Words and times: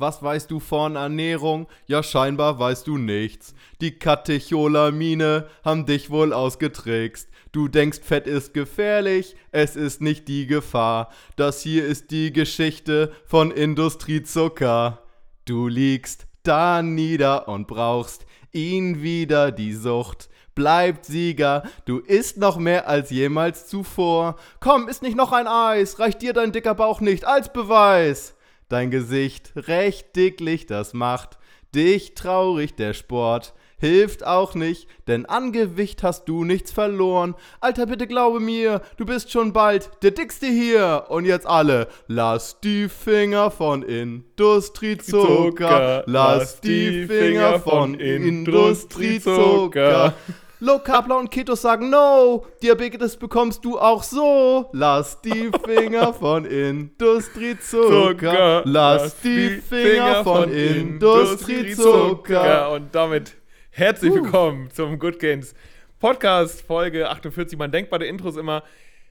Was 0.00 0.22
weißt 0.22 0.50
du 0.50 0.60
von 0.60 0.96
Ernährung? 0.96 1.66
Ja, 1.86 2.02
scheinbar 2.02 2.58
weißt 2.58 2.86
du 2.86 2.96
nichts. 2.96 3.54
Die 3.82 3.98
Katecholamine 3.98 5.46
haben 5.62 5.84
dich 5.84 6.08
wohl 6.08 6.32
ausgetrickst. 6.32 7.28
Du 7.52 7.68
denkst, 7.68 7.98
Fett 8.02 8.26
ist 8.26 8.54
gefährlich, 8.54 9.36
es 9.52 9.76
ist 9.76 10.00
nicht 10.00 10.26
die 10.26 10.46
Gefahr. 10.46 11.10
Das 11.36 11.60
hier 11.60 11.84
ist 11.84 12.12
die 12.12 12.32
Geschichte 12.32 13.12
von 13.26 13.50
Industriezucker. 13.50 15.02
Du 15.44 15.68
liegst 15.68 16.26
da 16.44 16.80
nieder 16.80 17.46
und 17.46 17.66
brauchst 17.66 18.24
ihn 18.52 19.02
wieder 19.02 19.52
die 19.52 19.74
Sucht. 19.74 20.30
Bleibt 20.54 21.04
Sieger, 21.04 21.64
du 21.84 21.98
isst 21.98 22.38
noch 22.38 22.56
mehr 22.56 22.88
als 22.88 23.10
jemals 23.10 23.66
zuvor. 23.66 24.36
Komm, 24.60 24.88
isst 24.88 25.02
nicht 25.02 25.16
noch 25.16 25.32
ein 25.32 25.46
Eis, 25.46 25.98
reicht 25.98 26.22
dir 26.22 26.32
dein 26.32 26.52
dicker 26.52 26.74
Bauch 26.74 27.02
nicht 27.02 27.26
als 27.26 27.52
Beweis. 27.52 28.34
Dein 28.70 28.90
Gesicht 28.92 29.52
recht 29.56 30.14
dicklich, 30.14 30.64
das 30.64 30.94
macht 30.94 31.38
dich 31.74 32.14
traurig, 32.14 32.76
der 32.76 32.94
Sport 32.94 33.52
hilft 33.78 34.24
auch 34.24 34.54
nicht, 34.54 34.86
denn 35.08 35.26
an 35.26 35.50
Gewicht 35.50 36.04
hast 36.04 36.26
du 36.26 36.44
nichts 36.44 36.70
verloren. 36.70 37.34
Alter, 37.60 37.86
bitte 37.86 38.06
glaube 38.06 38.38
mir, 38.38 38.82
du 38.96 39.04
bist 39.04 39.32
schon 39.32 39.52
bald 39.52 39.90
der 40.02 40.12
Dickste 40.12 40.46
hier. 40.46 41.06
Und 41.08 41.24
jetzt 41.24 41.48
alle, 41.48 41.88
lass 42.06 42.60
die 42.60 42.88
Finger 42.88 43.50
von 43.50 43.82
Industriezucker, 43.82 46.04
lass 46.06 46.60
die 46.60 47.06
Finger 47.06 47.58
von 47.58 47.94
Industriezucker. 47.94 50.14
Low 50.62 50.78
Carbler 50.78 51.16
und 51.16 51.30
Ketos 51.30 51.62
sagen 51.62 51.88
No, 51.88 52.44
Diabetes 52.62 53.16
bekommst 53.16 53.64
du 53.64 53.78
auch 53.78 54.02
so. 54.02 54.68
Lass 54.74 55.18
die 55.22 55.50
Finger 55.64 56.12
von 56.20 56.44
Industriezucker. 56.44 58.60
Lass 58.66 59.18
die 59.22 59.62
Finger 59.66 60.22
von 60.22 60.52
Industriezucker. 60.52 62.72
Und 62.72 62.94
damit 62.94 63.36
herzlich 63.70 64.12
willkommen 64.12 64.70
zum 64.70 64.98
Good 64.98 65.18
Games 65.18 65.54
Podcast, 65.98 66.60
Folge 66.60 67.08
48. 67.08 67.58
Man 67.58 67.72
denkt 67.72 67.88
bei 67.88 67.96
den 67.96 68.10
Intros 68.10 68.36
immer, 68.36 68.62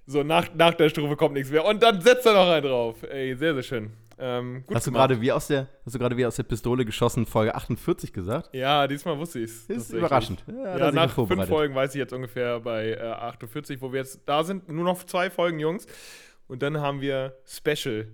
so 0.05 0.21
nach, 0.21 0.53
nach 0.53 0.75
der 0.75 0.89
Strophe 0.89 1.15
kommt 1.15 1.33
nichts 1.33 1.49
mehr. 1.49 1.65
Und 1.65 1.81
dann 1.81 1.99
setzt 1.99 2.27
er 2.27 2.33
noch 2.33 2.47
einen 2.47 2.67
drauf. 2.67 2.97
Ey, 3.09 3.35
sehr, 3.35 3.55
sehr 3.55 3.63
schön. 3.63 3.91
Ähm, 4.19 4.65
Hast 4.73 4.85
du 4.85 4.91
gerade 4.91 5.21
wie 5.21 5.31
aus 5.31 5.47
der, 5.47 5.67
hast 5.85 5.95
du 5.95 5.99
gerade 5.99 6.17
wie 6.17 6.25
aus 6.25 6.35
der 6.35 6.43
Pistole 6.43 6.83
geschossen, 6.83 7.25
Folge 7.25 7.55
48 7.55 8.11
gesagt? 8.11 8.53
Ja, 8.53 8.87
diesmal 8.87 9.17
wusste 9.17 9.39
ich 9.39 9.45
es. 9.45 9.65
Ist 9.65 9.93
überraschend. 9.93 10.43
Ja, 10.47 10.77
wir 10.77 10.91
nach 10.91 11.13
fünf. 11.13 11.47
Folgen 11.47 11.73
weiß 11.73 11.95
ich 11.95 11.99
jetzt 11.99 12.11
ungefähr 12.13 12.59
bei 12.59 12.91
äh, 12.91 12.99
48, 12.99 13.81
wo 13.81 13.93
wir 13.93 13.99
jetzt 14.01 14.21
da 14.25 14.43
sind. 14.43 14.67
Nur 14.67 14.83
noch 14.83 15.03
zwei 15.03 15.29
Folgen, 15.29 15.59
Jungs. 15.59 15.87
Und 16.47 16.61
dann 16.61 16.81
haben 16.81 16.99
wir 16.99 17.37
Special. 17.45 18.07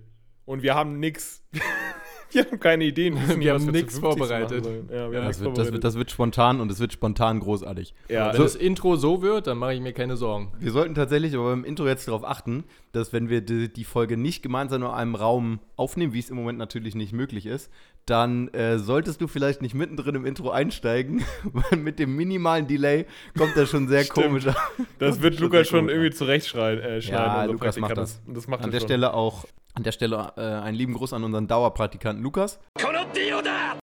Und 0.44 0.62
wir 0.62 0.74
haben 0.74 1.00
nix. 1.00 1.42
wir 2.32 2.44
haben 2.44 2.60
keine 2.60 2.84
Ideen. 2.84 3.14
Wir 3.14 3.36
nicht, 3.36 3.48
haben 3.48 3.66
was 3.66 3.72
nix 3.72 3.94
zu 3.94 4.00
50 4.00 4.02
machen 4.02 4.18
vorbereitet. 4.18 4.64
Ja, 4.66 4.70
wir 4.90 4.96
Ja, 4.96 5.04
haben 5.04 5.12
Das 5.12 5.24
nichts 5.26 5.40
wird, 5.40 5.58
das, 5.58 5.72
wird, 5.72 5.84
das 5.84 5.94
wird 5.96 6.10
spontan 6.10 6.60
und 6.60 6.70
es 6.70 6.80
wird 6.80 6.92
spontan 6.92 7.40
großartig. 7.40 7.94
Ja, 8.08 8.32
Wenn 8.32 8.42
das 8.42 8.54
Intro 8.56 8.96
so 8.96 9.22
wird, 9.22 9.46
dann 9.46 9.58
mache 9.58 9.74
ich 9.74 9.80
mir 9.80 9.92
keine 9.92 10.16
Sorgen. 10.16 10.52
Wir 10.58 10.72
sollten 10.72 10.94
tatsächlich 10.94 11.34
aber 11.34 11.50
beim 11.50 11.64
Intro 11.64 11.86
jetzt 11.86 12.08
darauf 12.08 12.24
achten, 12.24 12.64
dass 12.92 13.12
wenn 13.12 13.28
wir 13.28 13.40
die, 13.40 13.72
die 13.72 13.84
Folge 13.84 14.16
nicht 14.16 14.42
gemeinsam 14.42 14.82
in 14.82 14.88
einem 14.88 15.14
Raum 15.14 15.60
aufnehmen, 15.76 16.12
wie 16.12 16.18
es 16.18 16.30
im 16.30 16.36
Moment 16.36 16.58
natürlich 16.58 16.94
nicht 16.94 17.12
möglich 17.12 17.46
ist, 17.46 17.70
dann 18.06 18.48
äh, 18.48 18.78
solltest 18.78 19.20
du 19.20 19.26
vielleicht 19.26 19.62
nicht 19.62 19.74
mittendrin 19.74 20.14
im 20.14 20.26
Intro 20.26 20.50
einsteigen, 20.50 21.24
weil 21.52 21.78
mit 21.78 21.98
dem 21.98 22.14
minimalen 22.14 22.66
Delay 22.68 23.06
kommt 23.36 23.56
das 23.56 23.68
schon 23.68 23.88
sehr 23.88 24.04
komisch. 24.06 24.46
an. 24.46 24.54
Das 24.98 25.20
wird 25.22 25.40
Lukas 25.40 25.66
schon 25.68 25.88
irgendwie 25.88 26.10
zurechtschneiden. 26.10 26.84
Äh, 26.84 26.98
Ja, 27.00 27.44
Lukas 27.44 27.78
macht 27.78 27.96
das. 27.96 28.20
Und 28.26 28.36
das 28.36 28.46
macht 28.46 28.60
An 28.62 28.68
er 28.68 28.72
der 28.72 28.78
schon. 28.80 28.88
Stelle 28.88 29.12
auch, 29.14 29.44
an 29.76 29.82
der 29.82 29.92
Stelle 29.92 30.32
äh, 30.36 30.40
einen 30.40 30.76
lieben 30.76 30.94
Gruß 30.94 31.12
an 31.12 31.22
unseren 31.22 31.46
Dauerpraktikanten 31.46 32.22
Lukas. 32.22 32.58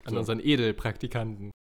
An 0.05 0.17
unseren 0.17 0.39
Edelpraktikanten. 0.39 1.51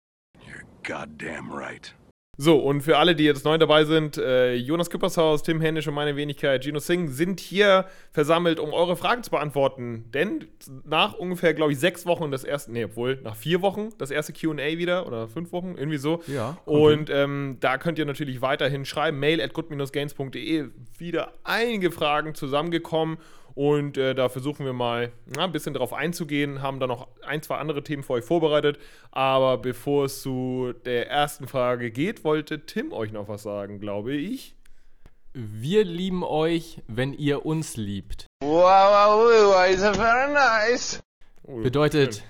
Goddamn 0.83 1.53
right. 1.53 1.95
So, 2.37 2.59
und 2.59 2.81
für 2.81 2.99
alle, 2.99 3.15
die 3.15 3.25
jetzt 3.25 3.45
neu 3.45 3.59
dabei 3.59 3.85
sind, 3.85 4.19
äh, 4.19 4.55
Jonas 4.55 4.91
Küppershaus, 4.91 5.45
Tim 5.45 5.61
Hennisch 5.61 5.87
und 5.87 5.95
meine 5.95 6.17
Wenigkeit, 6.17 6.65
Gino 6.65 6.81
Singh, 6.81 7.13
sind 7.13 7.39
hier 7.39 7.87
versammelt, 8.11 8.59
um 8.59 8.73
eure 8.73 8.97
Fragen 8.97 9.23
zu 9.23 9.31
beantworten. 9.31 10.11
Denn 10.13 10.47
nach 10.85 11.15
ungefähr, 11.15 11.55
glaube 11.55 11.73
ich, 11.73 11.79
sechs 11.79 12.07
Wochen 12.07 12.33
das 12.33 12.43
erste, 12.43 12.73
nee, 12.73 12.85
obwohl, 12.85 13.21
nach 13.23 13.37
vier 13.37 13.63
Wochen 13.63 13.91
das 13.99 14.11
erste 14.11 14.33
QA 14.33 14.57
wieder 14.57 15.07
oder 15.07 15.29
fünf 15.29 15.53
Wochen, 15.53 15.77
irgendwie 15.77 15.99
so. 15.99 16.23
Ja, 16.27 16.59
Und 16.65 17.09
ähm, 17.09 17.59
da 17.61 17.79
könnt 17.79 17.99
ihr 17.99 18.05
natürlich 18.05 18.43
weiterhin 18.43 18.85
schreiben. 18.85 19.21
Mail 19.21 19.41
at 19.41 19.55
good-gains.de. 19.55 20.71
Wieder 20.99 21.33
einige 21.45 21.93
Fragen 21.93 22.35
zusammengekommen. 22.35 23.19
Und 23.55 23.97
äh, 23.97 24.15
da 24.15 24.29
versuchen 24.29 24.67
wir 24.67 24.73
mal 24.73 25.13
na, 25.27 25.45
ein 25.45 25.53
bisschen 25.53 25.75
drauf 25.75 25.93
einzugehen, 25.93 26.61
haben 26.61 26.81
da 26.81 26.87
noch 26.87 27.09
ein, 27.25 27.41
zwei 27.43 27.57
andere 27.57 27.85
Themen 27.85 28.03
für 28.03 28.15
euch 28.15 28.25
vorbereitet. 28.25 28.79
Aber 29.13 29.59
bevor 29.59 30.07
es 30.07 30.23
zu 30.23 30.75
der 30.85 31.09
ersten 31.09 31.47
Frage 31.47 31.91
geht, 31.93 32.25
wollte 32.25 32.67
Tim 32.67 32.93
euch 32.93 33.13
noch 33.13 33.29
was 33.29 33.43
sagen, 33.43 33.79
glaube 33.79 34.15
ich. 34.15 34.57
Wir 35.33 35.85
lieben 35.85 36.23
euch, 36.23 36.83
wenn 36.87 37.13
ihr 37.13 37.45
uns 37.45 37.77
liebt. 37.77 38.27
Wow, 38.41 38.51
wow, 38.51 39.53
wow, 39.53 39.69
is 39.69 39.81
very 39.81 40.33
nice. 40.33 41.01
Oh, 41.43 41.61
Bedeutet, 41.61 42.25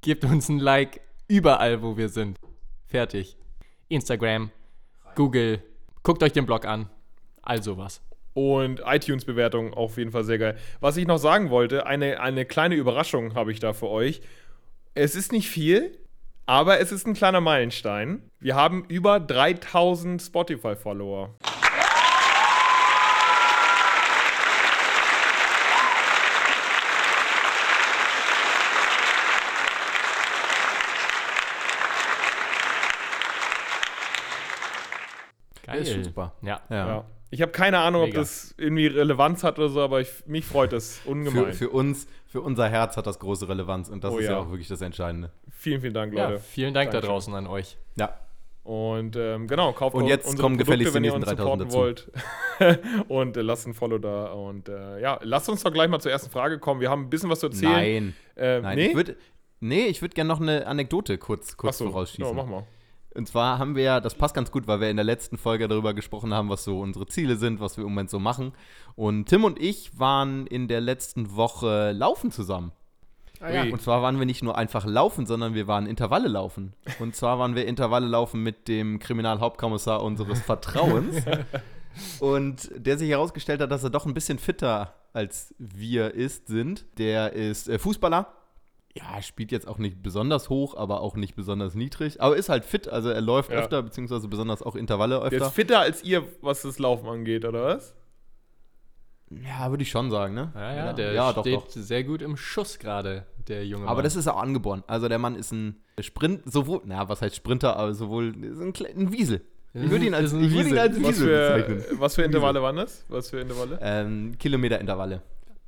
gebt 0.00 0.24
uns 0.24 0.48
ein 0.48 0.58
Like 0.58 1.00
überall, 1.28 1.82
wo 1.82 1.96
wir 1.96 2.08
sind. 2.08 2.38
Fertig. 2.86 3.36
Instagram, 3.88 4.50
Google, 5.14 5.62
guckt 6.02 6.22
euch 6.22 6.32
den 6.32 6.46
Blog 6.46 6.64
an. 6.64 6.88
All 7.42 7.62
sowas. 7.62 8.00
Und 8.34 8.82
iTunes-Bewertung 8.84 9.74
auf 9.74 9.96
jeden 9.96 10.10
Fall 10.10 10.24
sehr 10.24 10.38
geil. 10.38 10.56
Was 10.80 10.96
ich 10.96 11.06
noch 11.06 11.18
sagen 11.18 11.50
wollte, 11.50 11.86
eine, 11.86 12.20
eine 12.20 12.44
kleine 12.44 12.74
Überraschung 12.74 13.34
habe 13.34 13.52
ich 13.52 13.60
da 13.60 13.72
für 13.72 13.88
euch. 13.88 14.22
Es 14.94 15.14
ist 15.14 15.32
nicht 15.32 15.48
viel, 15.48 15.96
aber 16.46 16.80
es 16.80 16.92
ist 16.92 17.06
ein 17.06 17.14
kleiner 17.14 17.40
Meilenstein. 17.40 18.22
Wir 18.40 18.56
haben 18.56 18.84
über 18.88 19.20
3000 19.20 20.20
Spotify-Follower. 20.20 21.34
Geil. 35.66 35.80
Ist 35.80 35.92
schon 35.92 36.04
super. 36.04 36.32
Ja. 36.42 36.60
Ja. 36.68 36.86
Ja. 36.86 37.04
Ich 37.34 37.42
habe 37.42 37.50
keine 37.50 37.78
Ahnung, 37.80 38.02
ob 38.02 38.08
Mega. 38.10 38.20
das 38.20 38.54
irgendwie 38.58 38.86
Relevanz 38.86 39.42
hat 39.42 39.58
oder 39.58 39.68
so, 39.68 39.80
aber 39.80 40.00
ich, 40.00 40.08
mich 40.26 40.44
freut 40.44 40.72
das 40.72 41.00
ungemein. 41.04 41.46
Für, 41.46 41.52
für 41.52 41.70
uns, 41.70 42.06
für 42.28 42.40
unser 42.40 42.68
Herz 42.68 42.96
hat 42.96 43.08
das 43.08 43.18
große 43.18 43.48
Relevanz 43.48 43.88
und 43.88 44.04
das 44.04 44.14
Oh 44.14 44.18
ist 44.18 44.26
ja. 44.26 44.32
ja. 44.32 44.38
auch 44.38 44.50
wirklich 44.50 44.68
das 44.68 44.80
Entscheidende. 44.80 45.32
vielen, 45.50 45.80
vielen 45.80 45.94
Dank, 45.94 46.14
ja, 46.14 46.28
Leute. 46.28 46.38
vielen 46.38 46.72
Dank 46.74 46.92
da 46.92 47.00
Dankeschön. 47.00 47.12
draußen 47.12 47.34
an 47.34 47.48
euch. 47.48 47.76
Ja. 47.96 48.16
Und 48.62 49.16
ähm, 49.16 49.48
genau, 49.48 49.72
kauft 49.72 49.96
Und 49.96 50.04
auch 50.04 50.08
jetzt 50.08 50.26
unsere 50.26 50.42
kommen 50.42 50.58
gefälligst 50.58 50.92
die 50.92 50.94
wenn 50.94 51.02
ihr 51.02 51.10
nächsten 51.10 51.28
uns 51.28 51.38
3000 51.40 51.72
supporten 51.72 52.12
wollt. 52.60 53.08
und 53.08 53.36
äh, 53.36 53.42
lasst 53.42 53.66
ein 53.66 53.74
Follow 53.74 53.98
da. 53.98 54.26
Und 54.26 54.68
äh, 54.68 55.00
ja, 55.00 55.18
lasst 55.24 55.48
uns 55.48 55.64
doch 55.64 55.72
gleich 55.72 55.88
mal 55.88 55.98
zur 55.98 56.12
ersten 56.12 56.30
Frage 56.30 56.60
kommen. 56.60 56.80
Wir 56.80 56.88
haben 56.88 57.02
ein 57.02 57.10
bisschen 57.10 57.30
was 57.30 57.40
zu 57.40 57.46
erzählen. 57.46 58.14
Nein. 58.36 58.46
Äh, 58.46 58.60
Nein, 58.60 58.78
nee? 58.78 58.86
ich 58.86 58.94
würde 58.94 59.16
nee, 59.58 59.86
ich 59.86 60.00
würd 60.02 60.14
gerne 60.14 60.28
noch 60.28 60.40
eine 60.40 60.68
Anekdote 60.68 61.18
kurz, 61.18 61.56
kurz 61.56 61.74
Achso, 61.80 61.90
vorausschießen. 61.90 62.24
ja, 62.24 62.32
mach 62.32 62.46
mal. 62.46 62.64
Und 63.14 63.28
zwar 63.28 63.58
haben 63.58 63.76
wir 63.76 63.84
ja, 63.84 64.00
das 64.00 64.14
passt 64.16 64.34
ganz 64.34 64.50
gut, 64.50 64.66
weil 64.66 64.80
wir 64.80 64.90
in 64.90 64.96
der 64.96 65.04
letzten 65.04 65.38
Folge 65.38 65.68
darüber 65.68 65.94
gesprochen 65.94 66.34
haben, 66.34 66.48
was 66.48 66.64
so 66.64 66.80
unsere 66.80 67.06
Ziele 67.06 67.36
sind, 67.36 67.60
was 67.60 67.76
wir 67.76 67.84
im 67.84 67.90
Moment 67.90 68.10
so 68.10 68.18
machen. 68.18 68.52
Und 68.96 69.26
Tim 69.26 69.44
und 69.44 69.60
ich 69.60 69.98
waren 69.98 70.46
in 70.46 70.66
der 70.66 70.80
letzten 70.80 71.36
Woche 71.36 71.92
laufen 71.92 72.32
zusammen. 72.32 72.72
Ui. 73.40 73.72
Und 73.72 73.82
zwar 73.82 74.02
waren 74.02 74.18
wir 74.18 74.26
nicht 74.26 74.42
nur 74.42 74.56
einfach 74.56 74.86
laufen, 74.86 75.26
sondern 75.26 75.54
wir 75.54 75.66
waren 75.66 75.86
Intervalle 75.86 76.28
laufen. 76.28 76.72
Und 76.98 77.14
zwar 77.14 77.38
waren 77.38 77.54
wir 77.54 77.66
Intervalle 77.66 78.06
laufen 78.06 78.42
mit 78.42 78.68
dem 78.68 78.98
Kriminalhauptkommissar 78.98 80.02
unseres 80.02 80.40
Vertrauens. 80.40 81.16
Und 82.20 82.70
der 82.74 82.98
sich 82.98 83.10
herausgestellt 83.10 83.60
hat, 83.60 83.70
dass 83.70 83.84
er 83.84 83.90
doch 83.90 84.06
ein 84.06 84.14
bisschen 84.14 84.38
fitter 84.38 84.94
als 85.12 85.54
wir 85.58 86.14
ist, 86.14 86.48
sind. 86.48 86.84
Der 86.98 87.34
ist 87.34 87.68
äh, 87.68 87.78
Fußballer. 87.78 88.26
Ja, 88.96 89.20
spielt 89.22 89.50
jetzt 89.50 89.66
auch 89.66 89.78
nicht 89.78 90.02
besonders 90.02 90.48
hoch, 90.50 90.76
aber 90.76 91.00
auch 91.00 91.16
nicht 91.16 91.34
besonders 91.34 91.74
niedrig. 91.74 92.20
Aber 92.22 92.36
ist 92.36 92.48
halt 92.48 92.64
fit, 92.64 92.86
also 92.88 93.08
er 93.10 93.20
läuft 93.20 93.50
Ja. 93.50 93.56
öfter, 93.58 93.82
beziehungsweise 93.82 94.28
besonders 94.28 94.62
auch 94.62 94.76
Intervalle 94.76 95.16
Der 95.16 95.22
öfter. 95.24 95.46
ist 95.46 95.52
fitter 95.54 95.80
als 95.80 96.04
ihr, 96.04 96.22
was 96.42 96.62
das 96.62 96.78
Laufen 96.78 97.08
angeht, 97.08 97.44
oder 97.44 97.64
was? 97.64 97.94
Ja, 99.30 99.70
würde 99.70 99.82
ich 99.82 99.90
schon 99.90 100.10
sagen, 100.10 100.34
ne? 100.34 100.52
Ja, 100.54 100.74
ja, 100.74 100.92
der 100.92 101.12
ja, 101.12 101.32
doch, 101.32 101.40
steht 101.42 101.54
doch. 101.56 101.68
sehr 101.70 102.04
gut 102.04 102.22
im 102.22 102.36
Schuss 102.36 102.78
gerade, 102.78 103.26
der 103.48 103.66
junge 103.66 103.86
Aber 103.86 103.96
Mann. 103.96 104.04
das 104.04 104.14
ist 104.16 104.28
auch 104.28 104.40
angeboren. 104.40 104.84
Also 104.86 105.08
der 105.08 105.18
Mann 105.18 105.34
ist 105.34 105.50
ein 105.50 105.80
Sprint, 105.98 106.42
sowohl, 106.44 106.82
na, 106.84 107.08
was 107.08 107.20
heißt 107.20 107.34
Sprinter, 107.34 107.76
aber 107.76 107.94
sowohl 107.94 108.26
ein, 108.28 108.72
ein 108.96 109.12
Wiesel. 109.12 109.40
Ich 109.72 109.90
würde 109.90 110.06
ihn 110.06 110.14
als, 110.14 110.32
ich 110.32 110.38
würde 110.38 110.46
ihn 110.46 110.54
Wiesel. 110.66 110.78
als 110.78 110.96
Was 111.02 111.08
Wiesel 111.08 111.26
bezeichnen. 111.28 111.80
für, 111.80 112.00
was 112.00 112.14
für 112.14 112.22
Intervalle 112.22 112.62
waren 112.62 112.76
das? 112.76 113.04
Was 113.08 113.30
für 113.30 113.40
Intervalle? 113.40 113.78
Ähm, 113.82 114.38
Kilometer-Intervalle. 114.38 115.20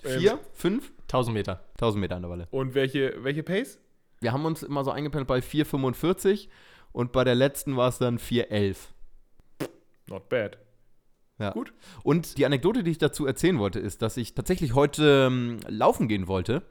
Ähm, 0.05 0.21
Vier, 0.21 0.39
fünf, 0.53 0.93
1000 1.07 1.35
Meter. 1.35 1.65
1000 1.75 2.01
Meter 2.01 2.17
Intervalle. 2.17 2.49
Und 2.51 2.75
welche, 2.75 3.15
welche 3.23 3.43
Pace? 3.43 3.79
Wir 4.21 4.33
haben 4.33 4.45
uns 4.45 4.63
immer 4.63 4.85
so 4.85 4.91
eingependelt 4.91 5.29
bei 5.29 5.39
4,45 5.39 6.49
und 6.93 7.13
bei 7.13 7.25
der 7.25 7.35
letzten 7.35 7.77
war 7.77 7.89
es 7.89 7.99
dann 7.99 8.19
4,11. 8.19 8.77
Not 10.09 10.29
bad. 10.29 10.59
Ja. 11.39 11.51
Gut. 11.51 11.75
Und 12.03 12.39
die 12.39 12.47
Anekdote, 12.47 12.83
die 12.83 12.91
ich 12.91 12.99
dazu 12.99 13.27
erzählen 13.27 13.59
wollte, 13.59 13.79
ist, 13.79 14.01
dass 14.03 14.17
ich 14.17 14.35
tatsächlich 14.35 14.75
heute 14.75 15.27
ähm, 15.27 15.59
laufen 15.69 16.09
gehen 16.09 16.29
wollte 16.29 16.63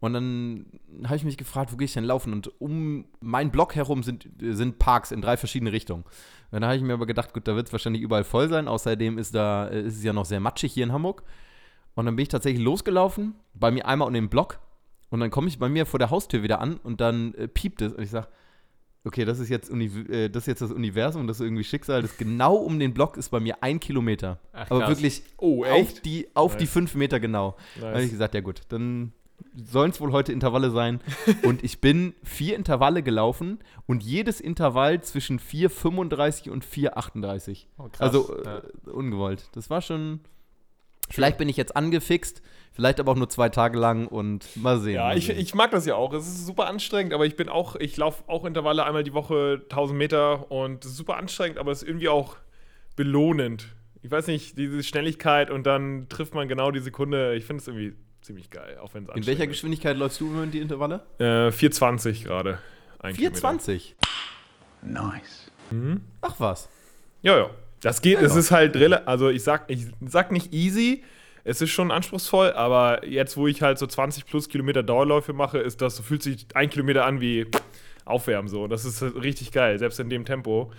Und 0.00 0.12
dann 0.12 0.66
habe 1.04 1.16
ich 1.16 1.24
mich 1.24 1.38
gefragt, 1.38 1.72
wo 1.72 1.76
gehe 1.76 1.86
ich 1.86 1.94
denn 1.94 2.04
laufen? 2.04 2.32
Und 2.32 2.60
um 2.60 3.06
meinen 3.20 3.50
Block 3.50 3.74
herum 3.74 4.02
sind, 4.02 4.28
sind 4.38 4.78
Parks 4.78 5.10
in 5.10 5.22
drei 5.22 5.36
verschiedene 5.36 5.72
Richtungen. 5.72 6.04
Und 6.04 6.52
dann 6.52 6.64
habe 6.64 6.76
ich 6.76 6.82
mir 6.82 6.92
aber 6.92 7.06
gedacht, 7.06 7.32
gut, 7.32 7.48
da 7.48 7.56
wird 7.56 7.68
es 7.68 7.72
wahrscheinlich 7.72 8.02
überall 8.02 8.24
voll 8.24 8.48
sein. 8.48 8.68
Außerdem 8.68 9.16
ist 9.16 9.34
da 9.34 9.68
äh, 9.68 9.82
ist 9.82 9.96
es 9.96 10.04
ja 10.04 10.12
noch 10.12 10.26
sehr 10.26 10.40
matschig 10.40 10.72
hier 10.72 10.84
in 10.84 10.92
Hamburg. 10.92 11.22
Und 11.94 12.06
dann 12.06 12.16
bin 12.16 12.22
ich 12.22 12.28
tatsächlich 12.28 12.62
losgelaufen, 12.62 13.34
bei 13.54 13.70
mir 13.70 13.86
einmal 13.86 14.08
um 14.08 14.14
den 14.14 14.28
Block. 14.28 14.58
Und 15.10 15.20
dann 15.20 15.30
komme 15.30 15.48
ich 15.48 15.58
bei 15.58 15.68
mir 15.68 15.86
vor 15.86 15.98
der 15.98 16.10
Haustür 16.10 16.42
wieder 16.42 16.60
an 16.60 16.76
und 16.82 17.00
dann 17.00 17.34
äh, 17.34 17.48
piept 17.48 17.82
es. 17.82 17.92
Und 17.92 18.02
ich 18.04 18.10
sage, 18.10 18.28
okay, 19.04 19.24
das 19.24 19.38
ist, 19.40 19.48
jetzt 19.48 19.70
äh, 19.70 20.28
das 20.28 20.44
ist 20.44 20.46
jetzt 20.46 20.62
das 20.62 20.70
Universum, 20.70 21.26
das 21.26 21.40
ist 21.40 21.44
irgendwie 21.46 21.64
Schicksal. 21.64 22.02
Das 22.02 22.16
genau 22.16 22.54
um 22.54 22.78
den 22.78 22.94
Block 22.94 23.16
ist 23.16 23.30
bei 23.30 23.40
mir 23.40 23.62
ein 23.62 23.80
Kilometer. 23.80 24.38
Ach, 24.52 24.70
aber 24.70 24.80
krass. 24.80 24.88
wirklich 24.90 25.22
Oh, 25.36 25.64
auf 25.64 26.00
die, 26.00 26.28
auf 26.34 26.56
die 26.56 26.64
Nice. 26.64 26.72
fünf 26.72 26.94
Meter 26.94 27.18
genau. 27.18 27.56
Da 27.80 27.88
habe 27.88 27.96
ich 27.98 28.02
Nice. 28.04 28.10
gesagt, 28.12 28.34
ja 28.34 28.40
gut, 28.40 28.60
dann 28.68 29.12
sollen 29.56 29.90
es 29.90 30.00
wohl 30.00 30.12
heute 30.12 30.32
Intervalle 30.32 30.70
sein. 30.70 31.00
und 31.42 31.64
ich 31.64 31.80
bin 31.80 32.14
vier 32.22 32.54
Intervalle 32.56 33.02
gelaufen 33.02 33.58
und 33.86 34.02
jedes 34.04 34.40
Intervall 34.40 35.02
zwischen 35.02 35.40
4,35 35.40 36.50
und 36.50 36.64
4,38. 36.64 37.66
Oh, 37.78 37.84
krass. 37.90 38.00
Also 38.00 38.36
äh, 38.42 38.44
Ja. 38.86 38.92
ungewollt. 38.92 39.48
Das 39.52 39.70
war 39.70 39.80
schon. 39.82 40.20
Vielleicht 41.10 41.38
bin 41.38 41.48
ich 41.48 41.56
jetzt 41.56 41.76
angefixt, 41.76 42.42
vielleicht 42.72 43.00
aber 43.00 43.12
auch 43.12 43.16
nur 43.16 43.28
zwei 43.28 43.48
Tage 43.48 43.78
lang 43.78 44.06
und 44.06 44.44
mal 44.56 44.78
sehen. 44.78 44.94
Ja, 44.94 45.04
mal 45.08 45.18
ich, 45.18 45.26
sehen. 45.26 45.38
ich 45.38 45.54
mag 45.54 45.70
das 45.70 45.86
ja 45.86 45.94
auch. 45.96 46.12
Es 46.12 46.26
ist 46.26 46.46
super 46.46 46.66
anstrengend, 46.66 47.12
aber 47.12 47.26
ich 47.26 47.36
bin 47.36 47.48
auch, 47.48 47.76
ich 47.76 47.96
laufe 47.96 48.24
auch 48.28 48.44
Intervalle 48.44 48.84
einmal 48.84 49.04
die 49.04 49.12
Woche 49.12 49.60
1000 49.64 49.98
Meter 49.98 50.50
und 50.50 50.84
es 50.84 50.92
ist 50.92 50.96
super 50.96 51.16
anstrengend, 51.16 51.58
aber 51.58 51.72
es 51.72 51.82
ist 51.82 51.88
irgendwie 51.88 52.08
auch 52.08 52.36
belohnend. 52.96 53.68
Ich 54.02 54.10
weiß 54.10 54.28
nicht, 54.28 54.56
diese 54.56 54.82
Schnelligkeit 54.82 55.50
und 55.50 55.66
dann 55.66 56.08
trifft 56.08 56.34
man 56.34 56.48
genau 56.48 56.70
die 56.70 56.80
Sekunde. 56.80 57.34
Ich 57.34 57.44
finde 57.44 57.60
es 57.60 57.68
irgendwie 57.68 57.94
ziemlich 58.22 58.50
geil, 58.50 58.78
auch 58.82 58.94
wenn 58.94 59.04
es 59.08 59.16
In 59.16 59.26
welcher 59.26 59.46
Geschwindigkeit 59.46 59.96
läufst 59.96 60.20
du 60.20 60.26
im 60.26 60.34
Moment 60.34 60.54
die 60.54 60.60
Intervalle? 60.60 61.02
ist. 61.18 61.24
Äh, 61.24 61.52
420 61.52 62.24
gerade. 62.24 62.58
Ein 62.98 63.14
Kilometer. 63.14 63.48
4,20. 63.48 63.94
Nice. 64.82 65.50
Ach 66.22 66.34
was. 66.38 66.68
Ja, 67.22 67.36
ja. 67.36 67.50
Das 67.80 68.02
geht, 68.02 68.20
es 68.20 68.34
Ja. 68.34 68.38
ist 68.40 68.50
halt 68.50 68.76
also 69.08 69.28
ich 69.30 69.42
sag, 69.42 69.70
ich 69.70 69.86
sag 70.06 70.32
nicht 70.32 70.52
easy, 70.52 71.02
es 71.44 71.62
ist 71.62 71.70
schon 71.70 71.90
anspruchsvoll, 71.90 72.52
aber 72.52 73.06
jetzt, 73.06 73.36
wo 73.36 73.46
ich 73.46 73.62
halt 73.62 73.78
so 73.78 73.86
20 73.86 74.26
plus 74.26 74.48
Kilometer 74.48 74.82
Dauerläufe 74.82 75.32
mache, 75.32 75.58
ist 75.58 75.80
das, 75.80 75.96
so 75.96 76.02
fühlt 76.02 76.22
sich 76.22 76.46
ein 76.54 76.68
Kilometer 76.68 77.06
an 77.06 77.20
wie 77.20 77.46
Aufwärmen 78.04 78.48
so. 78.48 78.66
Das 78.66 78.84
ist 78.84 79.02
richtig 79.02 79.50
geil, 79.52 79.78
selbst 79.78 79.98
in 80.00 80.10
dem 80.10 80.24
Tempo. 80.24 80.70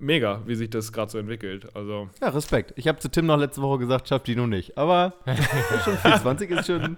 Mega, 0.00 0.42
wie 0.46 0.54
sich 0.54 0.70
das 0.70 0.92
gerade 0.92 1.10
so 1.10 1.18
entwickelt. 1.18 1.66
Also, 1.74 2.08
Ja, 2.20 2.28
Respekt. 2.28 2.72
Ich 2.76 2.86
habe 2.86 2.98
zu 3.00 3.10
Tim 3.10 3.26
noch 3.26 3.36
letzte 3.36 3.60
Woche 3.62 3.78
gesagt, 3.78 4.08
schafft 4.08 4.28
die 4.28 4.36
noch 4.36 4.46
nicht. 4.46 4.78
Aber 4.78 5.14
schon 5.84 5.96
4,20 5.98 6.56
ist 6.60 6.66
schon, 6.68 6.96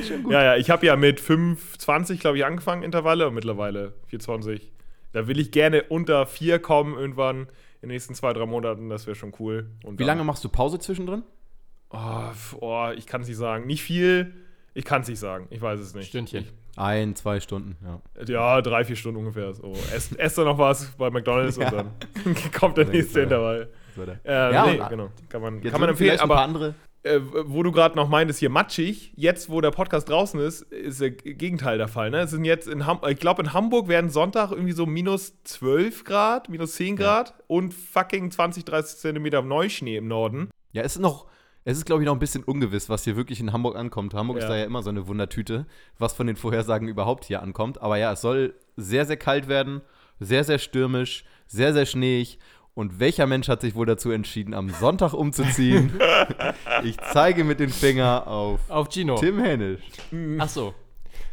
ist 0.00 0.08
schon 0.08 0.22
gut. 0.22 0.32
ja, 0.32 0.42
ja, 0.42 0.56
ich 0.56 0.70
habe 0.70 0.86
ja 0.86 0.96
mit 0.96 1.20
5,20, 1.20 2.18
glaube 2.20 2.38
ich, 2.38 2.46
angefangen, 2.46 2.82
Intervalle 2.82 3.28
und 3.28 3.34
mittlerweile 3.34 3.92
4,20. 4.10 4.62
Da 5.12 5.26
will 5.28 5.38
ich 5.38 5.50
gerne 5.50 5.82
unter 5.84 6.24
4 6.26 6.58
kommen 6.58 6.96
irgendwann 6.98 7.48
in 7.80 7.88
den 7.88 7.94
nächsten 7.94 8.14
zwei, 8.14 8.32
drei 8.32 8.46
Monaten. 8.46 8.88
Das 8.88 9.06
wäre 9.06 9.14
schon 9.14 9.32
cool. 9.38 9.70
Und 9.84 9.94
Wie 9.94 9.98
dann- 9.98 10.06
lange 10.08 10.24
machst 10.24 10.42
du 10.44 10.48
Pause 10.48 10.78
zwischendrin? 10.78 11.22
Oh, 11.90 12.30
oh, 12.60 12.88
ich 12.96 13.06
kann 13.06 13.22
es 13.22 13.28
nicht 13.28 13.36
sagen. 13.38 13.66
Nicht 13.66 13.82
viel. 13.82 14.34
Ich 14.74 14.84
kann 14.84 15.02
es 15.02 15.08
nicht 15.08 15.18
sagen. 15.18 15.46
Ich 15.50 15.60
weiß 15.62 15.80
es 15.80 15.94
nicht. 15.94 16.08
Stündchen. 16.08 16.46
Ein, 16.76 17.16
zwei 17.16 17.40
Stunden, 17.40 17.76
ja. 17.84 18.00
Ja, 18.26 18.60
drei, 18.62 18.84
vier 18.84 18.94
Stunden 18.94 19.18
ungefähr. 19.18 19.52
So. 19.52 19.72
Esst, 19.92 20.16
esst 20.18 20.38
da 20.38 20.44
noch 20.44 20.58
was 20.58 20.86
bei 20.96 21.10
McDonalds 21.10 21.56
Ja. 21.56 21.68
und 21.70 21.76
dann 21.76 21.90
kommt 22.52 22.76
der 22.76 22.84
Dann 22.84 22.94
nächste 22.94 23.22
Intervall. 23.22 23.68
Äh, 24.24 24.52
Ja, 24.54 24.66
nee, 24.66 24.80
genau. 24.88 25.10
Kann 25.28 25.42
man, 25.42 25.60
kann 25.60 25.80
man 25.80 25.88
empfehlen. 25.90 25.96
vielleicht 25.96 26.22
ein 26.22 26.28
paar 26.28 26.36
Aber 26.38 26.44
andere. 26.44 26.74
Äh, 27.08 27.20
wo 27.46 27.62
du 27.62 27.72
gerade 27.72 27.96
noch 27.96 28.08
meintest, 28.08 28.40
hier 28.40 28.50
matschig, 28.50 29.12
jetzt, 29.16 29.50
wo 29.50 29.60
der 29.60 29.70
Podcast 29.70 30.08
draußen 30.08 30.38
ist, 30.40 30.62
ist 30.62 31.00
der 31.00 31.10
Gegenteil 31.10 31.78
der 31.78 31.88
Fall. 31.88 32.10
Ne? 32.10 32.20
Es 32.20 32.30
sind 32.30 32.44
jetzt 32.44 32.68
in 32.68 32.86
Ham 32.86 33.00
ich 33.08 33.18
glaube, 33.18 33.42
in 33.42 33.52
Hamburg 33.52 33.88
werden 33.88 34.10
Sonntag 34.10 34.50
irgendwie 34.52 34.72
so 34.72 34.86
minus 34.86 35.34
12 35.44 36.04
Grad, 36.04 36.48
minus 36.48 36.74
10 36.74 36.96
Grad 36.96 37.34
und 37.46 37.74
fucking 37.74 38.30
20, 38.30 38.64
30 38.64 38.98
Zentimeter 38.98 39.42
Neuschnee 39.42 39.96
im 39.96 40.08
Norden. 40.08 40.50
Ja, 40.72 40.82
es 40.82 40.96
ist 40.96 41.02
noch, 41.02 41.26
es 41.64 41.78
ist, 41.78 41.84
glaube 41.86 42.02
ich, 42.02 42.06
noch 42.06 42.14
ein 42.14 42.18
bisschen 42.18 42.44
ungewiss, 42.44 42.88
was 42.88 43.04
hier 43.04 43.16
wirklich 43.16 43.40
in 43.40 43.52
Hamburg 43.52 43.76
ankommt. 43.76 44.14
Hamburg 44.14 44.38
ist 44.38 44.44
Ja. 44.44 44.50
da 44.50 44.56
ja 44.56 44.64
immer 44.64 44.82
so 44.82 44.90
eine 44.90 45.06
Wundertüte, 45.08 45.66
was 45.98 46.12
von 46.12 46.26
den 46.26 46.36
Vorhersagen 46.36 46.88
überhaupt 46.88 47.24
hier 47.24 47.42
ankommt. 47.42 47.80
Aber 47.82 47.96
ja, 47.96 48.12
es 48.12 48.20
soll 48.20 48.54
sehr, 48.76 49.04
sehr 49.06 49.16
kalt 49.16 49.48
werden, 49.48 49.80
sehr, 50.20 50.44
sehr 50.44 50.58
stürmisch, 50.58 51.24
sehr, 51.46 51.72
sehr 51.72 51.86
schneeig. 51.86 52.38
Und 52.78 53.00
welcher 53.00 53.26
Mensch 53.26 53.48
hat 53.48 53.60
sich 53.60 53.74
wohl 53.74 53.86
dazu 53.86 54.12
entschieden, 54.12 54.54
am 54.54 54.70
Sonntag 54.70 55.12
umzuziehen? 55.12 55.98
ich 56.84 56.96
zeige 57.12 57.42
mit 57.42 57.58
dem 57.58 57.70
Finger 57.70 58.28
auf 58.28 58.60
Auf 58.70 58.88
Gino. 58.88 59.16
Tim 59.16 59.40
Hennisch. 59.40 59.80
Ach 60.38 60.48
so. 60.48 60.76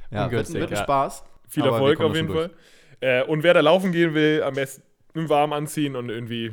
Ja, 0.09 0.31
wird, 0.31 0.51
wird 0.51 0.71
ein 0.71 0.75
ja. 0.75 0.81
Spaß. 0.81 1.23
Viel 1.47 1.65
Erfolg 1.65 2.01
auf 2.01 2.15
jeden 2.15 2.29
schon 2.29 2.35
Fall. 2.35 2.51
Äh, 2.99 3.23
und 3.25 3.43
wer 3.43 3.53
da 3.53 3.59
laufen 3.59 3.91
gehen 3.91 4.15
will, 4.15 4.41
am 4.41 4.55
besten 4.55 4.81
warm 5.13 5.53
anziehen 5.53 5.95
und 5.95 6.09
irgendwie. 6.09 6.51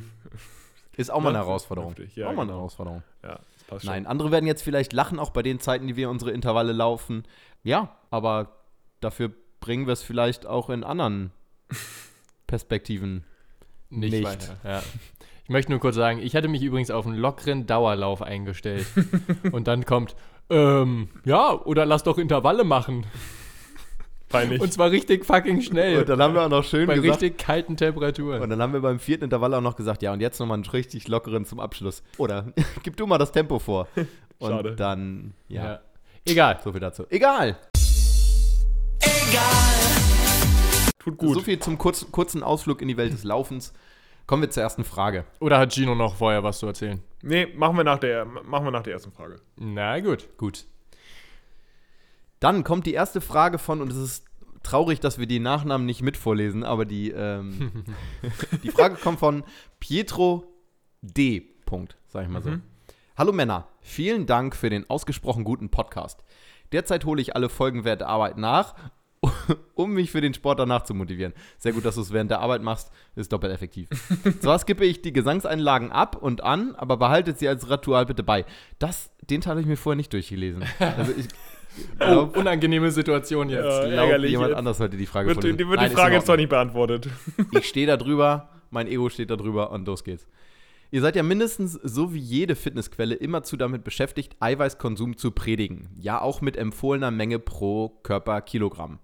Ist 0.99 1.11
auch 1.11 1.23
mal 1.23 1.31
eine 1.31 1.38
Ja, 1.38 1.45
Herausforderung. 1.47 1.95
ja, 2.15 2.27
auch 2.27 2.35
mal 2.35 2.43
eine 2.43 2.49
genau. 2.49 2.59
Herausforderung. 2.59 3.03
Ja, 3.23 3.41
das 3.55 3.65
passt 3.67 3.85
Nein, 3.87 4.06
andere 4.06 4.31
werden 4.31 4.47
jetzt 4.47 4.61
vielleicht 4.61 4.93
lachen, 4.93 5.19
auch 5.19 5.31
bei 5.31 5.43
den 5.43 5.59
Zeiten, 5.59 5.87
die 5.87 5.97
wir 5.97 6.11
unsere 6.11 6.33
Intervalle 6.33 6.73
laufen. 6.73 7.23
Ja, 7.62 7.97
aber 8.11 8.59
dafür 9.00 9.31
bringen 9.61 9.87
wir 9.87 9.95
es 9.95 10.03
vielleicht 10.03 10.45
auch 10.45 10.69
in 10.69 10.85
anderen 10.85 11.33
Perspektiven. 12.47 13.25
Nicht, 13.93 14.12
Nicht. 14.12 14.25
weiter. 14.25 14.56
Ja. 14.65 14.83
Ich 15.44 15.50
möchte 15.50 15.71
nur 15.71 15.81
kurz 15.81 15.97
sagen, 15.97 16.19
ich 16.21 16.35
hatte 16.35 16.49
mich 16.49 16.62
übrigens 16.62 16.91
auf 16.91 17.06
einen 17.06 17.17
lockeren 17.17 17.67
Dauerlauf 17.67 18.23
eingestellt. 18.23 18.87
Und 19.53 19.67
dann 19.69 19.85
kommt, 19.85 20.17
ähm, 20.50 21.09
ja, 21.25 21.53
oder 21.53 21.85
lass 21.85 22.03
doch 22.05 22.17
Intervalle 22.17 22.65
machen. 22.65 23.05
Peinlich. 24.31 24.62
Und 24.62 24.73
zwar 24.73 24.91
richtig 24.91 25.27
fucking 25.27 25.61
schnell. 25.61 25.99
Und 25.99 26.09
dann 26.09 26.23
haben 26.23 26.33
wir 26.33 26.43
auch 26.43 26.49
noch 26.49 26.65
schön 26.65 26.87
bei 26.87 26.94
gesagt. 26.94 27.21
richtig 27.23 27.39
kalten 27.39 27.77
Temperaturen. 27.77 28.41
Und 28.41 28.49
dann 28.49 28.62
haben 28.62 28.73
wir 28.73 28.81
beim 28.81 28.99
vierten 28.99 29.25
Intervall 29.25 29.53
auch 29.53 29.61
noch 29.61 29.77
gesagt, 29.77 30.03
ja, 30.03 30.12
und 30.12 30.21
jetzt 30.21 30.38
nochmal 30.41 30.55
einen 30.55 30.65
richtig 30.65 31.06
lockeren 31.09 31.45
zum 31.45 31.61
Abschluss. 31.61 32.03
Oder 32.17 32.47
gib 32.83 32.97
du 32.97 33.06
mal 33.06 33.19
das 33.19 33.31
Tempo 33.31 33.59
vor. 33.59 33.88
Und 34.38 34.50
Schade. 34.50 34.75
dann, 34.75 35.35
ja, 35.49 35.65
ja. 35.65 35.81
Egal. 36.25 36.61
so 36.65 36.73
viel 36.73 36.81
dazu. 36.81 37.05
Egal. 37.11 37.59
Tut 41.02 41.19
gut. 41.19 41.34
So 41.34 41.40
viel 41.40 41.58
zum 41.58 41.78
kurz, 41.78 42.06
kurzen 42.10 42.43
Ausflug 42.43 42.81
in 42.81 42.88
die 42.88 42.96
Welt 42.96 43.12
des 43.12 43.25
Laufens. 43.25 43.72
Kommen 44.26 44.43
wir 44.43 44.50
zur 44.50 44.62
ersten 44.62 44.84
Frage. 44.84 45.25
Oder 45.40 45.58
hat 45.58 45.72
Gino 45.72 45.94
noch 45.94 46.14
vorher 46.14 46.44
was 46.44 46.58
zu 46.58 46.66
erzählen? 46.66 47.02
Nee, 47.22 47.46
machen 47.56 47.76
wir, 47.76 47.84
nach 47.84 47.99
der, 47.99 48.25
machen 48.25 48.64
wir 48.64 48.70
nach 48.70 48.82
der 48.82 48.94
ersten 48.94 49.12
Frage. 49.12 49.37
Na 49.56 49.99
gut. 50.00 50.28
Gut. 50.38 50.64
Dann 52.38 52.64
kommt 52.64 52.87
die 52.87 52.94
erste 52.94 53.20
Frage 53.20 53.58
von, 53.58 53.81
und 53.81 53.90
es 53.90 53.99
ist 53.99 54.25
traurig, 54.62 55.00
dass 55.00 55.19
wir 55.19 55.26
die 55.26 55.40
Nachnamen 55.40 55.87
nicht 55.87 56.02
mit 56.02 56.16
vorlesen, 56.16 56.64
aber 56.64 56.85
die, 56.85 57.11
ähm, 57.11 57.85
die 58.62 58.71
Frage 58.71 58.97
kommt 58.97 59.18
von 59.18 59.44
Pietro 59.80 60.44
D. 61.02 61.40
Punkt, 61.66 61.97
sag 62.09 62.25
ich 62.25 62.28
mal 62.28 62.42
so. 62.42 62.50
Hallo 63.16 63.32
Männer, 63.32 63.68
vielen 63.80 64.26
Dank 64.26 64.56
für 64.56 64.71
den 64.71 64.88
ausgesprochen 64.88 65.44
guten 65.44 65.68
Podcast. 65.68 66.25
Derzeit 66.73 67.04
hole 67.04 67.21
ich 67.21 67.37
alle 67.37 67.49
Folgen 67.49 67.85
während 67.85 68.02
der 68.02 68.09
Arbeit 68.09 68.38
nach, 68.38 68.75
um 69.75 69.93
mich 69.93 70.11
für 70.11 70.21
den 70.21 70.35
Sport 70.35 70.59
danach 70.59 70.83
zu 70.83 70.95
motivieren. 70.95 71.33
Sehr 71.59 71.73
gut, 71.73 71.85
dass 71.85 71.95
du 71.95 72.00
es 72.00 72.12
während 72.12 72.31
der 72.31 72.41
Arbeit 72.41 72.62
machst, 72.62 72.91
ist 73.14 73.33
doppelt 73.33 73.52
effektiv. 73.52 73.88
Zwar 74.41 74.59
skippe 74.59 74.85
ich 74.85 75.02
die 75.02 75.12
Gesangseinlagen 75.12 75.93
ab 75.93 76.17
und 76.17 76.43
an, 76.43 76.75
aber 76.76 76.97
behaltet 76.97 77.38
sie 77.38 77.49
als 77.49 77.71
Ritual 77.71 78.07
bitte 78.07 78.23
bei. 78.23 78.45
Das, 78.79 79.11
den 79.31 79.41
Teil 79.41 79.52
habe 79.52 79.61
ich 79.61 79.67
mir 79.67 79.76
vorher 79.76 79.97
nicht 79.97 80.12
durchgelesen. 80.12 80.64
Also 80.79 81.12
ich 81.17 81.26
Oh, 82.00 82.05
glaube, 82.05 82.38
unangenehme 82.38 82.91
Situation 82.91 83.49
jetzt. 83.49 83.64
Ja. 83.64 83.87
glaub, 83.87 83.93
ärgerlich 84.05 84.31
jemand 84.33 84.50
jetzt. 84.50 84.59
anders 84.59 84.76
sollte 84.76 84.99
die 84.99 85.07
Frage 85.07 85.33
vorlesen. 85.33 85.57
die 85.57 85.67
wird 85.67 85.81
Nein, 85.81 85.88
die 85.88 85.97
Frage 85.97 86.17
jetzt 86.17 86.29
doch 86.29 86.37
nicht 86.37 86.50
beantwortet. 86.50 87.09
ich 87.50 87.67
stehe 87.67 87.87
da 87.87 87.97
drüber, 87.97 88.50
mein 88.69 88.87
Ego 88.88 89.09
steht 89.09 89.31
da 89.31 89.37
drüber 89.37 89.71
und 89.71 89.87
los 89.87 90.05
geht's. 90.05 90.26
Ihr 90.91 91.00
seid 91.00 91.17
ja 91.17 91.23
mindestens 91.23 91.73
so 91.73 92.12
wie 92.12 92.19
jede 92.19 92.57
Fitnessquelle 92.57 93.14
immerzu 93.14 93.57
damit 93.57 93.85
beschäftigt, 93.85 94.37
Eiweißkonsum 94.41 95.17
zu 95.17 95.31
predigen. 95.31 95.88
Ja, 95.99 96.21
auch 96.21 96.43
mit 96.43 96.59
empfohlener 96.59 97.11
Menge 97.11 97.38
pro 97.38 97.88
Körperkilogramm. 98.02 98.99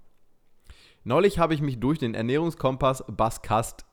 Neulich 1.09 1.38
habe 1.38 1.55
ich 1.55 1.62
mich 1.62 1.81
durch 1.81 1.99
den 1.99 2.12
Ernährungskompass 2.12 3.03
Baskast 3.09 3.87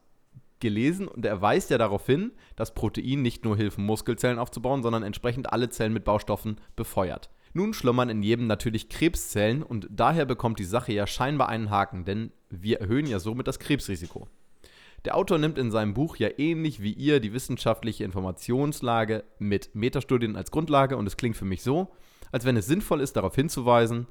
gelesen 0.60 1.08
und 1.08 1.26
er 1.26 1.42
weist 1.42 1.70
ja 1.70 1.78
darauf 1.78 2.06
hin, 2.06 2.34
dass 2.58 2.76
Protein 2.76 3.22
nicht 3.22 3.46
nur 3.46 3.56
hilft, 3.56 3.78
Muskelzellen 3.78 4.38
aufzubauen, 4.38 4.84
sondern 4.84 5.02
entsprechend 5.02 5.54
alle 5.54 5.70
Zellen 5.70 5.94
mit 5.94 6.04
Baustoffen 6.04 6.60
befeuert. 6.76 7.30
Nun 7.54 7.74
schlummern 7.74 8.10
in 8.10 8.22
jedem 8.22 8.48
natürlich 8.48 8.90
Krebszellen 8.90 9.64
und 9.64 9.88
daher 9.92 10.26
bekommt 10.26 10.60
die 10.60 10.66
Sache 10.66 10.92
ja 10.92 11.08
scheinbar 11.08 11.48
einen 11.48 11.70
Haken, 11.70 12.04
denn 12.04 12.34
wir 12.50 12.82
erhöhen 12.82 13.08
ja 13.08 13.20
somit 13.20 13.48
das 13.48 13.60
Krebsrisiko. 13.60 14.28
Der 15.06 15.16
Autor 15.16 15.38
nimmt 15.38 15.58
in 15.58 15.72
seinem 15.72 15.94
Buch 15.94 16.18
ja 16.18 16.28
ähnlich 16.38 16.82
wie 16.82 16.92
ihr 16.92 17.22
die 17.22 17.32
wissenschaftliche 17.32 18.04
Informationslage 18.04 19.24
mit 19.40 19.74
Metastudien 19.74 20.36
als 20.36 20.52
Grundlage 20.52 20.98
und 20.98 21.08
es 21.08 21.16
klingt 21.16 21.38
für 21.38 21.46
mich 21.46 21.64
so, 21.64 21.94
als 22.34 22.44
wenn 22.44 22.58
es 22.58 22.68
sinnvoll 22.68 23.00
ist, 23.00 23.16
darauf 23.16 23.36
hinzuweisen, 23.36 24.06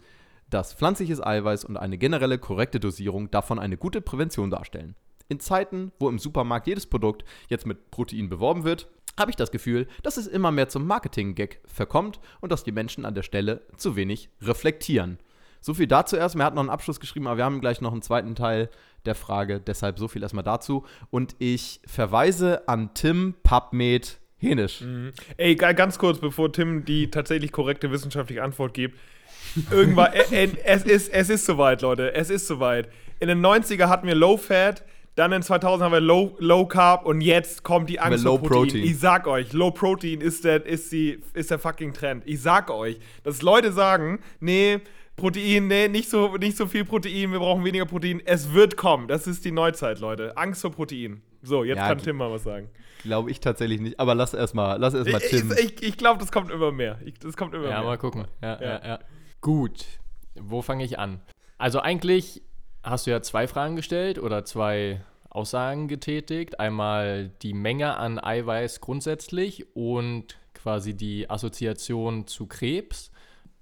dass 0.50 0.74
pflanzliches 0.74 1.20
Eiweiß 1.24 1.64
und 1.64 1.76
eine 1.76 1.98
generelle 1.98 2.38
korrekte 2.38 2.80
Dosierung 2.80 3.30
davon 3.30 3.58
eine 3.58 3.76
gute 3.76 4.00
Prävention 4.00 4.50
darstellen. 4.50 4.94
In 5.28 5.40
Zeiten, 5.40 5.92
wo 5.98 6.08
im 6.08 6.18
Supermarkt 6.18 6.66
jedes 6.66 6.86
Produkt 6.86 7.24
jetzt 7.48 7.66
mit 7.66 7.90
Protein 7.90 8.28
beworben 8.28 8.64
wird, 8.64 8.88
habe 9.18 9.30
ich 9.30 9.36
das 9.36 9.50
Gefühl, 9.52 9.86
dass 10.02 10.16
es 10.16 10.26
immer 10.26 10.50
mehr 10.50 10.68
zum 10.68 10.86
Marketing-Gag 10.86 11.60
verkommt 11.66 12.20
und 12.40 12.50
dass 12.52 12.64
die 12.64 12.72
Menschen 12.72 13.04
an 13.04 13.14
der 13.14 13.22
Stelle 13.22 13.62
zu 13.76 13.96
wenig 13.96 14.28
reflektieren. 14.42 15.18
So 15.60 15.72
viel 15.72 15.86
dazu 15.86 16.16
erst. 16.16 16.36
Er 16.36 16.44
hat 16.44 16.54
noch 16.54 16.60
einen 16.60 16.68
Abschluss 16.68 17.00
geschrieben, 17.00 17.26
aber 17.26 17.38
wir 17.38 17.44
haben 17.44 17.60
gleich 17.62 17.80
noch 17.80 17.92
einen 17.92 18.02
zweiten 18.02 18.34
Teil 18.34 18.68
der 19.06 19.14
Frage. 19.14 19.60
Deshalb 19.60 19.98
so 19.98 20.08
viel 20.08 20.22
erstmal 20.22 20.44
dazu. 20.44 20.84
Und 21.10 21.36
ich 21.38 21.80
verweise 21.86 22.68
an 22.68 22.92
Tim 22.92 23.34
PubMed 23.42 24.18
Henisch. 24.36 24.82
Mhm. 24.82 25.12
Ey, 25.38 25.54
ga- 25.56 25.72
ganz 25.72 25.98
kurz, 25.98 26.18
bevor 26.18 26.52
Tim 26.52 26.84
die 26.84 27.10
tatsächlich 27.10 27.50
korrekte 27.50 27.90
wissenschaftliche 27.90 28.42
Antwort 28.42 28.74
gibt. 28.74 28.98
Irgendwann, 29.70 30.12
äh, 30.12 30.44
äh, 30.44 30.48
es, 30.64 30.84
ist, 30.84 31.12
es 31.12 31.30
ist 31.30 31.46
soweit, 31.46 31.82
Leute. 31.82 32.14
Es 32.14 32.30
ist 32.30 32.46
soweit. 32.46 32.88
In 33.20 33.28
den 33.28 33.44
90er 33.44 33.86
hatten 33.88 34.06
wir 34.06 34.14
Low 34.14 34.36
Fat, 34.36 34.84
dann 35.14 35.30
in 35.32 35.42
2000 35.42 35.84
haben 35.84 35.92
wir 35.92 36.00
Low, 36.00 36.36
Low 36.40 36.66
Carb 36.66 37.06
und 37.06 37.20
jetzt 37.20 37.62
kommt 37.62 37.88
die 37.88 38.00
Angst 38.00 38.24
vor 38.24 38.38
Protein. 38.40 38.58
Protein. 38.68 38.82
Ich 38.84 38.98
sag 38.98 39.26
euch, 39.28 39.52
Low 39.52 39.70
Protein 39.70 40.20
ist 40.20 40.44
der, 40.44 40.66
ist, 40.66 40.90
die, 40.90 41.20
ist 41.34 41.50
der 41.50 41.58
fucking 41.60 41.92
Trend. 41.94 42.24
Ich 42.26 42.42
sag 42.42 42.70
euch, 42.70 42.98
dass 43.22 43.40
Leute 43.42 43.70
sagen, 43.72 44.18
nee, 44.40 44.80
Protein, 45.16 45.68
nee, 45.68 45.86
nicht 45.86 46.10
so, 46.10 46.36
nicht 46.36 46.56
so 46.56 46.66
viel 46.66 46.84
Protein, 46.84 47.30
wir 47.30 47.38
brauchen 47.38 47.64
weniger 47.64 47.86
Protein. 47.86 48.20
Es 48.24 48.52
wird 48.52 48.76
kommen. 48.76 49.06
Das 49.06 49.28
ist 49.28 49.44
die 49.44 49.52
Neuzeit, 49.52 50.00
Leute. 50.00 50.36
Angst 50.36 50.60
vor 50.62 50.72
Protein. 50.72 51.22
So, 51.42 51.62
jetzt 51.62 51.76
Ja, 51.78 51.86
kann 51.88 51.98
Tim 51.98 52.16
mal 52.16 52.32
was 52.32 52.42
sagen. 52.42 52.68
Glaube 53.04 53.30
ich 53.30 53.38
tatsächlich 53.38 53.80
nicht. 53.80 54.00
Aber 54.00 54.16
lass 54.16 54.34
erstmal 54.34 54.80
lass 54.80 54.94
erst 54.94 55.12
mal 55.12 55.20
Ich, 55.22 55.28
Tim. 55.30 55.52
ich, 55.56 55.82
ich 55.82 55.96
glaube, 55.96 56.18
das 56.18 56.32
kommt 56.32 56.50
immer 56.50 56.72
mehr. 56.72 56.98
Ich, 57.04 57.14
das 57.20 57.36
kommt 57.36 57.54
immer 57.54 57.68
Ja, 57.68 57.78
mehr. 57.78 57.82
mal 57.84 57.98
gucken. 57.98 58.24
Ja, 58.42 58.60
Ja. 58.60 58.66
ja. 58.66 58.80
Ja, 58.84 58.98
Gut, 59.44 59.84
wo 60.36 60.62
fange 60.62 60.84
ich 60.84 60.98
an? 60.98 61.20
Also 61.58 61.80
eigentlich 61.80 62.40
hast 62.82 63.06
du 63.06 63.10
ja 63.10 63.20
zwei 63.20 63.46
Fragen 63.46 63.76
gestellt 63.76 64.18
oder 64.18 64.46
zwei 64.46 65.04
Aussagen 65.28 65.86
getätigt. 65.86 66.58
Einmal 66.58 67.28
die 67.42 67.52
Menge 67.52 67.98
an 67.98 68.18
Eiweiß 68.18 68.80
grundsätzlich 68.80 69.76
und 69.76 70.38
quasi 70.54 70.96
die 70.96 71.28
Assoziation 71.28 72.26
zu 72.26 72.46
Krebs. 72.46 73.10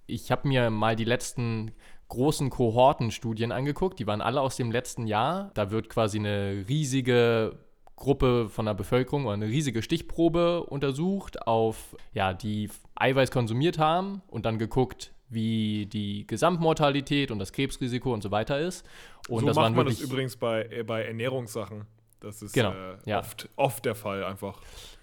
Ich 0.07 0.31
habe 0.31 0.47
mir 0.47 0.71
mal 0.71 0.95
die 0.95 1.03
letzten 1.03 1.73
großen 2.11 2.49
Kohortenstudien 2.49 3.51
angeguckt. 3.51 3.99
Die 3.99 4.07
waren 4.07 4.21
alle 4.21 4.41
aus 4.41 4.55
dem 4.55 4.71
letzten 4.71 5.09
Jahr. 5.09 5.51
Da 5.55 5.73
wird 5.73 5.89
quasi 5.89 6.21
eine 6.21 6.65
riesige 6.69 7.59
Gruppe 7.97 8.49
von 8.51 8.67
der 8.67 8.75
Bevölkerung 8.75 9.25
oder 9.25 9.35
eine 9.35 9.47
riesige 9.47 9.83
Stichprobe 9.83 10.63
untersucht, 10.63 11.45
auf 11.49 11.97
ja, 12.13 12.35
die 12.35 12.71
Eiweiß 12.95 13.33
konsumiert 13.33 13.81
haben 13.81 14.23
und 14.29 14.47
dann 14.47 14.59
geguckt, 14.61 15.13
wie 15.33 15.87
die 15.87 16.27
Gesamtmortalität 16.27 17.31
und 17.31 17.39
das 17.39 17.53
Krebsrisiko 17.53 18.13
und 18.13 18.23
so 18.23 18.31
weiter 18.31 18.59
ist. 18.59 18.87
Und 19.29 19.41
so 19.41 19.47
das 19.47 19.57
macht 19.57 19.75
man 19.75 19.87
das 19.87 20.01
übrigens 20.01 20.37
bei, 20.37 20.65
äh, 20.71 20.83
bei 20.83 21.05
Ernährungssachen. 21.05 21.87
Das 22.21 22.43
ist 22.43 22.53
Genau, 22.53 22.73
äh, 22.73 22.97
ja. 23.07 23.19
oft, 23.19 23.49
oft 23.57 23.85
der 23.85 23.95
Fall 23.95 24.25
einfach. 24.25 24.61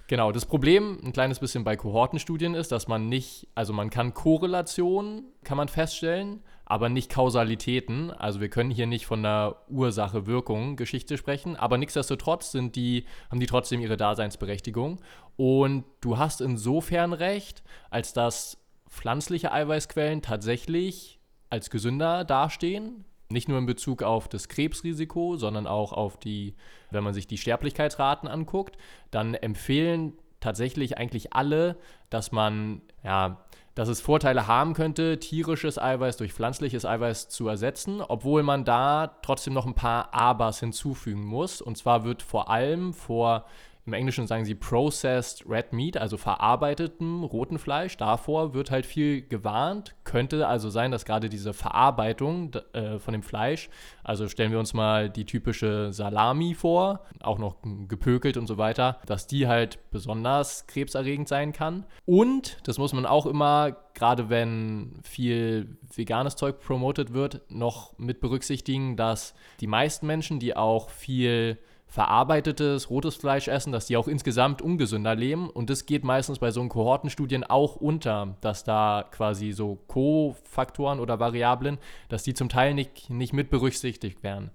Genau, 0.07 0.31
das 0.31 0.45
Problem 0.47 0.99
ein 1.03 1.13
kleines 1.13 1.39
bisschen 1.39 1.63
bei 1.63 1.75
Kohortenstudien 1.75 2.55
ist, 2.55 2.71
dass 2.71 2.87
man 2.87 3.09
nicht, 3.09 3.47
also 3.53 3.73
man 3.73 3.91
kann 3.91 4.15
Korrelationen, 4.15 5.25
kann 5.43 5.55
man 5.55 5.67
feststellen, 5.67 6.41
aber 6.65 6.89
nicht 6.89 7.11
Kausalitäten. 7.11 8.09
Also 8.09 8.39
wir 8.39 8.49
können 8.49 8.71
hier 8.71 8.87
nicht 8.87 9.05
von 9.05 9.19
einer 9.19 9.57
Ursache-Wirkung-Geschichte 9.69 11.17
sprechen, 11.17 11.55
aber 11.55 11.77
nichtsdestotrotz 11.77 12.51
sind 12.51 12.75
die, 12.75 13.05
haben 13.29 13.39
die 13.39 13.45
trotzdem 13.45 13.81
ihre 13.81 13.97
Daseinsberechtigung. 13.97 14.99
Und 15.35 15.83
du 16.01 16.17
hast 16.17 16.41
insofern 16.41 17.13
recht, 17.13 17.63
als 17.91 18.13
dass 18.13 18.58
pflanzliche 18.89 19.51
Eiweißquellen 19.51 20.21
tatsächlich 20.21 21.19
als 21.49 21.69
gesünder 21.69 22.25
dastehen. 22.25 23.05
Nicht 23.29 23.47
nur 23.47 23.59
in 23.59 23.67
Bezug 23.67 24.01
auf 24.01 24.27
das 24.27 24.47
Krebsrisiko, 24.47 25.37
sondern 25.37 25.67
auch 25.67 25.93
auf 25.93 26.17
die, 26.17 26.55
wenn 26.89 27.03
man 27.03 27.13
sich 27.13 27.27
die 27.27 27.37
Sterblichkeitsraten 27.37 28.27
anguckt, 28.27 28.77
dann 29.11 29.35
empfehlen 29.35 30.13
tatsächlich 30.39 30.97
eigentlich 30.97 31.33
alle, 31.33 31.77
dass 32.09 32.31
man, 32.31 32.81
ja, 33.03 33.45
dass 33.75 33.87
es 33.87 34.01
Vorteile 34.01 34.47
haben 34.47 34.73
könnte, 34.73 35.19
tierisches 35.19 35.77
Eiweiß 35.77 36.17
durch 36.17 36.33
pflanzliches 36.33 36.85
Eiweiß 36.85 37.29
zu 37.29 37.47
ersetzen, 37.47 38.01
obwohl 38.01 38.41
man 38.41 38.65
da 38.65 39.19
trotzdem 39.21 39.53
noch 39.53 39.67
ein 39.67 39.75
paar 39.75 40.13
Abers 40.13 40.59
hinzufügen 40.59 41.23
muss. 41.23 41.61
Und 41.61 41.77
zwar 41.77 42.03
wird 42.03 42.23
vor 42.23 42.49
allem 42.49 42.93
vor 42.93 43.45
im 43.89 43.93
Englischen 43.93 44.27
sagen 44.27 44.45
sie 44.45 44.53
Processed 44.53 45.43
Red 45.49 45.73
Meat, 45.73 45.97
also 45.97 46.15
verarbeitetem 46.15 47.23
roten 47.23 47.57
Fleisch. 47.57 47.97
Davor 47.97 48.53
wird 48.53 48.69
halt 48.69 48.85
viel 48.85 49.23
gewarnt. 49.23 49.95
Könnte 50.03 50.47
also 50.47 50.69
sein, 50.69 50.91
dass 50.91 51.05
gerade 51.05 51.27
diese 51.27 51.53
Verarbeitung 51.53 52.51
äh, 52.73 52.99
von 52.99 53.13
dem 53.13 53.23
Fleisch, 53.23 53.69
also 54.03 54.27
stellen 54.27 54.51
wir 54.51 54.59
uns 54.59 54.75
mal 54.75 55.09
die 55.09 55.25
typische 55.25 55.91
Salami 55.91 56.53
vor, 56.53 57.03
auch 57.21 57.39
noch 57.39 57.55
gepökelt 57.87 58.37
und 58.37 58.45
so 58.45 58.59
weiter, 58.59 58.99
dass 59.07 59.25
die 59.25 59.47
halt 59.47 59.79
besonders 59.89 60.67
krebserregend 60.67 61.27
sein 61.27 61.51
kann. 61.51 61.85
Und, 62.05 62.59
das 62.67 62.77
muss 62.77 62.93
man 62.93 63.07
auch 63.07 63.25
immer, 63.25 63.75
gerade 63.95 64.29
wenn 64.29 64.99
viel 65.03 65.77
veganes 65.95 66.35
Zeug 66.35 66.59
promotet 66.59 67.13
wird, 67.13 67.41
noch 67.49 67.97
mit 67.97 68.19
berücksichtigen, 68.19 68.97
dass 68.97 69.33
die 69.61 69.67
meisten 69.67 70.05
Menschen, 70.05 70.39
die 70.39 70.55
auch 70.55 70.91
viel 70.91 71.57
verarbeitetes 71.89 72.89
rotes 72.89 73.15
Fleisch 73.15 73.47
essen, 73.47 73.71
dass 73.71 73.87
die 73.87 73.97
auch 73.97 74.07
insgesamt 74.07 74.61
ungesünder 74.61 75.15
leben. 75.15 75.49
Und 75.49 75.69
das 75.69 75.85
geht 75.87 76.03
meistens 76.03 76.39
bei 76.39 76.51
so 76.51 76.65
Kohortenstudien 76.67 77.43
auch 77.43 77.75
unter, 77.75 78.37
dass 78.41 78.63
da 78.63 79.05
quasi 79.11 79.51
so 79.51 79.79
Co-Faktoren 79.87 80.99
oder 80.99 81.19
Variablen, 81.19 81.79
dass 82.07 82.23
die 82.23 82.35
zum 82.35 82.47
Teil 82.47 82.75
nicht, 82.75 83.09
nicht 83.09 83.33
mit 83.33 83.49
berücksichtigt 83.49 84.21
werden. 84.23 84.51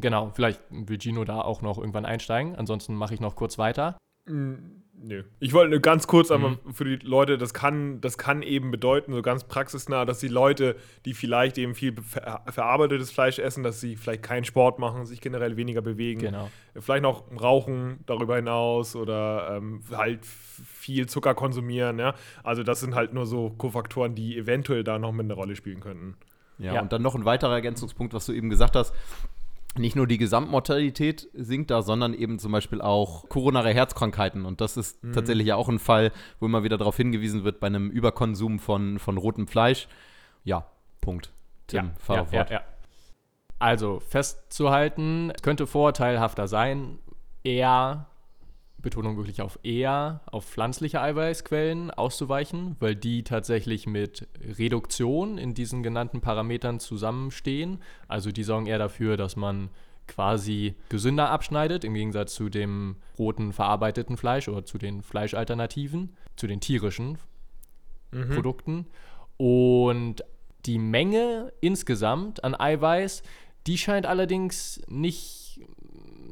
Genau, 0.00 0.30
vielleicht 0.32 0.60
will 0.70 0.98
Gino 0.98 1.24
da 1.24 1.42
auch 1.42 1.60
noch 1.60 1.78
irgendwann 1.78 2.06
einsteigen. 2.06 2.56
Ansonsten 2.56 2.94
mache 2.94 3.14
ich 3.14 3.20
noch 3.20 3.36
kurz 3.36 3.58
weiter. 3.58 3.98
Nö. 5.00 5.22
Ich 5.38 5.52
wollte 5.52 5.70
nur 5.70 5.78
ganz 5.80 6.06
kurz 6.08 6.30
einmal 6.32 6.58
Mhm. 6.64 6.72
für 6.74 6.84
die 6.84 6.96
Leute, 7.06 7.38
das 7.38 7.54
kann, 7.54 8.00
das 8.00 8.18
kann 8.18 8.42
eben 8.42 8.70
bedeuten, 8.72 9.12
so 9.12 9.22
ganz 9.22 9.44
praxisnah, 9.44 10.04
dass 10.04 10.18
die 10.18 10.26
Leute, 10.28 10.74
die 11.04 11.14
vielleicht 11.14 11.56
eben 11.56 11.74
viel 11.76 11.94
ver 12.02 12.42
verarbeitetes 12.48 13.12
Fleisch 13.12 13.38
essen, 13.38 13.62
dass 13.62 13.80
sie 13.80 13.94
vielleicht 13.96 14.22
keinen 14.24 14.44
Sport 14.44 14.78
machen, 14.80 15.06
sich 15.06 15.20
generell 15.20 15.56
weniger 15.56 15.82
bewegen, 15.82 16.20
Genau. 16.20 16.50
vielleicht 16.76 17.02
noch 17.04 17.24
rauchen 17.40 18.00
darüber 18.06 18.36
hinaus 18.36 18.96
oder 18.96 19.56
ähm, 19.56 19.82
halt 19.92 20.26
viel 20.26 21.06
Zucker 21.06 21.34
konsumieren. 21.34 21.98
Ja? 22.00 22.14
Also 22.42 22.64
das 22.64 22.80
sind 22.80 22.94
halt 22.96 23.12
nur 23.14 23.26
so 23.26 23.50
Kofaktoren, 23.50 24.16
die 24.16 24.36
eventuell 24.36 24.82
da 24.82 24.98
noch 24.98 25.12
mit 25.12 25.24
eine 25.24 25.34
Rolle 25.34 25.54
spielen 25.54 25.78
könnten. 25.80 26.16
Ja, 26.58 26.74
Ja. 26.74 26.80
und 26.82 26.92
dann 26.92 27.02
noch 27.02 27.14
ein 27.14 27.24
weiterer 27.24 27.52
Ergänzungspunkt, 27.54 28.14
was 28.14 28.26
du 28.26 28.32
eben 28.32 28.50
gesagt 28.50 28.74
hast. 28.74 28.92
Nicht 29.78 29.96
nur 29.96 30.06
die 30.06 30.18
Gesamtmortalität 30.18 31.28
sinkt 31.32 31.70
da, 31.70 31.82
sondern 31.82 32.14
eben 32.14 32.38
zum 32.38 32.52
Beispiel 32.52 32.80
auch 32.80 33.28
koronare 33.28 33.72
Herzkrankheiten. 33.72 34.44
Und 34.44 34.60
das 34.60 34.76
ist 34.76 34.98
tatsächlich 35.12 35.46
ja 35.46 35.56
auch 35.56 35.68
ein 35.68 35.78
Fall, 35.78 36.12
wo 36.40 36.46
immer 36.46 36.64
wieder 36.64 36.78
darauf 36.78 36.96
hingewiesen 36.96 37.44
wird, 37.44 37.60
bei 37.60 37.68
einem 37.68 37.90
Überkonsum 37.90 38.58
von, 38.58 38.98
von 38.98 39.16
rotem 39.16 39.46
Fleisch. 39.46 39.88
Ja, 40.44 40.66
Punkt. 41.00 41.32
Tim, 41.66 41.92
fahr 41.98 42.16
ja, 42.16 42.22
ja, 42.22 42.28
fort. 42.28 42.50
ja. 42.50 42.60
Also 43.58 44.00
festzuhalten, 44.00 45.30
es 45.34 45.42
könnte 45.42 45.66
vorteilhafter 45.66 46.46
sein, 46.46 46.98
eher, 47.42 48.06
Betonung 48.80 49.16
wirklich 49.16 49.42
auf 49.42 49.58
eher, 49.62 50.20
auf 50.26 50.44
pflanzliche 50.44 51.00
Eiweißquellen 51.00 51.90
auszuweichen, 51.90 52.76
weil 52.78 52.94
die 52.94 53.24
tatsächlich 53.24 53.86
mit 53.86 54.28
Reduktion 54.40 55.36
in 55.36 55.54
diesen 55.54 55.82
genannten 55.82 56.20
Parametern 56.20 56.78
zusammenstehen. 56.78 57.82
Also 58.06 58.30
die 58.30 58.44
sorgen 58.44 58.66
eher 58.66 58.78
dafür, 58.78 59.16
dass 59.16 59.36
man 59.36 59.70
quasi 60.06 60.74
gesünder 60.88 61.30
abschneidet, 61.30 61.84
im 61.84 61.94
Gegensatz 61.94 62.34
zu 62.34 62.48
dem 62.48 62.96
roten 63.18 63.52
verarbeiteten 63.52 64.16
Fleisch 64.16 64.48
oder 64.48 64.64
zu 64.64 64.78
den 64.78 65.02
Fleischalternativen, 65.02 66.16
zu 66.36 66.46
den 66.46 66.60
tierischen 66.60 67.18
Produkten. 68.34 68.86
Und 69.36 70.24
die 70.66 70.78
Menge 70.78 71.52
insgesamt 71.60 72.42
an 72.42 72.58
Eiweiß, 72.58 73.22
die 73.66 73.76
scheint 73.78 74.06
allerdings 74.06 74.80
nicht, 74.88 75.47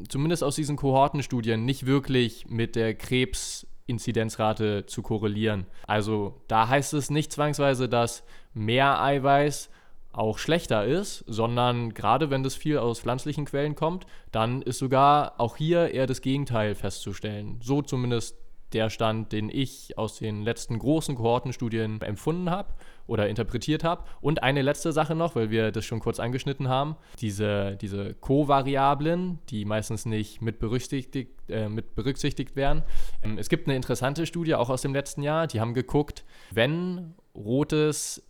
zumindest 0.09 0.45
aus 0.45 0.57
diesen 0.57 0.77
Kohortenstudien, 0.77 1.65
nicht 1.65 1.87
wirklich 1.87 2.47
mit 2.49 2.77
der 2.77 2.95
Krebsinzidenzrate 2.95 4.87
zu 4.87 5.03
korrelieren. 5.03 5.67
Also 5.87 6.41
da 6.49 6.69
heißt 6.69 6.95
es 6.95 7.11
nicht 7.11 7.33
zwangsweise, 7.33 7.89
dass 7.89 8.25
mehr 8.55 9.01
Eiweiß 9.03 9.71
auch 10.13 10.39
schlechter 10.39 10.85
ist, 10.85 11.25
sondern 11.27 11.93
gerade 11.93 12.31
wenn 12.31 12.43
das 12.43 12.55
viel 12.55 12.79
aus 12.79 13.01
pflanzlichen 13.01 13.45
Quellen 13.45 13.75
kommt, 13.75 14.07
dann 14.33 14.63
ist 14.63 14.79
sogar 14.79 15.39
auch 15.39 15.57
hier 15.57 15.93
eher 15.93 16.07
das 16.07 16.23
Gegenteil 16.23 16.75
festzustellen. 16.75 17.61
So 17.63 17.83
zumindest 17.83 18.37
der 18.73 18.91
Stand, 18.91 19.33
den 19.33 19.51
ich 19.51 19.97
aus 19.99 20.19
den 20.19 20.43
letzten 20.43 20.79
großen 20.79 21.15
Kohortenstudien 21.15 22.01
empfunden 22.01 22.51
habe 22.51 22.75
oder 23.07 23.29
interpretiert 23.29 23.85
habe. 23.85 24.05
Und 24.21 24.43
eine 24.43 24.63
letzte 24.63 24.93
Sache 24.93 25.15
noch, 25.15 25.35
weil 25.37 25.51
wir 25.51 25.73
das 25.73 25.85
schon 25.85 26.01
kurz 26.01 26.19
angeschnitten 26.21 26.69
haben, 26.69 26.97
diese, 27.21 27.77
diese 27.77 28.15
Co-Variablen, 28.15 29.39
die 29.49 29.65
meistens 29.65 30.07
nicht 30.07 30.43
mit 30.43 30.59
berücksichtigt, 30.59 31.31
äh, 31.49 31.69
mit 31.69 31.95
berücksichtigt 31.95 32.57
werden. 32.57 32.83
Ähm, 33.23 33.39
es 33.39 33.49
gibt 33.49 33.67
eine 33.67 33.77
interessante 33.77 34.27
Studie 34.27 34.55
auch 34.55 34.71
aus 34.71 34.83
dem 34.83 34.95
letzten 34.95 35.23
Jahr, 35.23 35.47
die 35.47 35.61
haben 35.61 35.75
geguckt, 35.75 36.25
wenn 36.51 37.15
rotes 37.35 38.23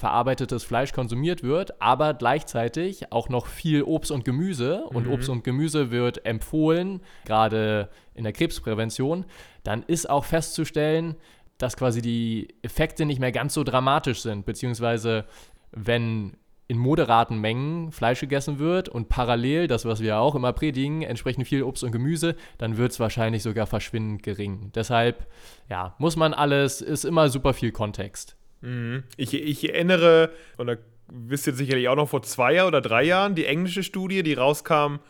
verarbeitetes 0.00 0.64
Fleisch 0.64 0.92
konsumiert 0.92 1.42
wird, 1.42 1.80
aber 1.82 2.14
gleichzeitig 2.14 3.12
auch 3.12 3.28
noch 3.28 3.46
viel 3.46 3.82
Obst 3.82 4.10
und 4.10 4.24
Gemüse 4.24 4.84
und 4.86 5.06
Obst 5.06 5.28
und 5.28 5.44
Gemüse 5.44 5.90
wird 5.90 6.24
empfohlen, 6.24 7.02
gerade 7.26 7.90
in 8.14 8.24
der 8.24 8.32
Krebsprävention, 8.32 9.26
dann 9.62 9.82
ist 9.82 10.08
auch 10.08 10.24
festzustellen, 10.24 11.16
dass 11.62 11.76
quasi 11.76 12.02
die 12.02 12.48
Effekte 12.62 13.04
nicht 13.04 13.20
mehr 13.20 13.32
ganz 13.32 13.54
so 13.54 13.64
dramatisch 13.64 14.22
sind, 14.22 14.46
beziehungsweise 14.46 15.26
wenn 15.72 16.36
in 16.68 16.78
moderaten 16.78 17.40
Mengen 17.40 17.90
Fleisch 17.90 18.20
gegessen 18.20 18.60
wird 18.60 18.88
und 18.88 19.08
parallel, 19.08 19.66
das 19.66 19.84
was 19.84 20.00
wir 20.00 20.18
auch 20.18 20.36
immer 20.36 20.52
predigen, 20.52 21.02
entsprechend 21.02 21.48
viel 21.48 21.64
Obst 21.64 21.82
und 21.82 21.90
Gemüse, 21.90 22.36
dann 22.58 22.76
wird 22.76 22.92
es 22.92 23.00
wahrscheinlich 23.00 23.42
sogar 23.42 23.66
verschwindend 23.66 24.22
gering. 24.22 24.70
Deshalb, 24.74 25.26
ja, 25.68 25.96
muss 25.98 26.14
man 26.14 26.32
alles, 26.32 26.80
ist 26.80 27.04
immer 27.04 27.28
super 27.28 27.54
viel 27.54 27.72
Kontext. 27.72 28.36
Mhm. 28.60 29.02
Ich, 29.16 29.34
ich 29.34 29.68
erinnere, 29.68 30.30
und 30.58 30.68
da 30.68 30.76
wisst 31.08 31.48
ihr 31.48 31.54
sicherlich 31.54 31.88
auch 31.88 31.96
noch 31.96 32.08
vor 32.08 32.22
zwei 32.22 32.64
oder 32.64 32.80
drei 32.80 33.02
Jahren, 33.02 33.34
die 33.34 33.46
englische 33.46 33.82
Studie, 33.82 34.22
die 34.22 34.34
rauskam, 34.34 35.00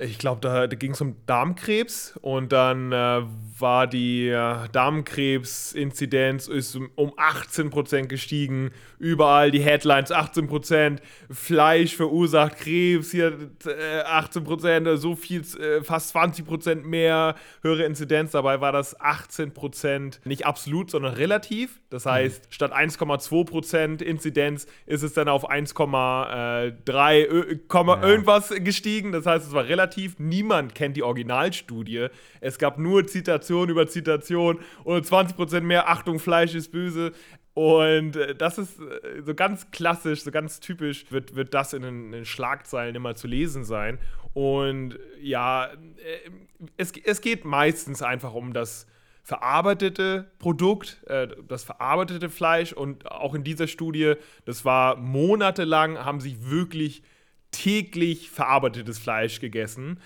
ich 0.00 0.18
glaube, 0.18 0.40
da, 0.40 0.66
da 0.66 0.76
ging 0.76 0.90
es 0.90 1.00
um 1.00 1.14
Darmkrebs 1.26 2.18
und 2.20 2.50
dann 2.50 2.90
äh, 2.90 3.22
war 3.58 3.86
die 3.86 4.28
äh, 4.28 4.68
Darmkrebs-Inzidenz 4.72 6.48
um 6.96 7.12
18% 7.12 8.06
gestiegen. 8.06 8.72
Überall 9.02 9.50
die 9.50 9.58
Headlines 9.58 10.12
18%, 10.12 10.98
Fleisch 11.28 11.96
verursacht 11.96 12.58
Krebs, 12.58 13.10
hier 13.10 13.36
18%, 13.64 14.86
äh, 14.86 14.96
so 14.96 15.16
viel, 15.16 15.40
äh, 15.40 15.82
fast 15.82 16.14
20% 16.14 16.84
mehr, 16.84 17.34
höhere 17.62 17.82
Inzidenz. 17.82 18.30
Dabei 18.30 18.60
war 18.60 18.70
das 18.70 18.96
18% 19.00 20.20
nicht 20.24 20.46
absolut, 20.46 20.88
sondern 20.88 21.14
relativ. 21.14 21.80
Das 21.90 22.06
heißt, 22.06 22.44
mhm. 22.44 22.52
statt 22.52 22.72
1,2% 22.72 24.02
Inzidenz 24.02 24.68
ist 24.86 25.02
es 25.02 25.14
dann 25.14 25.26
auf 25.26 25.50
1,3 25.50 27.12
äh, 27.12 27.24
ja. 27.26 28.02
irgendwas 28.08 28.54
gestiegen. 28.58 29.10
Das 29.10 29.26
heißt, 29.26 29.48
es 29.48 29.52
war 29.52 29.64
relativ. 29.64 30.20
Niemand 30.20 30.76
kennt 30.76 30.96
die 30.96 31.02
Originalstudie. 31.02 32.06
Es 32.40 32.56
gab 32.56 32.78
nur 32.78 33.04
Zitation 33.08 33.68
über 33.68 33.88
Zitation 33.88 34.60
und 34.84 35.04
20% 35.04 35.62
mehr 35.62 35.88
Achtung, 35.88 36.20
Fleisch 36.20 36.54
ist 36.54 36.70
böse. 36.70 37.10
Und 37.54 38.16
äh, 38.16 38.34
das 38.34 38.58
ist 38.58 38.80
äh, 38.80 39.22
so 39.22 39.34
ganz 39.34 39.70
klassisch, 39.70 40.22
so 40.22 40.30
ganz 40.30 40.60
typisch, 40.60 41.06
wird, 41.10 41.34
wird 41.34 41.54
das 41.54 41.72
in 41.72 41.82
den, 41.82 42.04
in 42.06 42.12
den 42.12 42.24
Schlagzeilen 42.24 42.94
immer 42.94 43.14
zu 43.14 43.26
lesen 43.26 43.64
sein. 43.64 43.98
Und 44.32 44.98
ja, 45.20 45.66
äh, 45.66 46.30
es, 46.76 46.92
es 47.04 47.20
geht 47.20 47.44
meistens 47.44 48.02
einfach 48.02 48.34
um 48.34 48.52
das 48.52 48.86
verarbeitete 49.24 50.32
Produkt, 50.40 51.00
das 51.46 51.62
verarbeitete 51.62 52.28
Fleisch. 52.28 52.72
Und 52.72 53.08
auch 53.08 53.34
in 53.34 53.44
dieser 53.44 53.68
Studie, 53.68 54.14
das 54.46 54.64
war 54.64 54.96
monatelang, 54.96 55.98
haben 55.98 56.20
sie 56.20 56.50
wirklich 56.50 57.04
täglich 57.52 58.30
verarbeitetes 58.30 58.98
Fleisch 58.98 59.38
gegessen. 59.38 60.00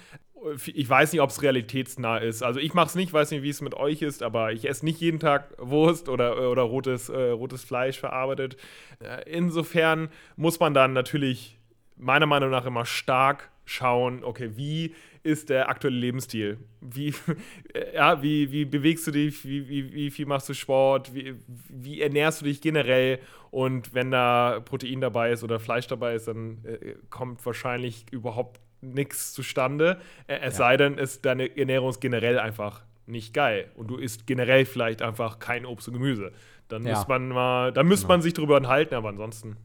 Ich 0.66 0.88
weiß 0.88 1.12
nicht, 1.12 1.20
ob 1.20 1.30
es 1.30 1.42
realitätsnah 1.42 2.18
ist. 2.18 2.42
Also 2.42 2.60
ich 2.60 2.74
mache 2.74 2.88
es 2.88 2.94
nicht, 2.94 3.12
weiß 3.12 3.30
nicht, 3.30 3.42
wie 3.42 3.48
es 3.48 3.60
mit 3.60 3.74
euch 3.74 4.02
ist, 4.02 4.22
aber 4.22 4.52
ich 4.52 4.68
esse 4.68 4.84
nicht 4.84 5.00
jeden 5.00 5.18
Tag 5.18 5.54
Wurst 5.58 6.08
oder, 6.08 6.50
oder 6.50 6.62
rotes, 6.62 7.08
äh, 7.08 7.30
rotes 7.30 7.64
Fleisch 7.64 7.98
verarbeitet. 7.98 8.56
Äh, 9.00 9.30
insofern 9.30 10.08
muss 10.36 10.60
man 10.60 10.74
dann 10.74 10.92
natürlich 10.92 11.58
meiner 11.96 12.26
Meinung 12.26 12.50
nach 12.50 12.66
immer 12.66 12.84
stark 12.84 13.50
schauen, 13.64 14.22
okay, 14.24 14.52
wie 14.54 14.94
ist 15.22 15.50
der 15.50 15.68
aktuelle 15.68 15.96
Lebensstil? 15.96 16.58
Wie, 16.80 17.12
ja, 17.94 18.22
wie, 18.22 18.52
wie 18.52 18.64
bewegst 18.64 19.06
du 19.08 19.10
dich? 19.10 19.44
Wie, 19.44 19.68
wie, 19.68 19.92
wie 19.92 20.10
viel 20.10 20.26
machst 20.26 20.48
du 20.48 20.54
Sport? 20.54 21.12
Wie, 21.14 21.34
wie 21.68 22.00
ernährst 22.00 22.40
du 22.40 22.44
dich 22.44 22.60
generell? 22.60 23.18
Und 23.50 23.92
wenn 23.92 24.12
da 24.12 24.60
Protein 24.64 25.00
dabei 25.00 25.32
ist 25.32 25.42
oder 25.42 25.58
Fleisch 25.58 25.88
dabei 25.88 26.14
ist, 26.14 26.28
dann 26.28 26.64
äh, 26.64 26.94
kommt 27.10 27.44
wahrscheinlich 27.44 28.06
überhaupt 28.12 28.60
nichts 28.92 29.32
zustande. 29.32 30.00
Es 30.26 30.40
ja. 30.40 30.50
sei 30.50 30.76
denn, 30.76 30.98
ist 30.98 31.24
deine 31.24 31.56
Ernährung 31.56 31.90
ist 31.90 32.00
generell 32.00 32.38
einfach 32.38 32.82
nicht 33.06 33.32
geil 33.34 33.70
und 33.76 33.88
du 33.88 33.96
isst 33.96 34.26
generell 34.26 34.64
vielleicht 34.64 35.02
einfach 35.02 35.38
kein 35.38 35.64
Obst 35.64 35.88
und 35.88 35.94
Gemüse. 35.94 36.32
Dann 36.68 36.84
ja. 36.84 36.94
muss 36.94 37.08
man 37.08 37.28
mal, 37.28 37.72
dann 37.72 37.86
müsste 37.86 38.06
genau. 38.06 38.14
man 38.14 38.22
sich 38.22 38.34
darüber 38.34 38.56
enthalten, 38.56 38.94
aber 38.94 39.08
ansonsten. 39.08 39.56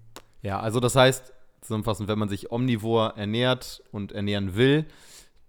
Ja, 0.42 0.60
also 0.60 0.80
das 0.80 0.96
heißt, 0.96 1.34
zusammenfassend, 1.62 2.08
wenn 2.10 2.20
man 2.20 2.30
sich 2.30 2.52
omnivor 2.52 3.14
ernährt 3.18 3.84
und 3.92 4.12
ernähren 4.12 4.56
will, 4.56 4.86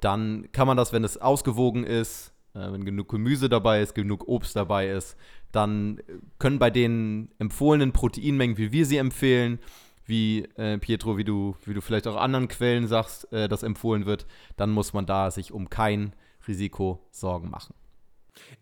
dann 0.00 0.48
kann 0.52 0.66
man 0.66 0.76
das, 0.76 0.92
wenn 0.92 1.04
es 1.04 1.20
ausgewogen 1.20 1.84
ist, 1.84 2.32
äh, 2.54 2.72
wenn 2.72 2.84
genug 2.84 3.08
Gemüse 3.08 3.48
dabei 3.48 3.80
ist, 3.80 3.94
genug 3.94 4.26
Obst 4.28 4.56
dabei 4.56 4.88
ist, 4.88 5.16
dann 5.52 6.00
können 6.38 6.58
bei 6.58 6.70
den 6.70 7.30
empfohlenen 7.38 7.92
Proteinmengen, 7.92 8.56
wie 8.56 8.72
wir 8.72 8.86
sie 8.86 8.96
empfehlen, 8.96 9.58
wie 10.04 10.44
äh, 10.56 10.78
Pietro, 10.78 11.16
wie 11.16 11.24
du, 11.24 11.56
wie 11.64 11.74
du 11.74 11.80
vielleicht 11.80 12.06
auch 12.06 12.16
anderen 12.16 12.48
Quellen 12.48 12.86
sagst, 12.86 13.32
äh, 13.32 13.48
das 13.48 13.62
empfohlen 13.62 14.06
wird, 14.06 14.26
dann 14.56 14.70
muss 14.70 14.92
man 14.92 15.06
da 15.06 15.30
sich 15.30 15.52
um 15.52 15.70
kein 15.70 16.14
Risiko 16.46 17.06
Sorgen 17.10 17.50
machen. 17.50 17.74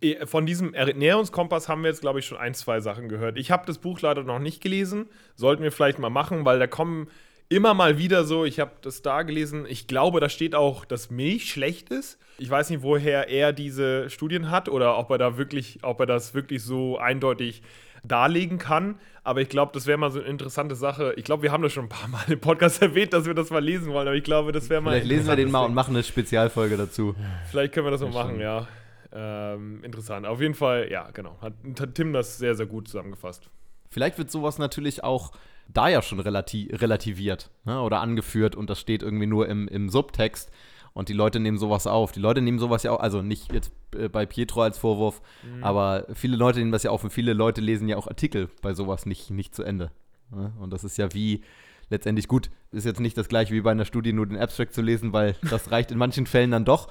Äh, 0.01 0.27
von 0.27 0.47
diesem 0.47 0.75
Ernährungskompass 0.75 1.69
haben 1.69 1.83
wir 1.83 1.89
jetzt, 1.89 2.01
glaube 2.01 2.19
ich, 2.19 2.27
schon 2.27 2.39
ein, 2.39 2.55
zwei 2.55 2.81
Sachen 2.81 3.09
gehört. 3.09 3.39
Ich 3.39 3.51
habe 3.51 3.67
das 3.67 3.79
Buch 3.79 4.01
leider 4.01 4.23
noch 4.23 4.39
nicht 4.39 4.63
gelesen. 4.63 5.07
Sollten 5.35 5.63
wir 5.63 5.73
vielleicht 5.73 5.99
mal 5.99 6.11
machen, 6.11 6.45
weil 6.45 6.59
da 6.59 6.67
kommen 6.67 7.09
immer 7.51 7.75
mal 7.75 7.99
wieder 7.99 8.25
so, 8.25 8.45
ich 8.45 8.61
habe 8.61 8.71
das 8.81 9.03
da 9.03 9.23
gelesen, 9.23 9.67
ich 9.69 9.87
glaube, 9.87 10.21
da 10.21 10.29
steht 10.29 10.55
auch, 10.55 10.85
dass 10.87 11.11
Milch 11.11 11.51
schlecht 11.51 11.91
ist. 11.91 12.19
Ich 12.39 12.49
weiß 12.49 12.71
nicht, 12.71 12.83
woher 12.83 13.29
er 13.29 13.53
diese 13.53 14.09
Studien 14.09 14.51
hat 14.51 14.71
oder 14.71 14.97
ob 14.97 15.11
er 15.11 15.19
da 15.19 15.37
wirklich, 15.37 15.81
ob 15.83 16.01
er 16.01 16.07
das 16.07 16.33
wirklich 16.33 16.63
so 16.63 16.97
eindeutig 16.97 17.63
darlegen 18.05 18.59
kann. 18.59 18.99
Aber 19.25 19.43
ich 19.43 19.49
glaube, 19.49 19.73
das 19.75 19.87
wäre 19.87 19.99
mal 19.99 20.11
so 20.11 20.21
eine 20.21 20.29
interessante 20.29 20.75
Sache. 20.75 21.13
Ich 21.17 21.25
glaube, 21.25 21.43
wir 21.43 21.53
haben 21.53 21.63
das 21.63 21.73
schon 21.73 21.87
ein 21.87 21.91
paar 21.91 22.09
Mal 22.09 22.23
im 22.29 22.41
Podcast 22.41 22.81
erwähnt, 22.83 23.13
dass 23.13 23.27
wir 23.27 23.35
das 23.35 23.51
mal 23.51 23.63
lesen 23.63 23.93
wollen, 23.93 24.07
aber 24.07 24.17
ich 24.17 24.25
glaube, 24.25 24.53
das 24.53 24.71
wäre 24.71 24.81
mal. 24.81 24.93
Vielleicht 24.93 25.09
lesen 25.09 25.27
wir 25.27 25.37
den 25.37 25.51
mal 25.51 25.65
und 25.65 25.75
machen 25.75 25.95
eine 25.95 26.05
Spezialfolge 26.05 26.77
dazu. 26.77 27.15
Vielleicht 27.51 27.75
können 27.75 27.87
wir 27.87 27.91
das 27.91 28.01
mal 28.01 28.13
machen, 28.13 28.41
ja. 28.41 28.69
Ähm, 29.13 29.83
interessant. 29.83 30.25
Auf 30.25 30.41
jeden 30.41 30.55
Fall, 30.55 30.89
ja, 30.91 31.11
genau. 31.11 31.37
Hat, 31.43 31.55
hat 31.81 31.95
Tim 31.97 32.13
das 32.13 32.39
sehr, 32.39 32.55
sehr 32.55 32.67
gut 32.67 32.87
zusammengefasst. 32.87 33.51
Vielleicht 33.91 34.19
wird 34.19 34.31
sowas 34.31 34.59
natürlich 34.59 35.03
auch 35.03 35.33
da 35.73 35.89
ja 35.89 36.03
schon 36.03 36.21
relati 36.21 36.71
relativiert 36.73 37.51
ne, 37.65 37.81
oder 37.81 38.01
angeführt 38.01 38.57
und 38.57 38.71
das 38.71 38.81
steht 38.81 39.03
irgendwie 39.03 39.27
nur 39.27 39.49
im, 39.49 39.69
im 39.69 39.89
Subtext. 39.89 40.51
Und 40.93 41.09
die 41.09 41.13
Leute 41.13 41.39
nehmen 41.39 41.57
sowas 41.57 41.87
auf. 41.87 42.11
Die 42.11 42.19
Leute 42.19 42.41
nehmen 42.41 42.59
sowas 42.59 42.83
ja 42.83 42.91
auch, 42.91 42.99
also 42.99 43.23
nicht 43.23 43.53
jetzt 43.53 43.73
äh, 43.97 44.09
bei 44.09 44.27
Pietro 44.27 44.63
als 44.63 44.77
Vorwurf, 44.77 45.23
mhm. 45.45 45.63
aber 45.63 46.07
viele 46.15 46.37
Leute 46.37 46.59
nehmen 46.59 46.73
das 46.73 46.83
ja 46.83 46.91
auf 46.91 47.05
und 47.05 47.11
viele 47.11 47.33
Leute 47.33 47.61
lesen 47.61 47.89
ja 47.89 47.97
auch 47.97 48.09
Artikel 48.09 48.49
bei 48.61 48.75
sowas 48.75 49.07
nicht, 49.07 49.31
nicht 49.31 49.55
zu 49.55 49.63
Ende. 49.63 49.93
Ne? 50.31 50.53
Und 50.59 50.73
das 50.73 50.83
ist 50.83 50.99
ja 50.99 51.15
wie 51.15 51.43
letztendlich 51.91 52.27
gut. 52.27 52.51
Ist 52.73 52.87
jetzt 52.87 53.01
nicht 53.01 53.17
das 53.17 53.29
gleiche 53.29 53.55
wie 53.55 53.61
bei 53.61 53.71
einer 53.71 53.85
Studie, 53.85 54.13
nur 54.13 54.27
den 54.27 54.39
Abstract 54.39 54.75
zu 54.75 54.83
lesen, 54.83 55.13
weil 55.13 55.37
das 55.49 55.71
reicht 55.71 55.93
in 55.93 55.99
manchen 55.99 56.27
Fällen 56.27 56.51
dann 56.51 56.65
doch. 56.65 56.89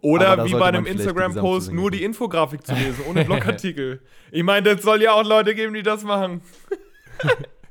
Oder 0.00 0.44
wie 0.44 0.52
bei 0.54 0.66
einem 0.66 0.84
Instagram-Post 0.84 1.72
nur 1.72 1.92
die 1.92 2.02
Infografik 2.02 2.66
zu 2.66 2.74
lesen, 2.74 3.04
ohne 3.08 3.24
Blogartikel. 3.24 4.02
ich 4.32 4.42
meine, 4.42 4.70
es 4.70 4.82
soll 4.82 5.00
ja 5.00 5.12
auch 5.12 5.24
Leute 5.24 5.54
geben, 5.54 5.74
die 5.74 5.84
das 5.84 6.02
machen. 6.02 6.40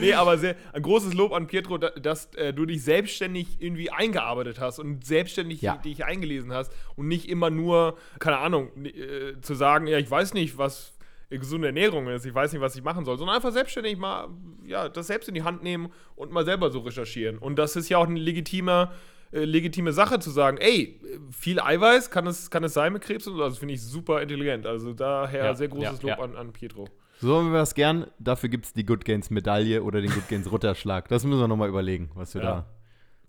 nee, 0.00 0.12
aber 0.12 0.38
sehr, 0.38 0.56
ein 0.72 0.82
großes 0.82 1.14
Lob 1.14 1.32
an 1.32 1.46
Pietro, 1.46 1.78
dass, 1.78 2.34
äh, 2.34 2.52
du 2.52 2.66
dich 2.66 2.82
selbstständig 2.82 3.56
irgendwie 3.60 3.90
eingearbeitet 3.90 4.60
hast 4.60 4.78
und 4.78 5.04
selbstständig 5.04 5.62
ja. 5.62 5.76
dich 5.76 6.04
eingelesen 6.04 6.52
hast 6.52 6.72
und 6.96 7.08
nicht 7.08 7.28
immer 7.28 7.50
nur, 7.50 7.96
keine 8.18 8.38
Ahnung, 8.38 8.70
äh, 8.84 9.40
zu 9.40 9.54
sagen, 9.54 9.86
ja, 9.86 9.98
ich 9.98 10.10
weiß 10.10 10.34
nicht, 10.34 10.58
was 10.58 10.94
gesunde 11.38 11.68
Ernährung 11.68 12.08
ist, 12.08 12.26
ich 12.26 12.34
weiß 12.34 12.52
nicht, 12.52 12.60
was 12.60 12.74
ich 12.74 12.82
machen 12.82 13.04
soll, 13.04 13.16
sondern 13.16 13.36
einfach 13.36 13.52
selbstständig 13.52 13.96
mal, 13.96 14.28
ja, 14.66 14.88
das 14.88 15.06
selbst 15.06 15.28
in 15.28 15.34
die 15.34 15.44
Hand 15.44 15.62
nehmen 15.62 15.92
und 16.16 16.32
mal 16.32 16.44
selber 16.44 16.70
so 16.70 16.80
recherchieren. 16.80 17.38
Und 17.38 17.56
das 17.56 17.76
ist 17.76 17.88
ja 17.88 17.98
auch 17.98 18.06
eine 18.08 18.18
legitime, 18.18 18.90
äh, 19.30 19.44
legitime 19.44 19.92
Sache 19.92 20.18
zu 20.18 20.30
sagen, 20.30 20.58
ey, 20.58 21.00
viel 21.30 21.60
Eiweiß, 21.60 22.10
kann 22.10 22.26
es, 22.26 22.50
kann 22.50 22.64
es 22.64 22.74
sein 22.74 22.92
mit 22.92 23.02
Krebs 23.02 23.28
und 23.28 23.34
so, 23.34 23.40
das 23.40 23.58
finde 23.58 23.74
ich 23.74 23.82
super 23.82 24.20
intelligent. 24.20 24.66
Also 24.66 24.92
daher 24.92 25.44
ja, 25.44 25.54
sehr 25.54 25.68
großes 25.68 26.02
ja, 26.02 26.16
Lob 26.16 26.24
An, 26.24 26.36
an 26.36 26.52
Pietro. 26.52 26.88
So 27.20 27.36
haben 27.36 27.52
wir 27.52 27.58
das 27.58 27.74
gern. 27.74 28.06
Dafür 28.18 28.48
gibt 28.48 28.64
es 28.64 28.72
die 28.72 28.86
Good 28.86 29.04
Gains 29.04 29.28
Medaille 29.28 29.82
oder 29.82 30.00
den 30.00 30.10
Good 30.10 30.28
Gains 30.28 30.50
Rutterschlag. 30.50 31.08
Das 31.08 31.24
müssen 31.24 31.38
wir 31.38 31.48
nochmal 31.48 31.68
überlegen, 31.68 32.10
was 32.14 32.34
wir 32.34 32.42
ja. 32.42 32.50
da. 32.50 32.66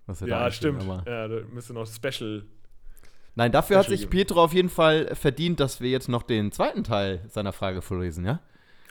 Was 0.06 0.22
wir 0.22 0.30
ja, 0.30 0.40
da 0.40 0.52
stimmt. 0.52 0.82
Aber 0.82 1.04
ja, 1.06 1.28
da 1.28 1.42
müsste 1.52 1.74
noch 1.74 1.86
Special. 1.86 2.46
Nein, 3.36 3.52
dafür 3.52 3.82
Special 3.82 3.94
hat 3.94 4.00
sich 4.00 4.10
Pietro 4.10 4.44
auf 4.44 4.54
jeden 4.54 4.70
Fall 4.70 5.14
verdient, 5.16 5.60
dass 5.60 5.82
wir 5.82 5.90
jetzt 5.90 6.08
noch 6.08 6.24
den 6.24 6.54
zweiten 6.54 6.86
Teil 6.86 7.22
seiner 7.28 7.52
Frage 7.52 7.82
vorlesen, 7.82 8.26
ja? 8.26 8.40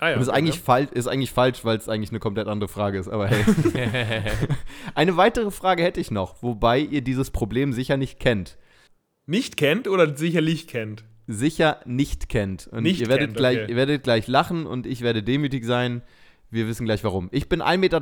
Ah, 0.01 0.11
ja, 0.11 0.17
Und 0.17 0.23
ist, 0.23 0.29
okay, 0.29 0.39
eigentlich 0.39 0.67
ja. 0.67 0.77
ist 0.79 1.09
eigentlich 1.09 1.33
falsch, 1.33 1.65
weil 1.65 1.77
es 1.77 1.89
eigentlich 1.89 2.11
eine 2.11 2.21
komplett 2.21 2.47
andere 2.47 2.69
Frage 2.69 2.99
ist, 2.99 3.09
aber 3.09 3.29
hey. 3.29 3.45
eine 4.95 5.17
weitere 5.17 5.51
Frage 5.51 5.83
hätte 5.83 6.01
ich 6.01 6.11
noch, 6.11 6.43
wobei 6.43 6.79
ihr 6.79 7.03
dieses 7.03 7.31
Problem 7.31 7.73
sicher 7.73 7.97
nicht 7.97 8.19
kennt. 8.19 8.57
Nicht 9.27 9.57
kennt 9.57 9.89
oder 9.89 10.17
sicherlich 10.17 10.67
kennt? 10.69 11.05
Sicher 11.33 11.81
nicht 11.85 12.29
kennt. 12.29 12.67
Und 12.69 12.83
nicht 12.83 13.01
ihr, 13.01 13.09
werdet 13.09 13.29
kennt, 13.29 13.37
gleich, 13.37 13.59
okay. 13.59 13.71
ihr 13.71 13.77
werdet 13.77 14.03
gleich 14.03 14.27
lachen 14.27 14.67
und 14.67 14.87
ich 14.87 15.03
werde 15.03 15.23
demütig 15.23 15.65
sein. 15.65 16.03
Wir 16.51 16.67
wissen 16.67 16.85
gleich 16.85 17.05
warum. 17.05 17.29
Ich 17.33 17.49
bin 17.49 17.63
1,63 17.63 17.79
Meter 17.79 18.01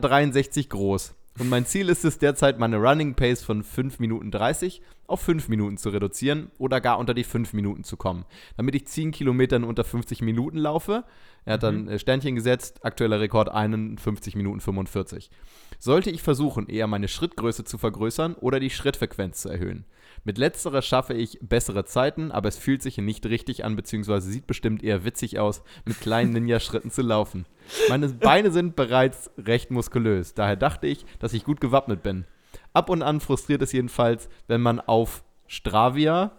groß 0.69 1.15
und 1.39 1.49
mein 1.49 1.67
Ziel 1.67 1.89
ist 1.89 2.05
es 2.05 2.19
derzeit, 2.19 2.59
meine 2.59 2.79
Running 2.79 3.15
Pace 3.15 3.45
von 3.45 3.63
5 3.63 4.01
Minuten 4.01 4.33
30 4.33 4.83
auf 5.07 5.21
5 5.21 5.49
Minuten 5.49 5.77
zu 5.77 5.91
reduzieren 5.91 6.51
oder 6.59 6.81
gar 6.81 6.99
unter 6.99 7.15
die 7.15 7.23
5 7.23 7.53
Minuten 7.53 7.85
zu 7.85 7.97
kommen, 7.97 8.25
damit 8.57 8.75
ich 8.75 8.87
10 8.87 9.13
Kilometer 9.13 9.57
in 9.57 9.65
unter 9.65 9.85
50 9.85 10.21
Minuten 10.21 10.59
laufe. 10.59 11.05
Er 11.45 11.55
hat 11.55 11.63
dann 11.63 11.89
äh, 11.89 11.99
Sternchen 11.99 12.35
gesetzt, 12.35 12.85
aktueller 12.85 13.21
Rekord 13.21 13.51
51 13.51 14.35
Minuten 14.35 14.61
45. 14.61 15.31
Sollte 15.79 16.11
ich 16.11 16.23
versuchen, 16.23 16.67
eher 16.67 16.89
meine 16.89 17.09
Schrittgröße 17.09 17.65
zu 17.65 17.79
vergrößern 17.79 18.35
oder 18.35 18.59
die 18.59 18.71
Schrittfrequenz 18.71 19.43
zu 19.43 19.49
erhöhen? 19.49 19.85
Mit 20.25 20.39
letzterer 20.39 20.83
schaffe 20.83 21.15
ich 21.15 21.39
bessere 21.41 21.85
Zeiten, 21.85 22.31
aber 22.31 22.49
es 22.49 22.59
fühlt 22.59 22.83
sich 22.83 22.99
nicht 22.99 23.27
richtig 23.27 23.65
an, 23.65 23.77
beziehungsweise 23.77 24.31
sieht 24.31 24.47
bestimmt 24.47 24.83
eher 24.83 25.05
witzig 25.05 25.39
aus, 25.39 25.63
mit 25.85 26.01
kleinen 26.01 26.33
Ninja-Schritten 26.33 26.91
zu 26.91 27.03
laufen. 27.03 27.47
Meine 27.89 28.09
Beine 28.09 28.51
sind 28.51 28.77
bereits 28.77 29.31
recht 29.39 29.71
muskulös, 29.71 30.35
daher 30.35 30.57
dachte 30.57 30.87
ich, 30.87 31.05
dass 31.19 31.33
ich 31.33 31.45
gut 31.45 31.61
gewappnet 31.61 32.03
bin. 32.03 32.25
Ab 32.73 32.91
und 32.91 33.03
an 33.03 33.21
frustriert 33.21 33.63
es 33.63 33.73
jedenfalls, 33.73 34.29
wenn 34.47 34.61
man 34.61 34.81
auf 34.81 35.25
Stravia, 35.47 36.33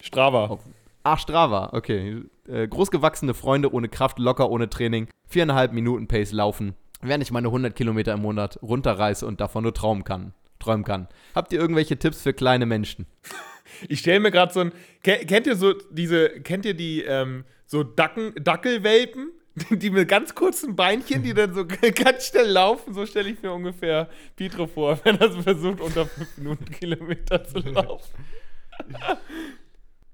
Strava. 0.00 0.58
ach 1.04 1.18
Strava, 1.18 1.70
okay, 1.72 2.22
äh, 2.48 2.66
großgewachsene 2.66 3.34
Freunde 3.34 3.72
ohne 3.72 3.88
Kraft, 3.88 4.18
locker 4.18 4.50
ohne 4.50 4.68
Training, 4.68 5.08
viereinhalb 5.28 5.72
Minuten 5.72 6.08
Pace 6.08 6.32
laufen, 6.32 6.74
während 7.00 7.22
ich 7.22 7.30
meine 7.30 7.48
100 7.48 7.74
Kilometer 7.74 8.12
im 8.12 8.22
Monat 8.22 8.58
runterreiße 8.62 9.26
und 9.26 9.40
davon 9.40 9.62
nur 9.62 9.74
träumen 9.74 10.04
kann. 10.04 10.34
Träumen 10.66 10.84
kann. 10.84 11.08
Habt 11.34 11.52
ihr 11.52 11.60
irgendwelche 11.60 11.96
Tipps 11.98 12.22
für 12.22 12.32
kleine 12.34 12.66
Menschen? 12.66 13.06
Ich 13.88 13.98
stelle 13.98 14.20
mir 14.20 14.30
gerade 14.30 14.52
so 14.54 14.60
ein. 14.60 14.72
Ke- 15.02 15.26
Kennt 15.26 15.46
ihr 15.46 15.56
so 15.56 15.74
diese. 15.90 16.30
Kennt 16.40 16.64
ihr 16.64 16.72
die 16.72 17.02
ähm, 17.02 17.44
so 17.66 17.82
Dacken, 17.82 18.32
Dackelwelpen? 18.42 19.32
Die 19.70 19.90
mit 19.90 20.08
ganz 20.08 20.34
kurzen 20.34 20.76
Beinchen, 20.76 21.22
die 21.22 21.32
dann 21.34 21.52
so 21.54 21.66
ganz 21.94 22.26
schnell 22.28 22.46
laufen, 22.46 22.92
so 22.94 23.04
stelle 23.06 23.28
ich 23.30 23.42
mir 23.42 23.52
ungefähr 23.52 24.08
Pietro 24.36 24.66
vor, 24.66 24.98
wenn 25.04 25.18
er 25.18 25.30
so 25.32 25.40
versucht, 25.42 25.80
unter 25.80 26.04
fünf 26.06 26.36
Minuten 26.38 26.70
Kilometer 26.70 27.42
zu 27.44 27.58
laufen. 27.60 28.12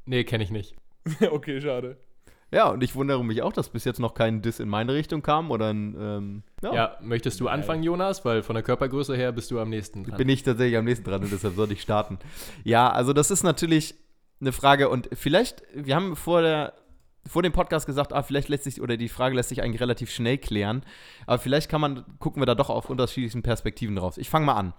Nee, 0.06 0.24
kenne 0.24 0.44
ich 0.44 0.50
nicht. 0.50 0.74
okay, 1.30 1.60
schade. 1.60 1.96
Ja, 2.52 2.68
und 2.68 2.82
ich 2.82 2.94
wundere 2.94 3.24
mich 3.24 3.42
auch, 3.42 3.52
dass 3.52 3.70
bis 3.70 3.84
jetzt 3.84 3.98
noch 3.98 4.12
kein 4.12 4.42
Diss 4.42 4.60
in 4.60 4.68
meine 4.68 4.92
Richtung 4.92 5.22
kam 5.22 5.50
oder 5.50 5.72
ein, 5.72 5.96
ähm, 5.98 6.42
ja, 6.62 6.74
Ja, 6.74 6.96
möchtest 7.00 7.40
du 7.40 7.48
anfangen, 7.48 7.82
Jonas? 7.82 8.24
Weil 8.26 8.42
von 8.42 8.54
der 8.54 8.62
Körpergröße 8.62 9.16
her 9.16 9.32
bist 9.32 9.50
du 9.50 9.58
am 9.58 9.70
nächsten 9.70 10.04
dran. 10.04 10.18
bin 10.18 10.28
ich 10.28 10.42
tatsächlich 10.42 10.76
am 10.76 10.84
nächsten 10.84 11.04
dran 11.04 11.22
und 11.22 11.32
deshalb 11.32 11.54
sollte 11.54 11.72
ich 11.72 11.80
starten. 11.80 12.18
Ja, 12.62 12.90
also 12.90 13.14
das 13.14 13.30
ist 13.30 13.42
natürlich 13.42 13.94
eine 14.40 14.52
Frage 14.52 14.90
und 14.90 15.08
vielleicht, 15.14 15.62
wir 15.74 15.96
haben 15.96 16.14
vor 16.14 16.42
der 16.42 16.74
vor 17.26 17.42
dem 17.42 17.52
Podcast 17.52 17.86
gesagt, 17.86 18.12
ah, 18.12 18.24
vielleicht 18.24 18.48
lässt 18.48 18.64
sich, 18.64 18.80
oder 18.80 18.96
die 18.96 19.08
Frage 19.08 19.36
lässt 19.36 19.50
sich 19.50 19.62
eigentlich 19.62 19.80
relativ 19.80 20.10
schnell 20.10 20.38
klären, 20.38 20.82
aber 21.24 21.38
vielleicht 21.38 21.70
kann 21.70 21.80
man, 21.80 22.04
gucken 22.18 22.42
wir 22.42 22.46
da 22.46 22.56
doch 22.56 22.68
auf 22.68 22.90
unterschiedlichen 22.90 23.42
Perspektiven 23.42 23.94
drauf. 23.94 24.18
Ich 24.18 24.28
fange 24.28 24.46
mal 24.46 24.54
an. 24.54 24.74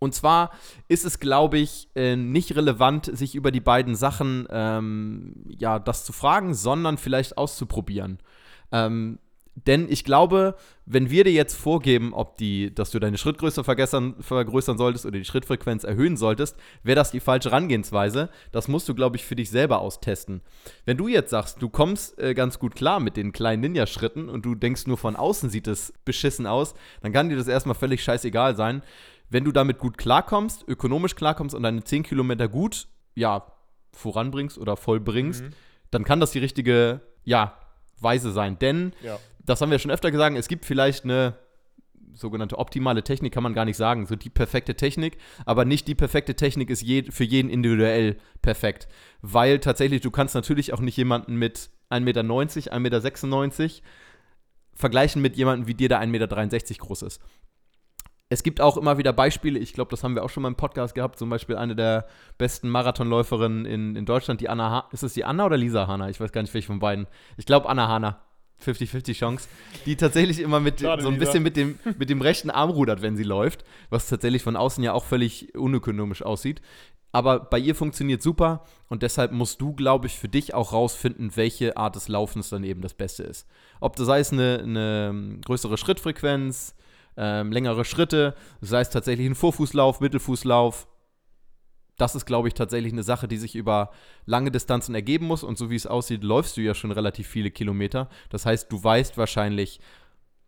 Und 0.00 0.14
zwar 0.14 0.50
ist 0.88 1.04
es, 1.04 1.20
glaube 1.20 1.58
ich, 1.58 1.88
äh, 1.94 2.16
nicht 2.16 2.56
relevant, 2.56 3.16
sich 3.16 3.34
über 3.34 3.52
die 3.52 3.60
beiden 3.60 3.94
Sachen, 3.94 4.48
ähm, 4.50 5.44
ja, 5.46 5.78
das 5.78 6.04
zu 6.04 6.12
fragen, 6.12 6.54
sondern 6.54 6.96
vielleicht 6.96 7.36
auszuprobieren. 7.36 8.18
Ähm, 8.72 9.18
denn 9.66 9.90
ich 9.90 10.04
glaube, 10.04 10.56
wenn 10.86 11.10
wir 11.10 11.24
dir 11.24 11.32
jetzt 11.32 11.54
vorgeben, 11.54 12.14
ob 12.14 12.36
die, 12.38 12.74
dass 12.74 12.90
du 12.90 12.98
deine 12.98 13.18
Schrittgröße 13.18 13.62
vergessern, 13.62 14.14
vergrößern 14.20 14.78
solltest 14.78 15.06
oder 15.06 15.18
die 15.18 15.24
Schrittfrequenz 15.24 15.84
erhöhen 15.84 16.16
solltest, 16.16 16.56
wäre 16.82 16.96
das 16.96 17.10
die 17.10 17.20
falsche 17.20 17.50
Herangehensweise. 17.50 18.30
Das 18.52 18.68
musst 18.68 18.88
du, 18.88 18.94
glaube 18.94 19.16
ich, 19.16 19.24
für 19.24 19.36
dich 19.36 19.50
selber 19.50 19.80
austesten. 19.80 20.40
Wenn 20.86 20.96
du 20.96 21.08
jetzt 21.08 21.30
sagst, 21.30 21.60
du 21.60 21.68
kommst 21.68 22.18
äh, 22.18 22.32
ganz 22.32 22.58
gut 22.58 22.74
klar 22.74 23.00
mit 23.00 23.16
den 23.16 23.32
kleinen 23.32 23.60
Ninja-Schritten 23.62 24.28
und 24.28 24.44
du 24.44 24.54
denkst 24.54 24.86
nur 24.86 24.96
von 24.96 25.16
außen 25.16 25.50
sieht 25.50 25.66
es 25.66 25.92
beschissen 26.04 26.46
aus, 26.46 26.74
dann 27.02 27.12
kann 27.12 27.28
dir 27.28 27.36
das 27.36 27.48
erstmal 27.48 27.74
völlig 27.74 28.02
scheißegal 28.02 28.56
sein. 28.56 28.82
Wenn 29.30 29.44
du 29.44 29.52
damit 29.52 29.78
gut 29.78 29.96
klarkommst, 29.96 30.64
ökonomisch 30.68 31.14
klarkommst 31.14 31.54
und 31.54 31.62
deine 31.62 31.82
10 31.82 32.02
Kilometer 32.02 32.48
gut, 32.48 32.88
ja, 33.14 33.46
voranbringst 33.92 34.58
oder 34.58 34.76
vollbringst, 34.76 35.44
dann 35.90 36.04
kann 36.04 36.20
das 36.20 36.32
die 36.32 36.38
richtige, 36.40 37.00
ja, 37.24 37.56
Weise 38.00 38.32
sein. 38.32 38.58
Denn 38.58 38.92
Ja. 39.02 39.18
das 39.44 39.60
haben 39.60 39.70
wir 39.70 39.78
schon 39.78 39.90
öfter 39.90 40.10
gesagt, 40.10 40.36
es 40.36 40.48
gibt 40.48 40.64
vielleicht 40.64 41.04
eine 41.04 41.34
sogenannte 42.14 42.58
optimale 42.58 43.04
Technik, 43.04 43.32
kann 43.32 43.42
man 43.42 43.54
gar 43.54 43.64
nicht 43.64 43.76
sagen, 43.76 44.06
so 44.06 44.16
die 44.16 44.30
perfekte 44.30 44.74
Technik, 44.74 45.16
aber 45.46 45.64
nicht 45.64 45.86
die 45.86 45.94
perfekte 45.94 46.34
Technik 46.34 46.70
ist 46.70 46.82
je, 46.82 47.04
für 47.10 47.24
jeden 47.24 47.50
individuell 47.50 48.16
perfekt, 48.42 48.88
weil 49.22 49.60
tatsächlich 49.60 50.00
du 50.00 50.10
kannst 50.10 50.34
natürlich 50.34 50.72
auch 50.72 50.80
nicht 50.80 50.96
jemanden 50.96 51.36
mit 51.36 51.70
1,90 51.90 52.00
Meter, 52.00 52.20
1,96 52.22 52.78
Meter 52.78 53.82
vergleichen 54.74 55.22
mit 55.22 55.36
jemandem 55.36 55.66
wie 55.68 55.74
dir, 55.74 55.88
der 55.88 56.00
1,63 56.00 56.08
Meter 56.08 56.74
groß 56.78 57.02
ist. 57.02 57.20
Es 58.32 58.44
gibt 58.44 58.60
auch 58.60 58.76
immer 58.76 58.96
wieder 58.96 59.12
Beispiele, 59.12 59.58
ich 59.58 59.72
glaube, 59.72 59.90
das 59.90 60.04
haben 60.04 60.14
wir 60.14 60.22
auch 60.22 60.30
schon 60.30 60.44
mal 60.44 60.48
im 60.48 60.54
Podcast 60.54 60.94
gehabt, 60.94 61.18
zum 61.18 61.28
Beispiel 61.28 61.56
eine 61.56 61.74
der 61.74 62.06
besten 62.38 62.68
Marathonläuferinnen 62.68 63.66
in, 63.66 63.96
in 63.96 64.06
Deutschland, 64.06 64.40
die 64.40 64.48
Anna, 64.48 64.70
ha 64.70 64.88
ist 64.92 65.02
es 65.02 65.14
die 65.14 65.24
Anna 65.24 65.46
oder 65.46 65.56
Lisa 65.56 65.88
Hanna? 65.88 66.08
Ich 66.08 66.20
weiß 66.20 66.30
gar 66.30 66.40
nicht, 66.40 66.54
welche 66.54 66.68
von 66.68 66.78
beiden. 66.78 67.08
Ich 67.36 67.44
glaube, 67.44 67.68
Anna 67.68 67.88
Hanna. 67.88 68.20
50-50 68.64 69.14
Chance, 69.14 69.48
die 69.86 69.96
tatsächlich 69.96 70.38
immer 70.38 70.60
mit 70.60 70.80
Schade, 70.80 71.02
so 71.02 71.08
ein 71.08 71.14
Lisa. 71.14 71.24
bisschen 71.24 71.42
mit 71.42 71.56
dem, 71.56 71.78
mit 71.98 72.10
dem 72.10 72.20
rechten 72.20 72.50
Arm 72.50 72.68
rudert, 72.68 73.00
wenn 73.00 73.16
sie 73.16 73.22
läuft, 73.22 73.64
was 73.88 74.06
tatsächlich 74.06 74.42
von 74.42 74.54
außen 74.54 74.84
ja 74.84 74.92
auch 74.92 75.04
völlig 75.04 75.54
unökonomisch 75.54 76.22
aussieht. 76.22 76.60
Aber 77.12 77.40
bei 77.40 77.58
ihr 77.58 77.74
funktioniert 77.74 78.22
super 78.22 78.64
und 78.88 79.02
deshalb 79.02 79.32
musst 79.32 79.60
du, 79.60 79.72
glaube 79.72 80.06
ich, 80.06 80.18
für 80.18 80.28
dich 80.28 80.54
auch 80.54 80.72
rausfinden, 80.72 81.34
welche 81.36 81.76
Art 81.76 81.96
des 81.96 82.06
Laufens 82.08 82.50
dann 82.50 82.62
eben 82.62 82.82
das 82.82 82.94
Beste 82.94 83.24
ist. 83.24 83.48
Ob 83.80 83.96
das 83.96 84.06
sei 84.06 84.20
es 84.20 84.30
eine, 84.30 84.60
eine 84.62 85.38
größere 85.44 85.76
Schrittfrequenz, 85.76 86.74
ähm, 87.22 87.52
längere 87.52 87.84
Schritte, 87.84 88.34
sei 88.62 88.80
es 88.80 88.88
tatsächlich 88.88 89.26
ein 89.26 89.34
Vorfußlauf, 89.34 90.00
Mittelfußlauf. 90.00 90.88
Das 91.98 92.14
ist, 92.14 92.24
glaube 92.24 92.48
ich, 92.48 92.54
tatsächlich 92.54 92.94
eine 92.94 93.02
Sache, 93.02 93.28
die 93.28 93.36
sich 93.36 93.54
über 93.54 93.90
lange 94.24 94.50
Distanzen 94.50 94.94
ergeben 94.94 95.26
muss. 95.26 95.44
Und 95.44 95.58
so 95.58 95.68
wie 95.68 95.76
es 95.76 95.86
aussieht, 95.86 96.24
läufst 96.24 96.56
du 96.56 96.62
ja 96.62 96.74
schon 96.74 96.92
relativ 96.92 97.28
viele 97.28 97.50
Kilometer. 97.50 98.08
Das 98.30 98.46
heißt, 98.46 98.72
du 98.72 98.82
weißt 98.82 99.18
wahrscheinlich, 99.18 99.80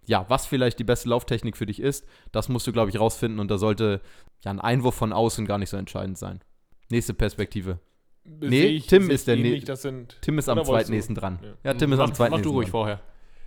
ja, 0.07 0.25
was 0.29 0.47
vielleicht 0.47 0.79
die 0.79 0.85
beste 0.85 1.11
Lauftechnik 1.11 1.59
für 1.59 1.67
dich 1.67 1.79
ist. 1.79 2.07
Das 2.33 2.49
musst 2.49 2.67
du, 2.67 2.73
glaube 2.73 2.89
ich, 2.89 2.99
rausfinden. 2.99 3.39
Und 3.39 3.51
da 3.51 3.59
sollte 3.59 4.01
ja 4.43 4.51
ein 4.51 4.61
Einwurf 4.61 4.95
von 4.95 5.13
außen 5.13 5.45
gar 5.45 5.59
nicht 5.59 5.69
so 5.69 5.77
entscheidend 5.77 6.17
sein. 6.17 6.41
Nächste 6.89 7.13
Perspektive. 7.13 7.81
Nee, 8.25 8.81
Tim 8.81 9.05
sehe 9.05 9.13
ist 9.15 9.27
der 9.27 9.37
ich 9.37 9.67
sind 9.75 10.17
Tim 10.23 10.39
ist 10.39 10.49
am 10.49 10.65
zweitnächsten 10.65 11.15
dran. 11.15 11.39
Ja. 11.43 11.73
Ja, 11.73 11.75
Tim 11.75 11.93
ist 11.93 11.99
mach, 11.99 12.07
am 12.07 12.15
zweitnächsten 12.15 12.31
Mach 12.31 12.43
du 12.43 12.57
ruhig 12.57 12.67
dran. 12.67 12.73
vorher. 12.73 13.01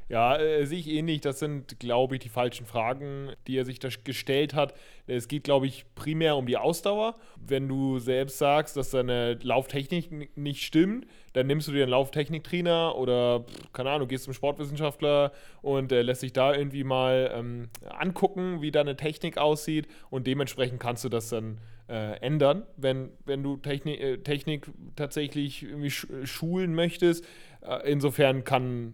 Ja, 0.07 0.37
äh, 0.37 0.65
sehe 0.65 0.79
ich 0.79 0.87
ähnlich. 0.87 1.21
Das 1.21 1.39
sind, 1.39 1.79
glaube 1.79 2.15
ich, 2.15 2.21
die 2.21 2.29
falschen 2.29 2.67
Fragen, 2.67 3.31
die 3.47 3.57
er 3.57 3.65
sich 3.65 3.79
da 3.79 3.89
gestellt 4.03 4.53
hat. 4.53 4.75
Es 5.07 5.27
geht, 5.27 5.43
glaube 5.43 5.65
ich, 5.65 5.85
primär 5.95 6.35
um 6.35 6.45
die 6.45 6.57
Ausdauer. 6.57 7.15
Wenn 7.37 7.67
du 7.67 7.97
selbst 7.97 8.37
sagst, 8.37 8.77
dass 8.77 8.91
deine 8.91 9.33
Lauftechnik 9.41 10.37
nicht 10.37 10.63
stimmt, 10.63 11.07
dann 11.33 11.47
nimmst 11.47 11.67
du 11.67 11.71
dir 11.71 11.83
einen 11.83 11.91
Lauftechniktrainer 11.91 12.95
oder, 12.95 13.45
keine 13.73 13.89
Ahnung, 13.89 14.07
gehst 14.07 14.25
zum 14.25 14.33
Sportwissenschaftler 14.33 15.31
und 15.63 15.91
äh, 15.91 16.03
lässt 16.03 16.21
sich 16.21 16.33
da 16.33 16.53
irgendwie 16.53 16.83
mal 16.83 17.31
ähm, 17.33 17.69
angucken, 17.89 18.61
wie 18.61 18.69
deine 18.71 18.95
Technik 18.95 19.39
aussieht. 19.39 19.87
Und 20.11 20.27
dementsprechend 20.27 20.79
kannst 20.79 21.03
du 21.03 21.09
das 21.09 21.29
dann 21.29 21.57
äh, 21.89 22.19
ändern, 22.19 22.63
wenn, 22.77 23.09
wenn 23.25 23.41
du 23.41 23.57
Technik, 23.57 23.99
äh, 23.99 24.17
Technik 24.19 24.67
tatsächlich 24.95 25.63
irgendwie 25.63 25.89
sch 25.89 26.05
schulen 26.25 26.75
möchtest. 26.75 27.25
Äh, 27.61 27.91
insofern 27.91 28.43
kann 28.43 28.93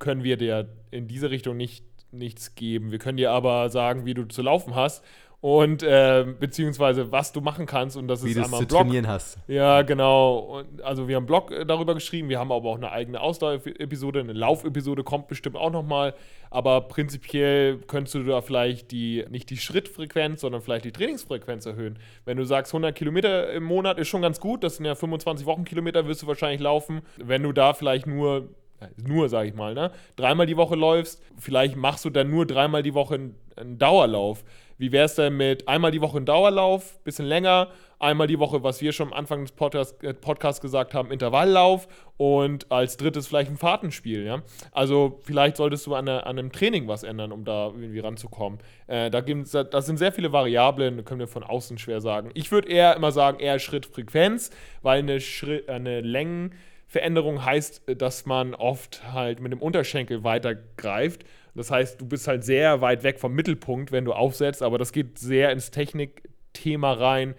können 0.00 0.24
wir 0.24 0.36
dir 0.36 0.68
in 0.90 1.06
diese 1.06 1.30
Richtung 1.30 1.56
nicht, 1.56 1.84
nichts 2.10 2.56
geben. 2.56 2.90
Wir 2.90 2.98
können 2.98 3.16
dir 3.16 3.30
aber 3.30 3.68
sagen, 3.68 4.04
wie 4.04 4.14
du 4.14 4.24
zu 4.24 4.42
laufen 4.42 4.74
hast 4.74 5.04
und 5.40 5.82
äh, 5.82 6.26
beziehungsweise 6.38 7.12
was 7.12 7.32
du 7.32 7.40
machen 7.40 7.64
kannst 7.64 7.96
und 7.96 8.08
das 8.08 8.22
Wie 8.22 8.32
ist 8.32 8.36
einmal 8.36 8.60
zu 8.60 8.64
ein 8.64 8.68
Blog. 8.68 8.80
trainieren 8.82 9.08
hast. 9.08 9.38
Ja, 9.48 9.80
genau. 9.82 10.38
Und, 10.38 10.82
also 10.82 11.08
wir 11.08 11.16
haben 11.16 11.22
einen 11.22 11.26
Blog 11.28 11.50
äh, 11.50 11.64
darüber 11.64 11.94
geschrieben, 11.94 12.28
wir 12.28 12.38
haben 12.38 12.52
aber 12.52 12.68
auch 12.68 12.76
eine 12.76 12.92
eigene 12.92 13.20
Ausdauer-Episode, 13.20 14.20
eine 14.20 14.34
Laufepisode 14.34 15.02
kommt 15.02 15.28
bestimmt 15.28 15.56
auch 15.56 15.70
nochmal. 15.70 16.14
Aber 16.50 16.82
prinzipiell 16.82 17.78
könntest 17.86 18.16
du 18.16 18.24
da 18.24 18.42
vielleicht 18.42 18.90
die, 18.90 19.24
nicht 19.30 19.48
die 19.48 19.56
Schrittfrequenz, 19.56 20.42
sondern 20.42 20.60
vielleicht 20.60 20.84
die 20.84 20.92
Trainingsfrequenz 20.92 21.64
erhöhen. 21.64 21.98
Wenn 22.26 22.36
du 22.36 22.44
sagst, 22.44 22.74
100 22.74 22.94
Kilometer 22.94 23.50
im 23.52 23.62
Monat 23.62 23.98
ist 23.98 24.08
schon 24.08 24.20
ganz 24.20 24.40
gut, 24.40 24.62
das 24.62 24.76
sind 24.76 24.84
ja 24.84 24.94
25 24.94 25.46
Wochenkilometer, 25.46 26.06
wirst 26.06 26.22
du 26.22 26.26
wahrscheinlich 26.26 26.60
laufen. 26.60 27.00
Wenn 27.16 27.44
du 27.44 27.52
da 27.52 27.72
vielleicht 27.72 28.06
nur 28.06 28.50
nur, 28.96 29.28
sage 29.28 29.48
ich 29.48 29.54
mal, 29.54 29.74
ne? 29.74 29.90
Dreimal 30.16 30.46
die 30.46 30.56
Woche 30.56 30.76
läufst, 30.76 31.22
vielleicht 31.38 31.76
machst 31.76 32.04
du 32.04 32.10
dann 32.10 32.30
nur 32.30 32.46
dreimal 32.46 32.82
die 32.82 32.94
Woche 32.94 33.14
einen, 33.14 33.34
einen 33.56 33.78
Dauerlauf. 33.78 34.44
Wie 34.78 34.92
wäre 34.92 35.04
es 35.04 35.14
denn 35.14 35.36
mit 35.36 35.68
einmal 35.68 35.90
die 35.90 36.00
Woche 36.00 36.16
ein 36.16 36.24
Dauerlauf, 36.24 36.98
bisschen 37.04 37.26
länger, 37.26 37.68
einmal 37.98 38.26
die 38.26 38.38
Woche, 38.38 38.62
was 38.62 38.80
wir 38.80 38.92
schon 38.92 39.08
am 39.08 39.12
Anfang 39.12 39.42
des 39.42 39.52
Podcast, 39.52 40.02
äh, 40.02 40.14
Podcasts 40.14 40.62
gesagt 40.62 40.94
haben, 40.94 41.10
Intervalllauf 41.12 41.86
und 42.16 42.72
als 42.72 42.96
drittes 42.96 43.26
vielleicht 43.28 43.50
ein 43.50 43.58
Fahrtenspiel, 43.58 44.24
ja? 44.24 44.42
Also 44.72 45.20
vielleicht 45.22 45.58
solltest 45.58 45.86
du 45.86 45.94
an, 45.94 46.06
der- 46.06 46.26
an 46.26 46.38
einem 46.38 46.50
Training 46.50 46.88
was 46.88 47.02
ändern, 47.02 47.30
um 47.30 47.44
da 47.44 47.66
irgendwie 47.66 47.98
ranzukommen. 47.98 48.58
Äh, 48.86 49.10
da 49.10 49.20
gibt's, 49.20 49.50
das 49.50 49.84
sind 49.84 49.98
sehr 49.98 50.12
viele 50.12 50.32
Variablen, 50.32 51.04
können 51.04 51.20
wir 51.20 51.28
von 51.28 51.42
außen 51.42 51.76
schwer 51.76 52.00
sagen. 52.00 52.30
Ich 52.32 52.50
würde 52.50 52.70
eher 52.70 52.96
immer 52.96 53.12
sagen, 53.12 53.38
eher 53.38 53.58
Schrittfrequenz, 53.58 54.50
weil 54.80 55.00
eine, 55.00 55.20
Schritt, 55.20 55.68
eine 55.68 56.00
Längen 56.00 56.54
Veränderung 56.90 57.44
heißt, 57.44 57.88
äh, 57.88 57.96
dass 57.96 58.26
man 58.26 58.54
oft 58.54 59.12
halt 59.12 59.40
mit 59.40 59.52
dem 59.52 59.62
Unterschenkel 59.62 60.24
weitergreift. 60.24 61.24
Das 61.54 61.70
heißt, 61.70 62.00
du 62.00 62.06
bist 62.06 62.26
halt 62.26 62.44
sehr 62.44 62.80
weit 62.80 63.04
weg 63.04 63.20
vom 63.20 63.32
Mittelpunkt, 63.32 63.92
wenn 63.92 64.04
du 64.04 64.12
aufsetzt, 64.12 64.60
aber 64.62 64.76
das 64.76 64.92
geht 64.92 65.18
sehr 65.18 65.52
ins 65.52 65.70
Technikthema 65.70 66.92
rein. 66.92 67.34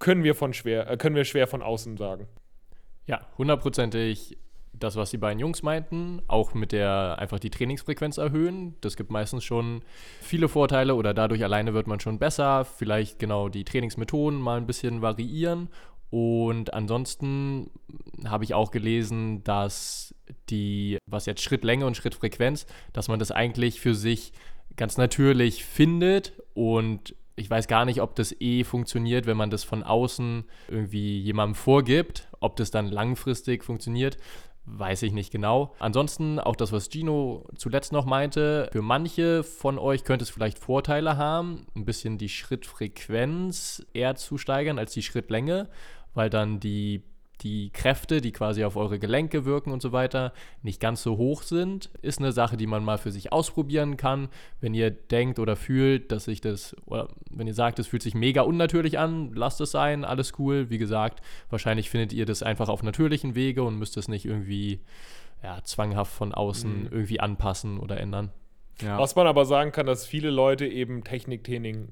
können 0.00 0.24
wir, 0.24 0.34
von 0.34 0.52
schwer, 0.54 0.90
äh, 0.90 0.96
können 0.96 1.14
wir 1.14 1.24
schwer 1.24 1.46
von 1.46 1.62
außen 1.62 1.96
sagen. 1.98 2.26
Ja, 3.06 3.20
hundertprozentig 3.38 4.38
das, 4.72 4.96
was 4.96 5.10
die 5.10 5.18
beiden 5.18 5.38
Jungs 5.38 5.62
meinten, 5.62 6.22
auch 6.26 6.54
mit 6.54 6.72
der 6.72 7.16
einfach 7.18 7.38
die 7.38 7.50
Trainingsfrequenz 7.50 8.18
erhöhen. 8.18 8.74
Das 8.80 8.96
gibt 8.96 9.10
meistens 9.10 9.44
schon 9.44 9.82
viele 10.20 10.48
Vorteile 10.48 10.94
oder 10.94 11.14
dadurch 11.14 11.44
alleine 11.44 11.74
wird 11.74 11.86
man 11.86 12.00
schon 12.00 12.18
besser. 12.18 12.64
Vielleicht 12.64 13.18
genau 13.18 13.48
die 13.48 13.64
Trainingsmethoden 13.64 14.40
mal 14.40 14.56
ein 14.56 14.66
bisschen 14.66 15.02
variieren. 15.02 15.68
Und 16.10 16.74
ansonsten 16.74 17.70
habe 18.24 18.44
ich 18.44 18.54
auch 18.54 18.70
gelesen, 18.72 19.44
dass 19.44 20.14
die, 20.48 20.98
was 21.06 21.26
jetzt 21.26 21.42
Schrittlänge 21.42 21.86
und 21.86 21.96
Schrittfrequenz, 21.96 22.66
dass 22.92 23.08
man 23.08 23.18
das 23.18 23.30
eigentlich 23.30 23.80
für 23.80 23.94
sich 23.94 24.32
ganz 24.76 24.96
natürlich 24.96 25.64
findet 25.64 26.32
und 26.54 27.14
ich 27.36 27.48
weiß 27.48 27.68
gar 27.68 27.84
nicht, 27.84 28.02
ob 28.02 28.14
das 28.16 28.38
eh 28.40 28.64
funktioniert, 28.64 29.26
wenn 29.26 29.36
man 29.36 29.50
das 29.50 29.64
von 29.64 29.82
außen 29.82 30.44
irgendwie 30.68 31.18
jemandem 31.20 31.54
vorgibt, 31.54 32.28
ob 32.40 32.56
das 32.56 32.70
dann 32.70 32.86
langfristig 32.86 33.64
funktioniert. 33.64 34.18
Weiß 34.66 35.02
ich 35.02 35.12
nicht 35.12 35.32
genau. 35.32 35.74
Ansonsten 35.78 36.38
auch 36.38 36.54
das, 36.54 36.70
was 36.70 36.90
Gino 36.90 37.46
zuletzt 37.56 37.92
noch 37.92 38.04
meinte, 38.04 38.68
für 38.72 38.82
manche 38.82 39.42
von 39.42 39.78
euch 39.78 40.04
könnte 40.04 40.22
es 40.22 40.30
vielleicht 40.30 40.58
Vorteile 40.58 41.16
haben, 41.16 41.66
ein 41.74 41.86
bisschen 41.86 42.18
die 42.18 42.28
Schrittfrequenz 42.28 43.84
eher 43.94 44.16
zu 44.16 44.36
steigern 44.36 44.78
als 44.78 44.92
die 44.92 45.02
Schrittlänge, 45.02 45.68
weil 46.14 46.30
dann 46.30 46.60
die 46.60 47.02
die 47.42 47.70
Kräfte, 47.70 48.20
die 48.20 48.32
quasi 48.32 48.64
auf 48.64 48.76
eure 48.76 48.98
Gelenke 48.98 49.44
wirken 49.44 49.72
und 49.72 49.80
so 49.80 49.92
weiter, 49.92 50.32
nicht 50.62 50.80
ganz 50.80 51.02
so 51.02 51.16
hoch 51.16 51.42
sind, 51.42 51.90
ist 52.02 52.18
eine 52.18 52.32
Sache, 52.32 52.56
die 52.56 52.66
man 52.66 52.84
mal 52.84 52.98
für 52.98 53.10
sich 53.10 53.32
ausprobieren 53.32 53.96
kann. 53.96 54.28
Wenn 54.60 54.74
ihr 54.74 54.90
denkt 54.90 55.38
oder 55.38 55.56
fühlt, 55.56 56.12
dass 56.12 56.24
sich 56.24 56.40
das, 56.40 56.76
oder 56.86 57.08
wenn 57.30 57.46
ihr 57.46 57.54
sagt, 57.54 57.78
es 57.78 57.86
fühlt 57.86 58.02
sich 58.02 58.14
mega 58.14 58.42
unnatürlich 58.42 58.98
an, 58.98 59.32
lasst 59.34 59.60
es 59.60 59.70
sein, 59.70 60.04
alles 60.04 60.34
cool. 60.38 60.70
Wie 60.70 60.78
gesagt, 60.78 61.20
wahrscheinlich 61.48 61.90
findet 61.90 62.12
ihr 62.12 62.26
das 62.26 62.42
einfach 62.42 62.68
auf 62.68 62.82
natürlichen 62.82 63.34
Wege 63.34 63.62
und 63.62 63.78
müsst 63.78 63.96
es 63.96 64.08
nicht 64.08 64.26
irgendwie 64.26 64.80
ja, 65.42 65.62
zwanghaft 65.64 66.12
von 66.12 66.34
außen 66.34 66.82
mhm. 66.82 66.88
irgendwie 66.90 67.20
anpassen 67.20 67.78
oder 67.78 67.98
ändern. 67.98 68.30
Ja. 68.82 68.98
Was 68.98 69.16
man 69.16 69.26
aber 69.26 69.44
sagen 69.44 69.72
kann, 69.72 69.86
dass 69.86 70.06
viele 70.06 70.30
Leute 70.30 70.66
eben 70.66 71.04
Techniktraining 71.04 71.88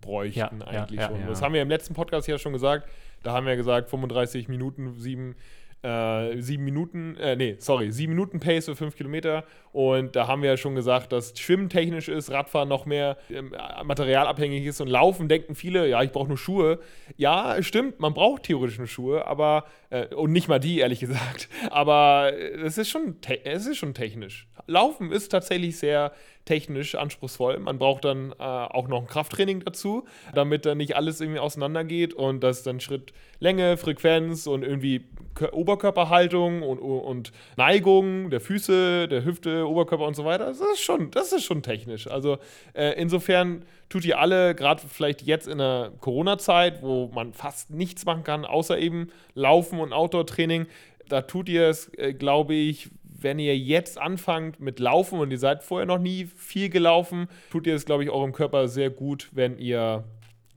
bräuchten 0.00 0.38
ja, 0.60 0.66
eigentlich 0.66 1.00
ja, 1.00 1.08
schon. 1.08 1.26
Das 1.26 1.42
haben 1.42 1.54
wir 1.54 1.62
im 1.62 1.68
letzten 1.68 1.94
Podcast 1.94 2.26
ja 2.26 2.38
schon 2.38 2.52
gesagt 2.52 2.88
da 3.22 3.32
haben 3.32 3.46
wir 3.46 3.56
gesagt, 3.56 3.90
35 3.90 4.48
Minuten, 4.48 4.94
sieben, 4.96 5.34
äh, 5.82 6.40
sieben 6.40 6.64
Minuten, 6.64 7.16
äh, 7.16 7.36
nee, 7.36 7.56
sorry, 7.58 7.92
sieben 7.92 8.14
Minuten 8.14 8.40
Pace 8.40 8.64
für 8.66 8.76
fünf 8.76 8.96
Kilometer. 8.96 9.44
Und 9.72 10.16
da 10.16 10.26
haben 10.26 10.42
wir 10.42 10.50
ja 10.50 10.56
schon 10.56 10.74
gesagt, 10.74 11.12
dass 11.12 11.38
Schwimmen 11.38 11.68
technisch 11.68 12.08
ist, 12.08 12.30
Radfahren 12.30 12.68
noch 12.68 12.84
mehr 12.84 13.16
ähm, 13.30 13.54
materialabhängig 13.84 14.66
ist 14.66 14.80
und 14.80 14.88
Laufen 14.88 15.28
denken 15.28 15.54
viele, 15.54 15.88
ja, 15.88 16.02
ich 16.02 16.10
brauche 16.10 16.28
nur 16.28 16.38
Schuhe. 16.38 16.80
Ja, 17.16 17.62
stimmt, 17.62 18.00
man 18.00 18.12
braucht 18.12 18.44
theoretisch 18.44 18.78
nur 18.78 18.88
Schuhe, 18.88 19.26
aber, 19.26 19.66
äh, 19.90 20.06
und 20.14 20.32
nicht 20.32 20.48
mal 20.48 20.58
die, 20.58 20.78
ehrlich 20.78 21.00
gesagt. 21.00 21.48
Aber 21.70 22.32
es 22.34 22.76
ist 22.76 22.88
schon, 22.88 23.16
es 23.44 23.66
ist 23.66 23.76
schon 23.76 23.94
technisch. 23.94 24.48
Laufen 24.66 25.12
ist 25.12 25.28
tatsächlich 25.28 25.78
sehr 25.78 26.12
technisch 26.48 26.94
anspruchsvoll. 26.94 27.58
Man 27.58 27.78
braucht 27.78 28.06
dann 28.06 28.32
äh, 28.32 28.42
auch 28.42 28.88
noch 28.88 29.02
ein 29.02 29.06
Krafttraining 29.06 29.60
dazu, 29.64 30.06
damit 30.34 30.64
dann 30.64 30.78
nicht 30.78 30.96
alles 30.96 31.20
irgendwie 31.20 31.40
auseinandergeht 31.40 32.14
und 32.14 32.42
dass 32.42 32.62
dann 32.62 32.80
Schrittlänge, 32.80 33.76
Frequenz 33.76 34.46
und 34.46 34.62
irgendwie 34.62 35.04
Oberkörperhaltung 35.52 36.62
und, 36.62 36.78
und 36.78 37.32
Neigung 37.58 38.30
der 38.30 38.40
Füße, 38.40 39.08
der 39.08 39.26
Hüfte, 39.26 39.68
Oberkörper 39.68 40.06
und 40.06 40.16
so 40.16 40.24
weiter, 40.24 40.46
das 40.46 40.60
ist 40.60 40.80
schon, 40.80 41.10
das 41.10 41.32
ist 41.34 41.44
schon 41.44 41.62
technisch. 41.62 42.06
Also 42.06 42.38
äh, 42.72 42.98
insofern 42.98 43.66
tut 43.90 44.06
ihr 44.06 44.18
alle, 44.18 44.54
gerade 44.54 44.82
vielleicht 44.88 45.20
jetzt 45.20 45.48
in 45.48 45.58
der 45.58 45.92
Corona-Zeit, 46.00 46.82
wo 46.82 47.08
man 47.08 47.34
fast 47.34 47.68
nichts 47.68 48.06
machen 48.06 48.24
kann, 48.24 48.46
außer 48.46 48.78
eben 48.78 49.08
Laufen 49.34 49.80
und 49.80 49.92
Outdoor-Training, 49.92 50.66
da 51.10 51.20
tut 51.20 51.50
ihr 51.50 51.68
es, 51.68 51.92
äh, 51.98 52.14
glaube 52.14 52.54
ich, 52.54 52.88
wenn 53.20 53.38
ihr 53.38 53.56
jetzt 53.58 53.98
anfangt 53.98 54.60
mit 54.60 54.78
Laufen 54.78 55.18
und 55.18 55.30
ihr 55.30 55.38
seid 55.38 55.64
vorher 55.64 55.86
noch 55.86 55.98
nie 55.98 56.26
viel 56.26 56.68
gelaufen, 56.68 57.28
tut 57.50 57.66
ihr 57.66 57.74
es, 57.74 57.84
glaube 57.84 58.04
ich, 58.04 58.10
eurem 58.10 58.32
Körper 58.32 58.68
sehr 58.68 58.90
gut, 58.90 59.28
wenn 59.32 59.58
ihr 59.58 60.04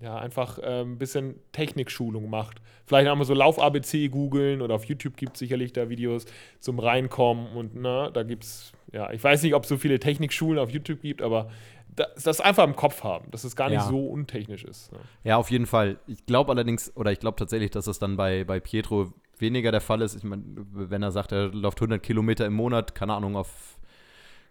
ja, 0.01 0.17
einfach 0.17 0.57
äh, 0.59 0.81
ein 0.81 0.97
bisschen 0.97 1.35
Technikschulung 1.51 2.29
macht. 2.29 2.61
Vielleicht 2.85 3.09
einmal 3.09 3.25
so 3.25 3.33
Lauf-ABC 3.33 4.09
googeln 4.09 4.61
oder 4.61 4.75
auf 4.75 4.85
YouTube 4.85 5.15
gibt 5.15 5.33
es 5.33 5.39
sicherlich 5.39 5.73
da 5.73 5.89
Videos 5.89 6.25
zum 6.59 6.79
Reinkommen 6.79 7.55
und 7.55 7.75
na, 7.75 8.05
ne, 8.05 8.11
da 8.11 8.23
gibt 8.23 8.43
es, 8.43 8.73
ja, 8.91 9.11
ich 9.11 9.23
weiß 9.23 9.43
nicht, 9.43 9.53
ob 9.53 9.63
es 9.63 9.69
so 9.69 9.77
viele 9.77 9.99
Technikschulen 9.99 10.59
auf 10.59 10.71
YouTube 10.71 11.01
gibt, 11.01 11.21
aber 11.21 11.49
das, 11.95 12.23
das 12.23 12.41
einfach 12.41 12.63
im 12.63 12.75
Kopf 12.75 13.03
haben, 13.03 13.29
dass 13.31 13.43
es 13.43 13.55
gar 13.55 13.69
nicht 13.69 13.81
ja. 13.81 13.87
so 13.87 14.07
untechnisch 14.07 14.63
ist. 14.63 14.91
Ja. 14.91 14.97
Ne. 14.97 15.03
ja, 15.23 15.37
auf 15.37 15.51
jeden 15.51 15.65
Fall. 15.65 15.99
Ich 16.07 16.25
glaube 16.25 16.51
allerdings, 16.51 16.95
oder 16.95 17.11
ich 17.11 17.19
glaube 17.19 17.37
tatsächlich, 17.37 17.71
dass 17.71 17.87
es 17.87 17.99
dann 17.99 18.17
bei, 18.17 18.43
bei 18.43 18.59
Pietro 18.59 19.13
weniger 19.41 19.71
der 19.71 19.81
Fall 19.81 20.01
ist. 20.01 20.15
Ich 20.15 20.23
meine, 20.23 20.43
wenn 20.73 21.03
er 21.03 21.11
sagt, 21.11 21.31
er 21.31 21.47
läuft 21.49 21.79
100 21.79 22.01
Kilometer 22.01 22.45
im 22.45 22.53
Monat, 22.53 22.95
keine 22.95 23.13
Ahnung, 23.13 23.35
auf 23.35 23.77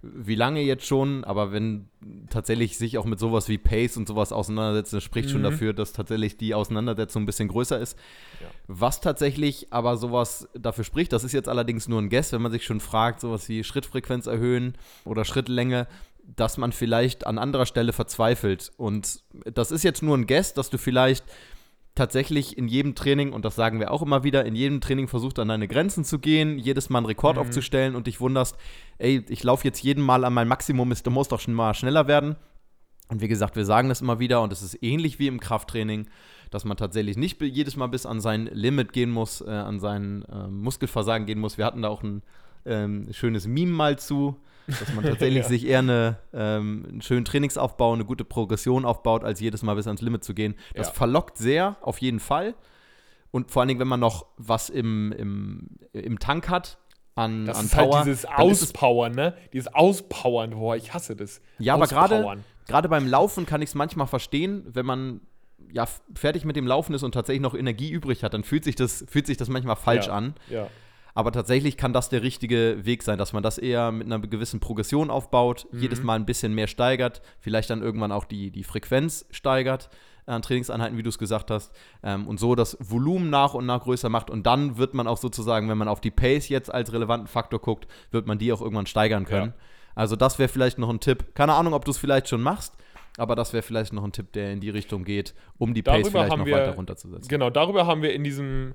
wie 0.03 0.35
lange 0.35 0.63
jetzt 0.63 0.87
schon, 0.87 1.25
aber 1.25 1.53
wenn 1.53 1.89
tatsächlich 2.31 2.79
sich 2.79 2.97
auch 2.97 3.05
mit 3.05 3.19
sowas 3.19 3.49
wie 3.49 3.59
Pace 3.59 3.99
und 3.99 4.09
sowas 4.09 4.33
auseinandersetzen, 4.33 4.97
das 4.97 5.05
spricht 5.05 5.29
mhm. 5.29 5.33
schon 5.33 5.43
dafür, 5.43 5.73
dass 5.75 5.93
tatsächlich 5.93 6.39
die 6.39 6.55
Auseinandersetzung 6.55 7.23
ein 7.23 7.27
bisschen 7.27 7.49
größer 7.49 7.79
ist. 7.79 7.99
Ja. 8.41 8.47
Was 8.67 9.03
tatsächlich 9.03 9.67
aber 9.71 9.99
sowas 9.99 10.49
dafür 10.55 10.85
spricht, 10.85 11.13
das 11.13 11.23
ist 11.23 11.33
jetzt 11.33 11.51
allerdings 11.51 11.87
nur 11.87 12.01
ein 12.01 12.09
Guess, 12.09 12.33
wenn 12.33 12.41
man 12.41 12.53
sich 12.53 12.65
schon 12.65 12.81
fragt, 12.81 13.21
sowas 13.21 13.49
wie 13.51 13.63
Schrittfrequenz 13.63 14.27
erhöhen 14.27 14.75
oder 15.05 15.27
Schrittlänge, 15.27 15.87
dass 16.37 16.57
man 16.57 16.73
vielleicht 16.73 17.27
an 17.27 17.37
anderer 17.37 17.67
Stelle 17.67 17.93
verzweifelt. 17.93 18.73
Und 18.79 19.23
das 19.53 19.71
ist 19.71 19.83
jetzt 19.83 20.03
nur 20.03 20.17
ein 20.17 20.27
Guess, 20.27 20.55
dass 20.55 20.71
du 20.71 20.79
vielleicht 20.79 21.25
tatsächlich 21.95 22.57
in 22.57 22.69
jedem 22.69 22.95
Training, 22.95 23.33
und 23.33 23.45
das 23.45 23.57
sagen 23.57 23.81
wir 23.81 23.91
auch 23.91 24.03
immer 24.03 24.25
wieder, 24.25 24.45
in 24.45 24.55
jedem 24.55 24.81
Training 24.81 25.09
versucht 25.09 25.39
an 25.39 25.49
deine 25.49 25.69
Grenzen 25.69 26.05
zu 26.05 26.19
gehen, 26.19 26.59
jedes 26.59 26.89
Mal 26.89 26.99
einen 26.99 27.07
Rekord 27.07 27.37
mhm. 27.37 27.43
aufzustellen 27.43 27.97
und 27.97 28.07
dich 28.07 28.21
wunderst, 28.21 28.57
ey, 28.99 29.25
ich 29.29 29.43
laufe 29.43 29.65
jetzt 29.67 29.83
jeden 29.83 30.03
Mal 30.03 30.25
an 30.25 30.33
mein 30.33 30.49
Maximum, 30.49 30.93
du 31.03 31.11
musst 31.11 31.33
doch 31.33 31.41
schon 31.41 31.55
mal 31.55 31.75
schneller 31.75 32.07
werden. 32.07 32.37
Und 33.09 33.21
wie 33.21 33.29
gesagt, 33.29 33.57
wir 33.57 33.65
sagen 33.65 33.89
das 33.89 34.01
immer 34.01 34.21
wieder 34.21 34.41
und 34.41 34.53
es 34.53 34.63
ist 34.63 34.81
ähnlich 34.83 35.19
wie 35.19 35.27
im 35.27 35.41
Krafttraining, 35.41 36.07
dass 36.51 36.65
man 36.65 36.77
tatsächlich 36.77 37.17
nicht 37.17 37.43
jedes 37.43 37.77
Mal 37.77 37.89
bis 37.89 38.07
an 38.07 38.21
sein 38.21 38.47
Limit 38.47 38.93
gehen 38.93 39.11
muss, 39.11 39.41
äh, 39.41 39.51
an 39.51 39.81
sein 39.81 40.25
äh, 40.31 40.47
Muskelversagen 40.47 41.27
gehen 41.27 41.41
muss. 41.41 41.59
Wir 41.59 41.65
hatten 41.65 41.83
da 41.83 41.89
auch 41.89 42.05
ein 42.05 42.23
ähm, 42.65 43.09
schönes 43.11 43.49
Meme 43.49 43.73
mal 43.73 43.99
zu, 43.99 44.37
dass 44.79 44.93
man 44.95 45.05
tatsächlich 45.05 45.43
ja. 45.43 45.49
sich 45.49 45.67
eher 45.67 45.81
eine, 45.81 46.19
ähm, 46.33 46.87
einen 46.89 47.03
schönen 47.03 47.25
Trainingsaufbau, 47.25 47.93
eine 47.93 48.05
gute 48.05 48.25
Progression 48.25 48.85
aufbaut, 48.85 49.25
als 49.25 49.41
jedes 49.41 49.63
Mal 49.63 49.75
bis 49.75 49.87
ans 49.87 50.03
Limit 50.03 50.25
zu 50.25 50.35
gehen. 50.35 50.55
Das 50.75 50.89
ja. 50.89 50.93
verlockt 50.93 51.39
sehr, 51.39 51.77
auf 51.83 51.99
jeden 51.99 52.21
Fall. 52.21 52.55
Und 53.31 53.51
vor 53.51 53.63
allen 53.63 53.69
Dingen, 53.69 53.81
wenn 53.81 53.89
man 53.89 54.01
noch 54.01 54.27
was 54.37 54.71
im, 54.71 55.13
im, 55.13 55.69
im 55.93 56.19
Tank 56.19 56.49
hat, 56.49 56.79
an, 57.15 57.47
das 57.47 57.59
an 57.59 57.65
ist 57.67 57.75
Power. 57.75 57.97
Halt 57.97 58.07
dieses 58.07 58.25
Auspowern, 58.25 59.13
ne? 59.13 59.35
Dieses 59.53 59.73
Auspowern, 59.75 60.51
boah, 60.51 60.77
ich 60.77 60.95
hasse 60.95 61.17
das. 61.17 61.41
Ja, 61.59 61.75
aber 61.75 61.87
gerade 61.87 62.43
gerade 62.67 62.89
beim 62.89 63.07
Laufen 63.07 63.47
kann 63.47 63.63
ich 63.63 63.71
es 63.71 63.75
manchmal 63.75 64.07
verstehen, 64.07 64.65
wenn 64.73 64.87
man 64.87 65.21
ja 65.73 65.87
fertig 66.15 66.45
mit 66.45 66.57
dem 66.57 66.67
Laufen 66.67 66.95
ist 66.95 67.03
und 67.03 67.13
tatsächlich 67.13 67.43
noch 67.43 67.55
Energie 67.55 67.91
übrig 67.91 68.25
hat, 68.25 68.35
dann 68.35 68.45
fühlt 68.45 68.65
sich 68.65 68.77
das, 68.77 69.05
fühlt 69.09 69.27
sich 69.27 69.37
das 69.37 69.49
manchmal 69.49 69.77
falsch 69.77 70.07
ja, 70.07 70.13
an. 70.13 70.35
Ja. 70.49 70.69
Aber 71.21 71.33
tatsächlich 71.33 71.77
kann 71.77 71.93
das 71.93 72.09
der 72.09 72.23
richtige 72.23 72.79
Weg 72.81 73.03
sein, 73.03 73.19
dass 73.19 73.35
man 73.35 73.43
das 73.43 73.59
eher 73.59 73.93
mit 73.93 74.07
einer 74.07 74.21
gewissen 74.21 74.59
Progression 74.59 75.11
aufbaut, 75.11 75.67
mhm. 75.71 75.81
jedes 75.81 76.03
Mal 76.03 76.15
ein 76.15 76.25
bisschen 76.25 76.55
mehr 76.55 76.67
steigert, 76.67 77.21
vielleicht 77.41 77.69
dann 77.69 77.83
irgendwann 77.83 78.11
auch 78.11 78.25
die, 78.25 78.51
die 78.51 78.65
Frequenz 78.65 79.27
steigert 79.31 79.91
an 80.25 80.41
Trainingseinheiten, 80.41 80.97
wie 80.97 81.03
du 81.03 81.11
es 81.11 81.19
gesagt 81.19 81.51
hast, 81.51 81.77
ähm, 82.03 82.27
und 82.27 82.41
so 82.41 82.55
das 82.55 82.79
Volumen 82.81 83.29
nach 83.29 83.53
und 83.53 83.67
nach 83.67 83.83
größer 83.83 84.09
macht. 84.09 84.31
Und 84.31 84.47
dann 84.47 84.79
wird 84.79 84.95
man 84.95 85.07
auch 85.07 85.19
sozusagen, 85.19 85.69
wenn 85.69 85.77
man 85.77 85.89
auf 85.89 86.01
die 86.01 86.11
Pace 86.11 86.49
jetzt 86.49 86.73
als 86.73 86.91
relevanten 86.91 87.29
Faktor 87.29 87.61
guckt, 87.61 87.87
wird 88.13 88.27
man 88.27 88.39
die 88.39 88.51
auch 88.51 88.63
irgendwann 88.63 88.87
steigern 88.87 89.27
können. 89.27 89.53
Ja. 89.55 89.65
Also 89.95 90.17
das 90.17 90.39
wäre 90.39 90.49
vielleicht 90.49 90.79
noch 90.79 90.89
ein 90.89 91.01
Tipp. 91.01 91.35
Keine 91.35 91.53
Ahnung, 91.53 91.75
ob 91.75 91.85
du 91.85 91.91
es 91.91 91.99
vielleicht 91.99 92.31
schon 92.31 92.41
machst. 92.41 92.79
Aber 93.19 93.37
das 93.37 93.53
wäre 93.53 93.63
vielleicht 93.63 93.93
noch 93.93 94.05
ein 94.05 94.13
Tipp, 94.13 94.33
der 94.33 94.53
in 94.53 94.61
die 94.61 94.71
Richtung 94.71 95.05
geht, 95.05 95.35
um 95.59 95.75
die 95.75 95.83
Pace 95.83 96.05
darüber 96.05 96.11
vielleicht 96.11 96.39
noch 96.39 96.47
wir, 96.47 96.57
weiter 96.57 96.77
runterzusetzen. 96.77 97.29
Genau, 97.29 97.51
darüber 97.51 97.87
haben 97.87 98.01
wir 98.01 98.15
in 98.15 98.25
diesem 98.25 98.73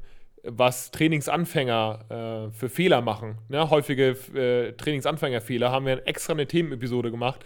was 0.48 0.92
Trainingsanfänger 0.92 2.50
äh, 2.50 2.52
für 2.54 2.70
Fehler 2.70 3.02
machen. 3.02 3.38
Ne? 3.50 3.70
Häufige 3.70 4.10
äh, 4.36 4.74
Trainingsanfängerfehler 4.74 5.72
haben 5.72 5.86
wir 5.86 6.08
extra 6.08 6.34
eine 6.34 6.48
Themenepisode 6.48 7.12
gemacht. 7.12 7.44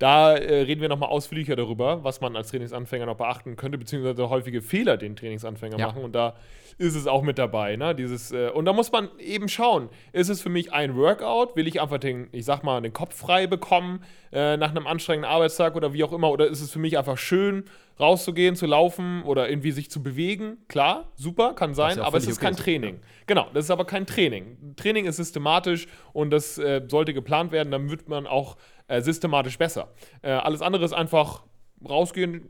Da 0.00 0.34
äh, 0.34 0.62
reden 0.62 0.80
wir 0.80 0.88
nochmal 0.88 1.10
ausführlicher 1.10 1.56
darüber, 1.56 2.02
was 2.02 2.22
man 2.22 2.34
als 2.34 2.48
Trainingsanfänger 2.48 3.04
noch 3.04 3.18
beachten 3.18 3.56
könnte, 3.56 3.76
beziehungsweise 3.76 4.30
häufige 4.30 4.62
Fehler, 4.62 4.96
den 4.96 5.14
Trainingsanfänger 5.14 5.78
ja. 5.78 5.88
machen. 5.88 6.02
Und 6.02 6.14
da 6.14 6.36
ist 6.78 6.94
es 6.94 7.06
auch 7.06 7.22
mit 7.22 7.36
dabei. 7.36 7.76
Ne? 7.76 7.94
Dieses, 7.94 8.32
äh, 8.32 8.48
und 8.48 8.64
da 8.64 8.72
muss 8.72 8.90
man 8.90 9.10
eben 9.18 9.50
schauen, 9.50 9.90
ist 10.14 10.30
es 10.30 10.40
für 10.40 10.48
mich 10.48 10.72
ein 10.72 10.96
Workout? 10.96 11.54
Will 11.54 11.68
ich 11.68 11.82
einfach 11.82 11.98
den, 11.98 12.28
ich 12.32 12.46
sag 12.46 12.64
mal, 12.64 12.80
den 12.80 12.94
Kopf 12.94 13.14
frei 13.14 13.46
bekommen 13.46 14.02
äh, 14.32 14.56
nach 14.56 14.70
einem 14.70 14.86
anstrengenden 14.86 15.30
Arbeitstag 15.30 15.76
oder 15.76 15.92
wie 15.92 16.02
auch 16.02 16.12
immer? 16.12 16.30
Oder 16.30 16.46
ist 16.46 16.62
es 16.62 16.70
für 16.70 16.78
mich 16.78 16.96
einfach 16.96 17.18
schön, 17.18 17.64
rauszugehen, 18.00 18.56
zu 18.56 18.66
laufen 18.66 19.22
oder 19.22 19.48
irgendwie 19.48 19.70
sich 19.72 19.90
zu 19.90 20.02
bewegen? 20.02 20.58
Klar, 20.68 21.12
super, 21.14 21.54
kann 21.54 21.74
sein, 21.74 21.98
ja 21.98 22.04
aber 22.04 22.18
es 22.18 22.26
ist 22.26 22.38
okay 22.38 22.46
kein 22.46 22.56
Training. 22.56 22.94
Ja. 22.96 23.00
Genau, 23.26 23.46
das 23.52 23.64
ist 23.64 23.70
aber 23.70 23.84
kein 23.84 24.06
Training. 24.06 24.74
Training 24.76 25.06
ist 25.06 25.16
systematisch 25.16 25.86
und 26.12 26.30
das 26.30 26.58
äh, 26.58 26.82
sollte 26.88 27.14
geplant 27.14 27.52
werden, 27.52 27.70
dann 27.70 27.90
wird 27.90 28.08
man 28.08 28.26
auch 28.26 28.56
äh, 28.88 29.00
systematisch 29.00 29.58
besser. 29.58 29.88
Äh, 30.22 30.30
alles 30.30 30.62
andere 30.62 30.84
ist 30.84 30.92
einfach 30.92 31.44
rausgehen, 31.88 32.48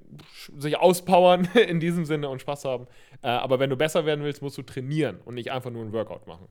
sich 0.56 0.76
auspowern 0.76 1.48
in 1.68 1.80
diesem 1.80 2.04
Sinne 2.04 2.28
und 2.28 2.40
Spaß 2.40 2.64
haben. 2.64 2.86
Äh, 3.22 3.28
aber 3.28 3.58
wenn 3.58 3.70
du 3.70 3.76
besser 3.76 4.06
werden 4.06 4.24
willst, 4.24 4.42
musst 4.42 4.58
du 4.58 4.62
trainieren 4.62 5.20
und 5.24 5.34
nicht 5.34 5.52
einfach 5.52 5.70
nur 5.70 5.84
ein 5.84 5.92
Workout 5.92 6.26
machen. 6.26 6.48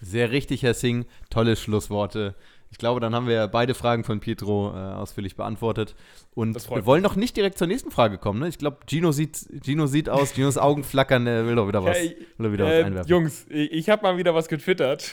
Sehr 0.00 0.32
richtig, 0.32 0.62
Herr 0.62 0.74
Singh. 0.74 1.06
Tolle 1.30 1.56
Schlussworte. 1.56 2.34
Ich 2.72 2.78
glaube, 2.78 2.98
dann 3.00 3.14
haben 3.14 3.28
wir 3.28 3.46
beide 3.48 3.74
Fragen 3.74 4.02
von 4.02 4.18
Pietro 4.18 4.70
äh, 4.74 4.78
ausführlich 4.94 5.36
beantwortet. 5.36 5.94
Und 6.34 6.56
wir 6.70 6.86
wollen 6.86 7.02
doch 7.04 7.14
nicht 7.16 7.36
direkt 7.36 7.58
zur 7.58 7.66
nächsten 7.68 7.90
Frage 7.90 8.16
kommen. 8.18 8.40
Ne? 8.40 8.48
Ich 8.48 8.58
glaube, 8.58 8.78
Gino 8.88 9.12
sieht, 9.12 9.36
Gino 9.62 9.86
sieht 9.86 10.08
aus, 10.08 10.32
Ginos 10.32 10.56
Augen 10.58 10.82
flackern, 10.82 11.26
er 11.26 11.46
will 11.46 11.54
doch 11.54 11.68
wieder 11.68 11.84
was, 11.84 11.96
will 11.98 12.16
doch 12.38 12.52
wieder 12.52 12.64
was 12.64 12.72
Äh, 12.72 12.84
einwerfen. 12.84 13.10
Jungs, 13.10 13.46
ich, 13.50 13.70
ich 13.72 13.88
habe 13.90 14.02
mal 14.02 14.16
wieder 14.16 14.34
was 14.34 14.48
getwittert. 14.48 15.12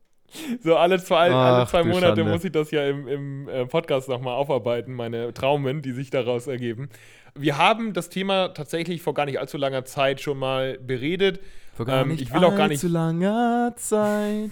so 0.62 0.76
alle 0.76 1.02
zwei, 1.02 1.30
alle 1.32 1.62
Ach, 1.62 1.70
zwei 1.70 1.82
du 1.82 1.88
Monate 1.88 2.06
Schande. 2.16 2.24
muss 2.24 2.44
ich 2.44 2.52
das 2.52 2.70
ja 2.70 2.86
im, 2.86 3.08
im 3.08 3.48
äh, 3.48 3.66
Podcast 3.66 4.08
nochmal 4.08 4.34
aufarbeiten, 4.34 4.92
meine 4.92 5.32
Traumen, 5.34 5.82
die 5.82 5.92
sich 5.92 6.10
daraus 6.10 6.46
ergeben. 6.46 6.90
Wir 7.34 7.56
haben 7.58 7.94
das 7.94 8.10
Thema 8.10 8.48
tatsächlich 8.48 9.02
vor 9.02 9.14
gar 9.14 9.24
nicht 9.24 9.40
allzu 9.40 9.56
langer 9.56 9.84
Zeit 9.86 10.20
schon 10.20 10.38
mal 10.38 10.78
beredet. 10.78 11.40
Vor 11.74 11.86
gar 11.86 12.02
ähm, 12.02 12.08
nicht 12.08 12.20
ich 12.22 12.32
will 12.34 12.44
auch 12.44 12.54
gar 12.54 12.68
nicht- 12.68 12.82
allzu 12.84 12.88
langer 12.88 13.72
Zeit 13.76 14.50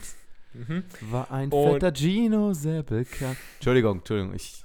Mhm. 0.54 0.84
war 1.10 1.30
ein 1.30 1.50
Und- 1.50 1.72
fetter 1.74 1.92
Gino 1.94 2.52
sehr 2.54 2.82
bekannt. 2.82 3.36
Entschuldigung, 3.56 3.98
Entschuldigung. 3.98 4.34
Ich, 4.34 4.64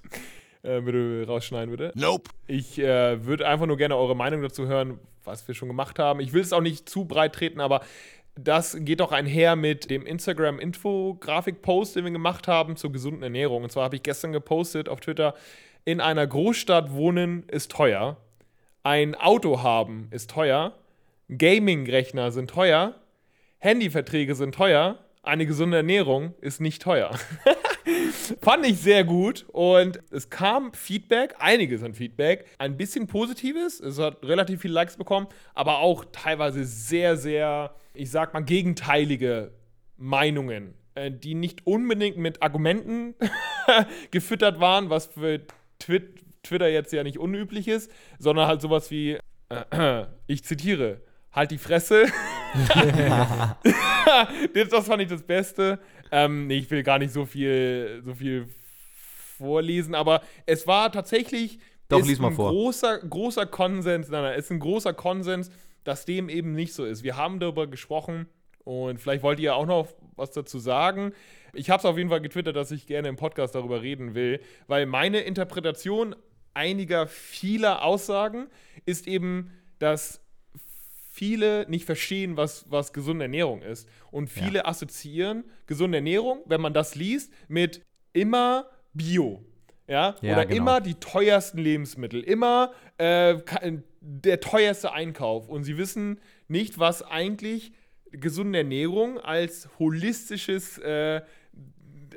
Äh, 0.64 0.80
bitte 0.82 1.26
rausschneiden, 1.28 1.72
bitte. 1.72 1.92
Nope. 1.96 2.30
Ich 2.48 2.80
äh, 2.80 3.26
würde 3.26 3.46
einfach 3.48 3.66
nur 3.66 3.76
gerne 3.78 3.98
eure 3.98 4.16
Meinung 4.16 4.42
dazu 4.42 4.66
hören, 4.68 4.98
was 5.26 5.46
wir 5.48 5.56
schon 5.56 5.68
gemacht 5.68 6.00
haben. 6.00 6.20
Ich 6.22 6.32
will 6.34 6.42
es 6.42 6.54
auch 6.54 6.62
nicht 6.62 6.88
zu 6.88 7.04
breit 7.06 7.34
treten, 7.36 7.60
aber 7.60 7.82
das 8.36 8.78
geht 8.80 9.00
doch 9.02 9.12
einher 9.12 9.56
mit 9.58 9.90
dem 9.90 10.06
Instagram-Infografik-Post, 10.94 11.96
den 11.96 12.06
wir 12.06 12.12
gemacht 12.12 12.48
haben 12.48 12.76
zur 12.78 12.92
gesunden 12.92 13.24
Ernährung. 13.24 13.64
Und 13.64 13.72
zwar 13.72 13.84
habe 13.86 13.96
ich 13.98 14.04
gestern 14.04 14.32
gepostet 14.32 14.90
auf 14.90 15.00
Twitter, 15.02 15.34
in 15.86 16.00
einer 16.00 16.26
Großstadt 16.26 16.94
wohnen 16.94 17.44
ist 17.50 17.72
teuer, 17.72 18.18
ein 18.84 19.16
Auto 19.16 19.62
haben 19.64 20.08
ist 20.12 20.30
teuer, 20.32 20.74
Gaming-Rechner 21.30 22.32
sind 22.32 22.50
teuer, 22.50 22.96
Handyverträge 23.60 24.36
sind 24.36 24.56
teuer, 24.56 24.98
eine 25.24 25.46
gesunde 25.46 25.78
Ernährung 25.78 26.36
ist 26.42 26.62
nicht 26.62 26.82
teuer. 26.82 27.18
Fand 28.42 28.66
ich 28.66 28.80
sehr 28.80 29.04
gut 29.04 29.46
und 29.52 30.00
es 30.12 30.30
kam 30.30 30.74
Feedback, 30.74 31.36
einiges 31.40 31.82
an 31.84 31.94
Feedback, 31.94 32.46
ein 32.58 32.78
bisschen 32.78 33.08
positives, 33.08 33.80
es 33.80 34.00
hat 34.00 34.24
relativ 34.24 34.62
viele 34.62 34.74
Likes 34.74 34.98
bekommen, 34.98 35.28
aber 35.54 35.80
auch 35.80 36.06
teilweise 36.12 36.66
sehr, 36.66 37.18
sehr, 37.18 37.76
ich 37.94 38.12
sag 38.12 38.34
mal, 38.34 38.44
gegenteilige 38.44 39.52
Meinungen, 39.98 40.76
äh, 40.96 41.12
die 41.12 41.36
nicht 41.36 41.66
unbedingt 41.66 42.18
mit 42.18 42.42
Argumenten 42.42 43.16
gefüttert 44.12 44.60
waren, 44.60 44.90
was 44.90 45.08
für 45.08 45.42
Twit 45.80 46.24
Twitter 46.44 46.68
jetzt 46.68 46.92
ja 46.94 47.04
nicht 47.04 47.18
unüblich 47.18 47.68
ist, 47.68 47.90
sondern 48.20 48.48
halt 48.48 48.62
sowas 48.62 48.92
wie, 48.92 49.18
äh, 49.50 50.06
ich 50.28 50.44
zitiere, 50.44 51.02
halt 51.32 51.52
die 51.52 51.58
Fresse. 51.58 52.06
das, 54.54 54.70
das 54.70 54.86
fand 54.86 55.02
ich 55.02 55.10
das 55.10 55.24
Beste. 55.24 55.80
Ähm, 56.12 56.48
nee, 56.48 56.58
ich 56.58 56.70
will 56.70 56.84
gar 56.84 57.00
nicht 57.00 57.12
so 57.12 57.26
viel, 57.26 58.02
so 58.06 58.14
viel 58.14 58.48
vorlesen, 59.38 59.96
aber 59.96 60.22
es 60.46 60.68
war 60.68 60.92
tatsächlich 60.92 61.60
Doch, 61.90 62.06
lies 62.06 62.20
mal 62.20 62.30
ein 62.30 62.36
vor. 62.36 62.52
großer, 62.52 63.00
großer 63.00 63.46
Konsens, 63.46 64.10
nein, 64.10 64.24
nein, 64.24 64.34
es 64.38 64.46
ist 64.46 64.52
ein 64.52 64.60
großer 64.60 64.94
Konsens, 64.94 65.52
dass 65.84 66.06
dem 66.06 66.30
eben 66.30 66.54
nicht 66.54 66.74
so 66.74 66.86
ist. 66.86 67.04
Wir 67.04 67.18
haben 67.18 67.40
darüber 67.40 67.68
gesprochen 67.68 68.28
und 68.64 69.00
vielleicht 69.00 69.24
wollt 69.24 69.40
ihr 69.40 69.56
auch 69.56 69.66
noch 69.66 69.88
was 70.16 70.32
dazu 70.32 70.60
sagen. 70.60 71.14
Ich 71.54 71.70
habe 71.70 71.80
es 71.80 71.86
auf 71.86 71.98
jeden 71.98 72.10
Fall 72.10 72.22
getwittert, 72.22 72.56
dass 72.56 72.72
ich 72.72 72.88
gerne 72.88 73.10
im 73.10 73.16
Podcast 73.16 73.56
darüber 73.56 73.82
reden 73.82 74.16
will, 74.16 74.40
weil 74.68 74.86
meine 74.86 75.22
Interpretation 75.22 76.16
einiger 76.54 77.08
vieler 77.08 77.84
Aussagen 77.84 78.48
ist 78.86 79.08
eben, 79.08 79.52
dass 79.80 80.23
viele 81.16 81.66
nicht 81.70 81.86
verstehen, 81.86 82.38
was, 82.38 82.66
was 82.72 82.92
gesunde 82.92 83.26
Ernährung 83.26 83.62
ist. 83.62 83.88
Und 84.10 84.30
viele 84.32 84.66
assoziieren 84.66 85.44
gesunde 85.68 86.00
Ernährung, 86.00 86.40
wenn 86.48 86.60
man 86.60 86.74
das 86.74 86.96
liest, 86.96 87.32
mit 87.48 87.86
immer 88.14 88.66
Bio. 88.94 89.46
Ja, 89.88 90.16
Ja, 90.22 90.34
oder 90.34 90.46
genau. 90.48 90.58
immer 90.58 90.82
die 90.82 90.96
teuersten 90.96 91.60
Lebensmittel, 91.60 92.22
immer 92.24 92.72
äh, 92.98 93.36
ka- 93.36 93.62
der 94.02 94.40
teuerste 94.40 94.92
Einkauf. 94.92 95.50
Und 95.50 95.66
sie 95.66 95.78
wissen 95.78 96.20
nicht, 96.48 96.80
was 96.80 97.04
eigentlich 97.04 97.74
gesunde 98.12 98.58
Ernährung 98.60 99.20
als 99.20 99.70
holistisches, 99.78 100.80
äh, 100.80 101.22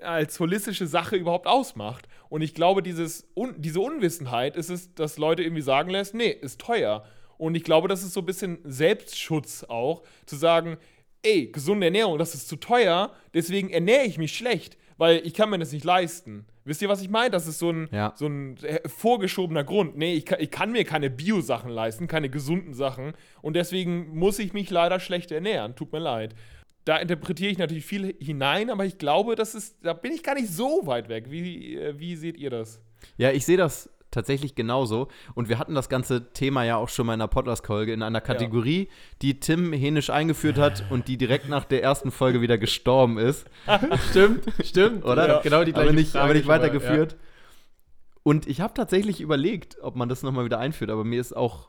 als 0.00 0.40
holistische 0.40 0.86
Sache 0.86 1.16
überhaupt 1.16 1.46
ausmacht. 1.46 2.08
Und 2.30 2.40
ich 2.40 2.54
glaube, 2.54 2.82
dieses 2.82 3.28
un 3.36 3.54
diese 3.58 3.80
Unwissenheit 3.80 4.56
ist 4.56 4.70
es, 4.70 4.94
dass 4.94 5.18
Leute 5.18 5.42
irgendwie 5.42 5.62
sagen 5.62 5.90
lässt, 5.90 6.14
nee, 6.14 6.30
ist 6.30 6.60
teuer. 6.60 7.04
Und 7.38 7.54
ich 7.54 7.64
glaube, 7.64 7.88
das 7.88 8.02
ist 8.02 8.12
so 8.14 8.20
ein 8.20 8.26
bisschen 8.26 8.58
Selbstschutz 8.64 9.64
auch, 9.64 10.02
zu 10.26 10.36
sagen, 10.36 10.76
ey, 11.22 11.48
gesunde 11.52 11.86
Ernährung, 11.86 12.18
das 12.18 12.34
ist 12.34 12.48
zu 12.48 12.56
teuer, 12.56 13.12
deswegen 13.34 13.70
ernähre 13.70 14.04
ich 14.04 14.16
mich 14.18 14.36
schlecht, 14.36 14.76
weil 14.96 15.20
ich 15.26 15.34
kann 15.34 15.50
mir 15.50 15.58
das 15.58 15.72
nicht 15.72 15.84
leisten. 15.84 16.46
Wisst 16.64 16.82
ihr, 16.82 16.88
was 16.88 17.02
ich 17.02 17.08
meine? 17.10 17.30
Das 17.30 17.46
ist 17.46 17.58
so 17.58 17.70
ein, 17.70 17.88
Ja. 17.92 18.12
so 18.16 18.26
ein 18.26 18.56
äh, 18.64 18.88
vorgeschobener 18.88 19.62
Grund. 19.64 19.96
Nee, 19.96 20.14
ich 20.14 20.24
kann, 20.26 20.40
ich 20.40 20.50
kann 20.50 20.72
mir 20.72 20.84
keine 20.84 21.10
Bio-Sachen 21.10 21.70
leisten, 21.70 22.06
keine 22.08 22.28
gesunden 22.28 22.74
Sachen. 22.74 23.12
Und 23.42 23.54
deswegen 23.54 24.16
muss 24.16 24.38
ich 24.38 24.52
mich 24.52 24.70
leider 24.70 24.98
schlecht 24.98 25.30
ernähren. 25.30 25.76
Tut 25.76 25.92
mir 25.92 25.98
leid. 26.00 26.34
Da 26.84 26.96
interpretiere 26.98 27.50
ich 27.50 27.58
natürlich 27.58 27.84
viel 27.84 28.16
hinein, 28.20 28.70
aber 28.70 28.84
ich 28.84 28.98
glaube, 28.98 29.34
das 29.36 29.54
ist, 29.54 29.76
da 29.84 29.92
bin 29.92 30.12
ich 30.12 30.22
gar 30.22 30.34
nicht 30.34 30.48
so 30.48 30.86
weit 30.86 31.08
weg. 31.08 31.26
Wie, 31.30 31.76
äh, 31.76 31.98
wie 31.98 32.16
seht 32.16 32.36
ihr 32.36 32.50
das? 32.50 32.80
Ja, 33.16 33.30
ich 33.30 33.44
sehe 33.44 33.56
das 33.56 33.88
tatsächlich 34.16 34.54
genauso. 34.54 35.08
Und 35.34 35.48
wir 35.48 35.58
hatten 35.58 35.74
das 35.74 35.88
ganze 35.88 36.32
Thema 36.32 36.64
ja 36.64 36.76
auch 36.76 36.88
schon 36.88 37.06
mal 37.06 37.14
in 37.14 37.20
einer 37.20 37.28
Podcast-Folge 37.28 37.92
in 37.92 38.02
einer 38.02 38.20
Kategorie, 38.20 38.88
die 39.22 39.38
Tim 39.38 39.72
hänisch 39.72 40.10
eingeführt 40.10 40.58
hat 40.58 40.84
und 40.90 41.06
die 41.06 41.16
direkt 41.16 41.48
nach 41.48 41.64
der 41.64 41.82
ersten 41.82 42.10
Folge 42.10 42.40
wieder 42.40 42.58
gestorben 42.58 43.18
ist. 43.18 43.46
Stimmt, 44.10 44.44
stimmt. 44.64 45.04
Oder? 45.04 45.28
Ja. 45.28 45.40
Genau 45.40 45.64
die 45.64 45.72
gleiche 45.72 45.88
aber 45.90 45.96
nicht, 45.96 46.10
Frage 46.12 46.24
aber 46.24 46.34
nicht 46.34 46.48
weitergeführt. 46.48 47.16
Und 48.22 48.48
ich 48.48 48.60
habe 48.60 48.74
tatsächlich 48.74 49.20
überlegt, 49.20 49.76
ob 49.82 49.94
man 49.94 50.08
das 50.08 50.24
nochmal 50.24 50.44
wieder 50.44 50.58
einführt, 50.58 50.90
aber 50.90 51.04
mir 51.04 51.20
ist 51.20 51.36
auch 51.36 51.68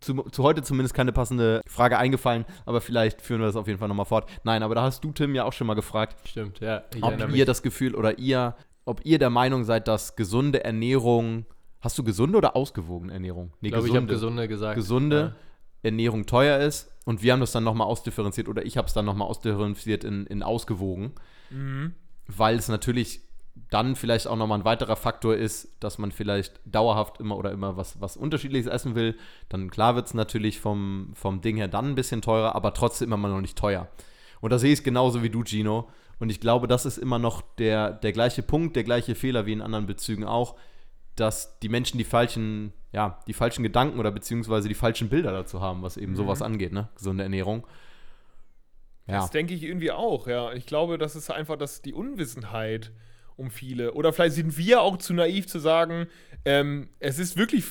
zu, 0.00 0.14
zu 0.24 0.42
heute 0.42 0.62
zumindest 0.62 0.94
keine 0.94 1.12
passende 1.12 1.62
Frage 1.66 1.98
eingefallen, 1.98 2.44
aber 2.64 2.80
vielleicht 2.80 3.22
führen 3.22 3.40
wir 3.40 3.46
das 3.46 3.56
auf 3.56 3.66
jeden 3.66 3.78
Fall 3.78 3.88
nochmal 3.88 4.06
fort. 4.06 4.28
Nein, 4.44 4.62
aber 4.62 4.74
da 4.74 4.82
hast 4.82 5.04
du, 5.04 5.12
Tim, 5.12 5.34
ja 5.34 5.44
auch 5.44 5.52
schon 5.52 5.66
mal 5.66 5.74
gefragt, 5.74 6.16
Ja. 6.24 6.28
Stimmt, 6.28 6.60
ja. 6.60 6.82
Ob 7.00 7.18
ihr 7.18 7.28
mich. 7.28 7.44
das 7.44 7.62
Gefühl 7.62 7.94
oder 7.94 8.18
ihr, 8.18 8.56
ob 8.84 9.00
ihr 9.04 9.18
der 9.18 9.30
Meinung 9.30 9.64
seid, 9.64 9.88
dass 9.88 10.16
gesunde 10.16 10.64
Ernährung, 10.64 11.46
hast 11.80 11.98
du 11.98 12.04
gesunde 12.04 12.38
oder 12.38 12.56
ausgewogene 12.56 13.12
Ernährung? 13.12 13.52
Nee, 13.60 13.68
ich 13.68 13.72
glaube, 13.72 13.88
ich 13.88 13.96
habe 13.96 14.06
gesunde 14.06 14.48
gesagt. 14.48 14.76
gesunde 14.76 15.36
Ernährung 15.82 16.26
teuer 16.26 16.58
ist 16.58 16.92
und 17.04 17.22
wir 17.22 17.32
haben 17.32 17.40
das 17.40 17.52
dann 17.52 17.64
nochmal 17.64 17.86
ausdifferenziert 17.86 18.48
oder 18.48 18.64
ich 18.64 18.76
habe 18.76 18.88
es 18.88 18.94
dann 18.94 19.04
nochmal 19.04 19.28
ausdifferenziert 19.28 20.04
in, 20.04 20.26
in 20.26 20.42
ausgewogen, 20.42 21.12
weil 22.26 22.56
es 22.56 22.68
natürlich 22.68 23.20
dann 23.70 23.96
vielleicht 23.96 24.26
auch 24.26 24.36
nochmal 24.36 24.60
ein 24.60 24.64
weiterer 24.64 24.96
Faktor 24.96 25.34
ist, 25.34 25.76
dass 25.80 25.98
man 25.98 26.12
vielleicht 26.12 26.60
dauerhaft 26.64 27.20
immer 27.20 27.36
oder 27.36 27.52
immer 27.52 27.76
was, 27.76 28.00
was 28.00 28.16
Unterschiedliches 28.16 28.66
essen 28.66 28.94
will. 28.94 29.16
Dann 29.48 29.70
klar 29.70 29.94
wird 29.94 30.06
es 30.06 30.14
natürlich 30.14 30.60
vom, 30.60 31.12
vom 31.14 31.40
Ding 31.40 31.56
her 31.56 31.68
dann 31.68 31.86
ein 31.86 31.94
bisschen 31.94 32.22
teurer, 32.22 32.54
aber 32.54 32.74
trotzdem 32.74 33.12
immer 33.12 33.28
noch 33.28 33.40
nicht 33.40 33.56
teuer. 33.56 33.88
Und 34.40 34.52
da 34.52 34.58
sehe 34.58 34.72
ich 34.72 34.80
es 34.80 34.84
genauso 34.84 35.22
wie 35.22 35.30
du, 35.30 35.42
Gino. 35.42 35.88
Und 36.18 36.30
ich 36.30 36.40
glaube, 36.40 36.66
das 36.66 36.86
ist 36.86 36.98
immer 36.98 37.18
noch 37.18 37.42
der, 37.58 37.92
der 37.92 38.12
gleiche 38.12 38.42
Punkt, 38.42 38.76
der 38.76 38.84
gleiche 38.84 39.14
Fehler 39.14 39.46
wie 39.46 39.52
in 39.52 39.62
anderen 39.62 39.86
Bezügen 39.86 40.24
auch, 40.24 40.56
dass 41.16 41.58
die 41.60 41.68
Menschen 41.68 41.98
die 41.98 42.04
falschen, 42.04 42.72
ja, 42.92 43.18
die 43.26 43.32
falschen 43.32 43.62
Gedanken 43.62 43.98
oder 43.98 44.10
beziehungsweise 44.10 44.68
die 44.68 44.74
falschen 44.74 45.08
Bilder 45.08 45.32
dazu 45.32 45.60
haben, 45.60 45.82
was 45.82 45.96
eben 45.96 46.14
sowas 46.14 46.42
angeht, 46.42 46.72
ne? 46.72 46.88
Gesunde 46.94 47.22
Ernährung. 47.22 47.66
Ja. 49.06 49.20
Das 49.20 49.30
denke 49.30 49.54
ich 49.54 49.62
irgendwie 49.62 49.92
auch, 49.92 50.26
ja. 50.26 50.52
Ich 50.52 50.66
glaube, 50.66 50.98
das 50.98 51.16
ist 51.16 51.30
einfach 51.30 51.56
das, 51.56 51.82
die 51.82 51.94
Unwissenheit 51.94 52.92
um 53.36 53.50
viele. 53.50 53.92
Oder 53.92 54.12
vielleicht 54.12 54.34
sind 54.34 54.56
wir 54.56 54.80
auch 54.80 54.96
zu 54.96 55.14
naiv 55.14 55.46
zu 55.46 55.58
sagen, 55.58 56.06
ähm, 56.44 56.88
es 56.98 57.18
ist 57.18 57.36
wirklich 57.36 57.64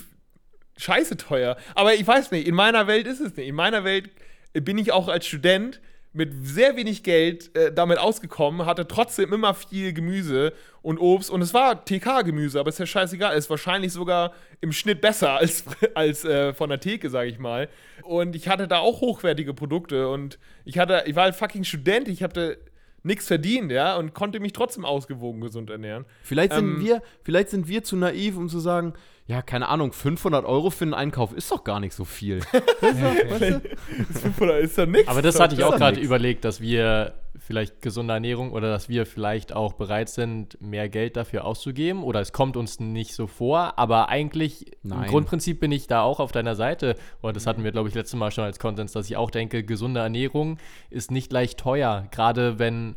scheiße 0.77 1.17
teuer. 1.17 1.57
Aber 1.73 1.93
ich 1.93 2.05
weiß 2.05 2.31
nicht, 2.31 2.47
in 2.47 2.55
meiner 2.55 2.87
Welt 2.87 3.07
ist 3.07 3.19
es 3.19 3.35
nicht. 3.35 3.47
In 3.47 3.55
meiner 3.55 3.83
Welt 3.83 4.09
bin 4.53 4.77
ich 4.77 4.91
auch 4.91 5.07
als 5.07 5.25
Student 5.25 5.81
mit 6.15 6.47
sehr 6.47 6.77
wenig 6.77 7.03
Geld 7.03 7.55
äh, 7.57 7.73
damit 7.73 7.99
ausgekommen, 7.99 8.65
hatte 8.65 8.87
trotzdem 8.87 9.33
immer 9.33 9.53
viel 9.53 9.91
Gemüse 9.91 10.53
und 10.81 10.97
Obst 10.97 11.29
und 11.29 11.41
es 11.41 11.53
war 11.53 11.83
TK-Gemüse, 11.83 12.57
aber 12.59 12.69
ist 12.69 12.79
ja 12.79 12.85
scheißegal, 12.85 13.35
ist 13.35 13.49
wahrscheinlich 13.49 13.91
sogar 13.91 14.31
im 14.61 14.71
Schnitt 14.71 15.01
besser 15.01 15.31
als, 15.37 15.65
als 15.93 16.23
äh, 16.23 16.53
von 16.53 16.69
der 16.69 16.79
Theke, 16.79 17.09
sage 17.09 17.29
ich 17.29 17.37
mal. 17.37 17.67
Und 18.03 18.35
ich 18.35 18.47
hatte 18.47 18.67
da 18.67 18.79
auch 18.79 19.01
hochwertige 19.01 19.53
Produkte 19.53 20.07
und 20.07 20.39
ich 20.63 20.79
hatte, 20.79 21.03
ich 21.05 21.15
war 21.15 21.23
halt 21.23 21.35
fucking 21.35 21.65
Student, 21.65 22.07
ich 22.07 22.23
hatte 22.23 22.59
nichts 23.03 23.27
verdient, 23.27 23.71
ja, 23.71 23.97
und 23.97 24.13
konnte 24.13 24.39
mich 24.39 24.53
trotzdem 24.53 24.85
ausgewogen 24.85 25.41
gesund 25.41 25.69
ernähren. 25.69 26.05
Vielleicht 26.23 26.53
sind, 26.53 26.77
Ähm, 26.77 26.79
wir, 26.83 27.01
vielleicht 27.23 27.49
sind 27.49 27.67
wir 27.67 27.83
zu 27.83 27.97
naiv, 27.97 28.37
um 28.37 28.49
zu 28.49 28.59
sagen, 28.59 28.93
ja, 29.27 29.41
keine 29.41 29.69
Ahnung, 29.69 29.91
500 29.91 30.45
Euro 30.45 30.69
für 30.69 30.85
einen 30.85 30.93
Einkauf 30.93 31.33
ist 31.33 31.51
doch 31.51 31.63
gar 31.63 31.79
nicht 31.79 31.93
so 31.93 32.05
viel. 32.05 32.41
weißt 32.41 33.01
du, 33.01 33.31
weißt 33.31 34.25
du? 34.39 34.43
Oder 34.43 34.59
ist 34.59 34.77
da 34.77 34.85
nichts? 34.85 35.07
Aber 35.07 35.23
das 35.23 35.39
hatte 35.39 35.55
ich 35.55 35.63
auch 35.63 35.77
gerade 35.77 35.99
überlegt, 35.99 36.45
dass 36.45 36.61
wir 36.61 37.15
vielleicht 37.37 37.81
gesunde 37.81 38.13
Ernährung 38.13 38.51
oder 38.51 38.69
dass 38.69 38.87
wir 38.87 39.05
vielleicht 39.05 39.53
auch 39.53 39.73
bereit 39.73 40.09
sind, 40.09 40.61
mehr 40.61 40.89
Geld 40.89 41.17
dafür 41.17 41.45
auszugeben 41.45 42.03
oder 42.03 42.19
es 42.21 42.33
kommt 42.33 42.55
uns 42.55 42.79
nicht 42.79 43.13
so 43.13 43.27
vor, 43.27 43.77
aber 43.77 44.09
eigentlich 44.09 44.71
Nein. 44.83 45.03
im 45.03 45.09
Grundprinzip 45.09 45.59
bin 45.59 45.71
ich 45.71 45.87
da 45.87 46.01
auch 46.01 46.19
auf 46.19 46.31
deiner 46.31 46.55
Seite 46.55 46.95
und 47.21 47.35
das 47.35 47.45
hatten 47.45 47.63
wir, 47.63 47.71
glaube 47.71 47.89
ich, 47.89 47.95
letztes 47.95 48.17
Mal 48.17 48.31
schon 48.31 48.43
als 48.43 48.59
Konsens, 48.59 48.93
dass 48.93 49.09
ich 49.09 49.17
auch 49.17 49.31
denke, 49.31 49.63
gesunde 49.63 49.99
Ernährung 49.99 50.57
ist 50.89 51.11
nicht 51.11 51.31
leicht 51.31 51.59
teuer, 51.59 52.07
gerade 52.11 52.57
wenn 52.57 52.95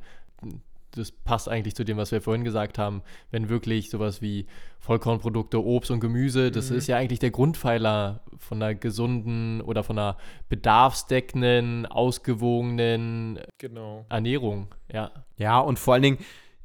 das 0.99 1.11
passt 1.12 1.49
eigentlich 1.49 1.74
zu 1.74 1.84
dem, 1.84 1.96
was 1.96 2.12
wir 2.12 2.20
vorhin 2.20 2.44
gesagt 2.44 2.78
haben, 2.78 3.03
wenn 3.30 3.49
wirklich 3.49 3.88
sowas 3.90 4.20
wie 4.20 4.46
Vollkornprodukte, 4.80 5.62
Obst 5.64 5.90
und 5.90 6.01
Gemüse, 6.01 6.51
das 6.51 6.70
ist 6.70 6.86
ja 6.86 6.96
eigentlich 6.96 7.18
der 7.18 7.30
Grundpfeiler 7.30 8.20
von 8.38 8.62
einer 8.62 8.74
gesunden 8.74 9.61
oder 9.61 9.82
von 9.82 9.99
einer 9.99 10.16
bedarfsdeckenden, 10.49 11.86
ausgewogenen 11.86 13.40
Genau. 13.59 14.07
Ernährung. 14.09 14.68
Ja. 14.92 15.11
Ja, 15.36 15.59
und 15.61 15.78
vor 15.78 15.94
allen 15.94 16.03
Dingen, 16.03 16.18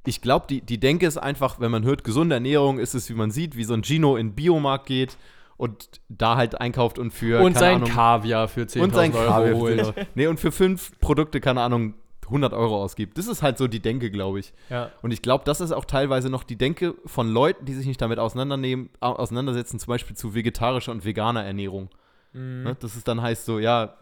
ich 0.05 0.21
glaube, 0.21 0.45
die, 0.49 0.61
die 0.61 0.79
Denke 0.79 1.05
ist 1.05 1.17
einfach, 1.17 1.59
wenn 1.59 1.71
man 1.71 1.83
hört, 1.83 2.03
gesunde 2.03 2.35
Ernährung, 2.35 2.79
ist 2.79 2.93
es, 2.93 3.09
wie 3.09 3.13
man 3.13 3.31
sieht, 3.31 3.55
wie 3.55 3.63
so 3.63 3.73
ein 3.73 3.83
Gino 3.83 4.15
in 4.17 4.29
den 4.29 4.35
Biomarkt 4.35 4.85
geht 4.87 5.17
und 5.57 6.01
da 6.09 6.35
halt 6.35 6.59
einkauft 6.59 6.99
und 6.99 7.11
für. 7.11 7.39
und 7.41 7.53
keine 7.53 7.59
sein 7.59 7.75
Ahnung, 7.77 7.89
Kaviar 7.89 8.47
für 8.47 8.61
10.000 8.63 8.81
und 8.81 8.93
sein 8.95 9.13
Euro 9.13 9.27
Kaviar. 9.31 9.55
holt. 9.55 10.07
Nee, 10.15 10.27
und 10.27 10.39
für 10.39 10.51
fünf 10.51 10.97
Produkte, 10.99 11.39
keine 11.39 11.61
Ahnung, 11.61 11.93
100 12.33 12.53
Euro 12.53 12.81
ausgibt. 12.83 13.17
Das 13.17 13.27
ist 13.27 13.41
halt 13.43 13.57
so 13.57 13.67
die 13.67 13.79
Denke, 13.79 14.09
glaube 14.11 14.39
ich. 14.39 14.53
Ja. 14.69 14.91
Und 15.01 15.11
ich 15.11 15.21
glaube, 15.21 15.43
das 15.45 15.61
ist 15.61 15.71
auch 15.71 15.85
teilweise 15.85 16.29
noch 16.29 16.43
die 16.43 16.57
Denke 16.57 16.95
von 17.05 17.29
Leuten, 17.31 17.65
die 17.65 17.73
sich 17.73 17.85
nicht 17.85 18.01
damit 18.01 18.17
auseinandernehmen, 18.19 18.89
au- 18.99 19.13
auseinandersetzen, 19.13 19.79
zum 19.79 19.91
Beispiel 19.91 20.15
zu 20.15 20.33
vegetarischer 20.33 20.91
und 20.91 21.05
veganer 21.05 21.43
Ernährung. 21.43 21.89
Ne? 22.33 22.75
Das 22.79 22.95
ist 22.95 23.07
dann 23.07 23.21
heißt 23.21 23.45
so, 23.45 23.59
ja, 23.59 23.95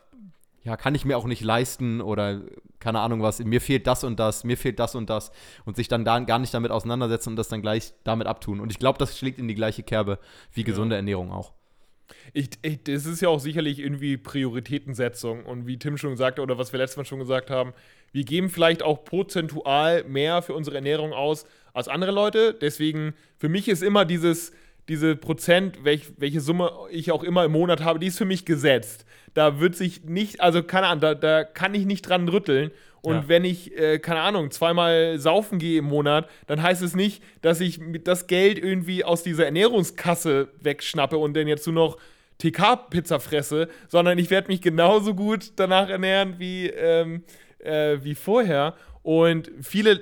ja, 0.63 0.77
kann 0.77 0.93
ich 0.95 1.05
mir 1.05 1.17
auch 1.17 1.25
nicht 1.25 1.41
leisten 1.43 2.01
oder 2.01 2.41
keine 2.79 2.99
Ahnung 2.99 3.21
was, 3.23 3.39
mir 3.39 3.59
fehlt 3.59 3.87
das 3.87 4.03
und 4.03 4.19
das, 4.19 4.43
mir 4.43 4.57
fehlt 4.57 4.79
das 4.79 4.93
und 4.95 5.09
das 5.09 5.31
und 5.65 5.75
sich 5.75 5.87
dann 5.87 6.05
da 6.05 6.19
gar 6.19 6.39
nicht 6.39 6.53
damit 6.53 6.71
auseinandersetzen 6.71 7.29
und 7.29 7.35
das 7.35 7.47
dann 7.49 7.61
gleich 7.61 7.93
damit 8.03 8.27
abtun. 8.27 8.59
Und 8.59 8.71
ich 8.71 8.79
glaube, 8.79 8.99
das 8.99 9.17
schlägt 9.17 9.39
in 9.39 9.47
die 9.47 9.55
gleiche 9.55 9.83
Kerbe 9.83 10.19
wie 10.53 10.63
gesunde 10.63 10.95
Ernährung 10.95 11.31
auch. 11.31 11.53
Ich, 12.33 12.49
ich, 12.61 12.83
das 12.83 13.05
ist 13.05 13.21
ja 13.21 13.29
auch 13.29 13.39
sicherlich 13.39 13.79
irgendwie 13.79 14.17
Prioritätensetzung. 14.17 15.45
Und 15.45 15.65
wie 15.67 15.77
Tim 15.79 15.97
schon 15.97 16.15
sagte, 16.17 16.41
oder 16.41 16.57
was 16.57 16.71
wir 16.71 16.77
letztes 16.77 16.97
Mal 16.97 17.05
schon 17.05 17.19
gesagt 17.19 17.49
haben, 17.49 17.73
wir 18.11 18.23
geben 18.23 18.49
vielleicht 18.49 18.83
auch 18.83 19.03
prozentual 19.03 20.03
mehr 20.03 20.41
für 20.41 20.53
unsere 20.53 20.75
Ernährung 20.77 21.13
aus 21.13 21.45
als 21.73 21.87
andere 21.87 22.11
Leute. 22.11 22.53
Deswegen, 22.53 23.13
für 23.37 23.49
mich 23.49 23.67
ist 23.69 23.81
immer 23.83 24.05
dieses, 24.05 24.51
diese 24.89 25.15
Prozent, 25.15 25.83
welch, 25.83 26.07
welche 26.17 26.41
Summe 26.41 26.71
ich 26.91 27.11
auch 27.11 27.23
immer 27.23 27.45
im 27.45 27.51
Monat 27.53 27.81
habe, 27.81 27.99
die 27.99 28.07
ist 28.07 28.17
für 28.17 28.25
mich 28.25 28.45
gesetzt. 28.45 29.05
Da 29.33 29.59
wird 29.61 29.75
sich 29.75 30.03
nicht, 30.03 30.41
also 30.41 30.61
keine 30.63 30.87
Ahnung, 30.87 31.01
da, 31.01 31.15
da 31.15 31.43
kann 31.45 31.73
ich 31.73 31.85
nicht 31.85 32.01
dran 32.01 32.27
rütteln. 32.27 32.71
Und 33.01 33.15
Ja. 33.15 33.27
wenn 33.29 33.45
ich, 33.45 33.75
äh, 33.79 33.97
keine 33.99 34.19
Ahnung, 34.21 34.51
zweimal 34.51 35.17
saufen 35.17 35.57
gehe 35.57 35.79
im 35.79 35.85
Monat, 35.85 36.29
dann 36.47 36.61
heißt 36.61 36.81
es 36.83 36.95
nicht, 36.95 37.23
dass 37.41 37.59
ich 37.61 37.79
das 38.03 38.27
Geld 38.27 38.59
irgendwie 38.59 39.03
aus 39.03 39.23
dieser 39.23 39.45
Ernährungskasse 39.45 40.49
wegschnappe 40.61 41.17
und 41.17 41.35
dann 41.35 41.47
jetzt 41.47 41.65
nur 41.65 41.73
noch 41.73 41.97
TK-Pizza 42.37 43.19
fresse, 43.19 43.69
sondern 43.87 44.17
ich 44.17 44.29
werde 44.29 44.49
mich 44.49 44.61
genauso 44.61 45.13
gut 45.15 45.53
danach 45.55 45.89
ernähren 45.89 46.35
wie, 46.39 46.67
ähm, 46.67 47.23
äh, 47.63 48.03
wie 48.03 48.15
vorher. 48.15 48.75
Und 49.03 49.51
viele 49.61 50.01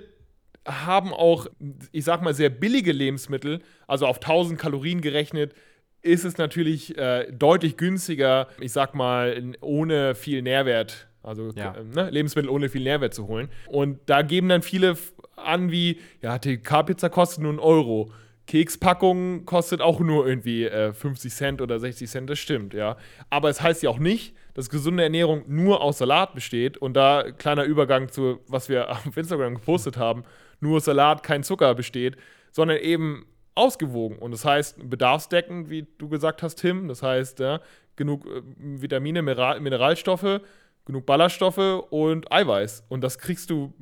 haben 0.67 1.13
auch, 1.13 1.47
ich 1.91 2.03
sag 2.03 2.21
mal, 2.21 2.33
sehr 2.33 2.49
billige 2.49 2.91
Lebensmittel, 2.91 3.61
also 3.87 4.05
auf 4.05 4.17
1000 4.17 4.59
Kalorien 4.59 5.01
gerechnet, 5.01 5.53
ist 6.01 6.23
es 6.25 6.37
natürlich 6.37 6.97
äh, 6.97 7.31
deutlich 7.31 7.75
günstiger, 7.75 8.47
ich 8.59 8.71
sag 8.71 8.93
mal, 8.95 9.53
ohne 9.61 10.15
viel 10.15 10.41
Nährwert, 10.41 11.07
also 11.23 11.49
Ja. 11.55 11.73
äh, 11.75 11.83
ne, 11.83 12.09
Lebensmittel 12.09 12.49
ohne 12.49 12.69
viel 12.69 12.83
Nährwert 12.83 13.13
zu 13.13 13.27
holen. 13.27 13.49
Und 13.67 13.99
da 14.05 14.21
geben 14.21 14.47
dann 14.49 14.61
viele 14.61 14.95
an, 15.35 15.71
wie, 15.71 15.99
ja, 16.21 16.37
TK-Pizza 16.37 17.09
kostet 17.09 17.41
nur 17.41 17.51
einen 17.51 17.59
Euro. 17.59 18.11
Kekspackung 18.47 19.45
kostet 19.45 19.79
auch 19.81 19.99
nur 19.99 20.27
irgendwie 20.27 20.65
äh, 20.65 20.91
50 20.93 21.33
Cent 21.33 21.61
oder 21.61 21.79
60 21.79 22.09
Cent, 22.09 22.29
das 22.29 22.39
stimmt, 22.39 22.73
ja. 22.73 22.97
Aber 23.29 23.49
es 23.49 23.61
heißt 23.61 23.83
ja 23.83 23.89
auch 23.89 23.99
nicht, 23.99 24.35
dass 24.59 24.69
gesunde 24.69 25.03
Ernährung 25.03 25.45
nur 25.47 25.79
aus 25.79 25.99
Salat 25.99 26.35
besteht. 26.35 26.77
Und 26.77 26.95
da 26.95 27.31
kleiner 27.31 27.63
Übergang 27.63 28.09
zu, 28.09 28.41
was 28.45 28.67
wir 28.67 28.91
auf 29.07 29.15
Instagram 29.15 29.55
gepostet 29.55 29.95
haben, 29.95 30.25
nur 30.59 30.81
Salat, 30.81 31.23
kein 31.23 31.43
Zucker 31.43 31.73
besteht, 31.75 32.17
sondern 32.51 32.77
eben 32.79 33.25
ausgewogen. 33.55 34.17
Und 34.17 34.31
das 34.31 34.43
heißt 34.43 34.89
bedarfsdeckend, 34.89 35.69
wie 35.69 35.87
du 35.97 36.09
gesagt 36.09 36.43
hast, 36.43 36.55
Tim. 36.55 36.89
Das 36.89 37.01
heißt, 37.01 37.39
ja, 37.39 37.61
genug 37.95 38.25
äh, 38.25 38.41
Vitamine, 38.57 39.21
Mineral 39.21 39.61
Mineralstoffe, 39.61 40.41
genug 40.83 41.05
Ballaststoffe 41.05 41.85
und 41.89 42.29
Eiweiß. 42.29 42.83
Und 42.89 42.99
das 43.01 43.17
kriegst 43.17 43.49
du 43.51 43.73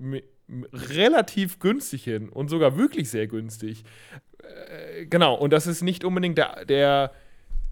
relativ 0.72 1.58
günstig 1.58 2.04
hin 2.04 2.30
und 2.30 2.50
sogar 2.50 2.78
wirklich 2.78 3.10
sehr 3.10 3.26
günstig. 3.26 3.84
Äh, 4.44 5.08
genau, 5.08 5.34
und 5.34 5.52
das 5.54 5.66
ist 5.66 5.82
nicht 5.82 6.04
unbedingt 6.04 6.38
der, 6.38 6.66
der 6.66 7.14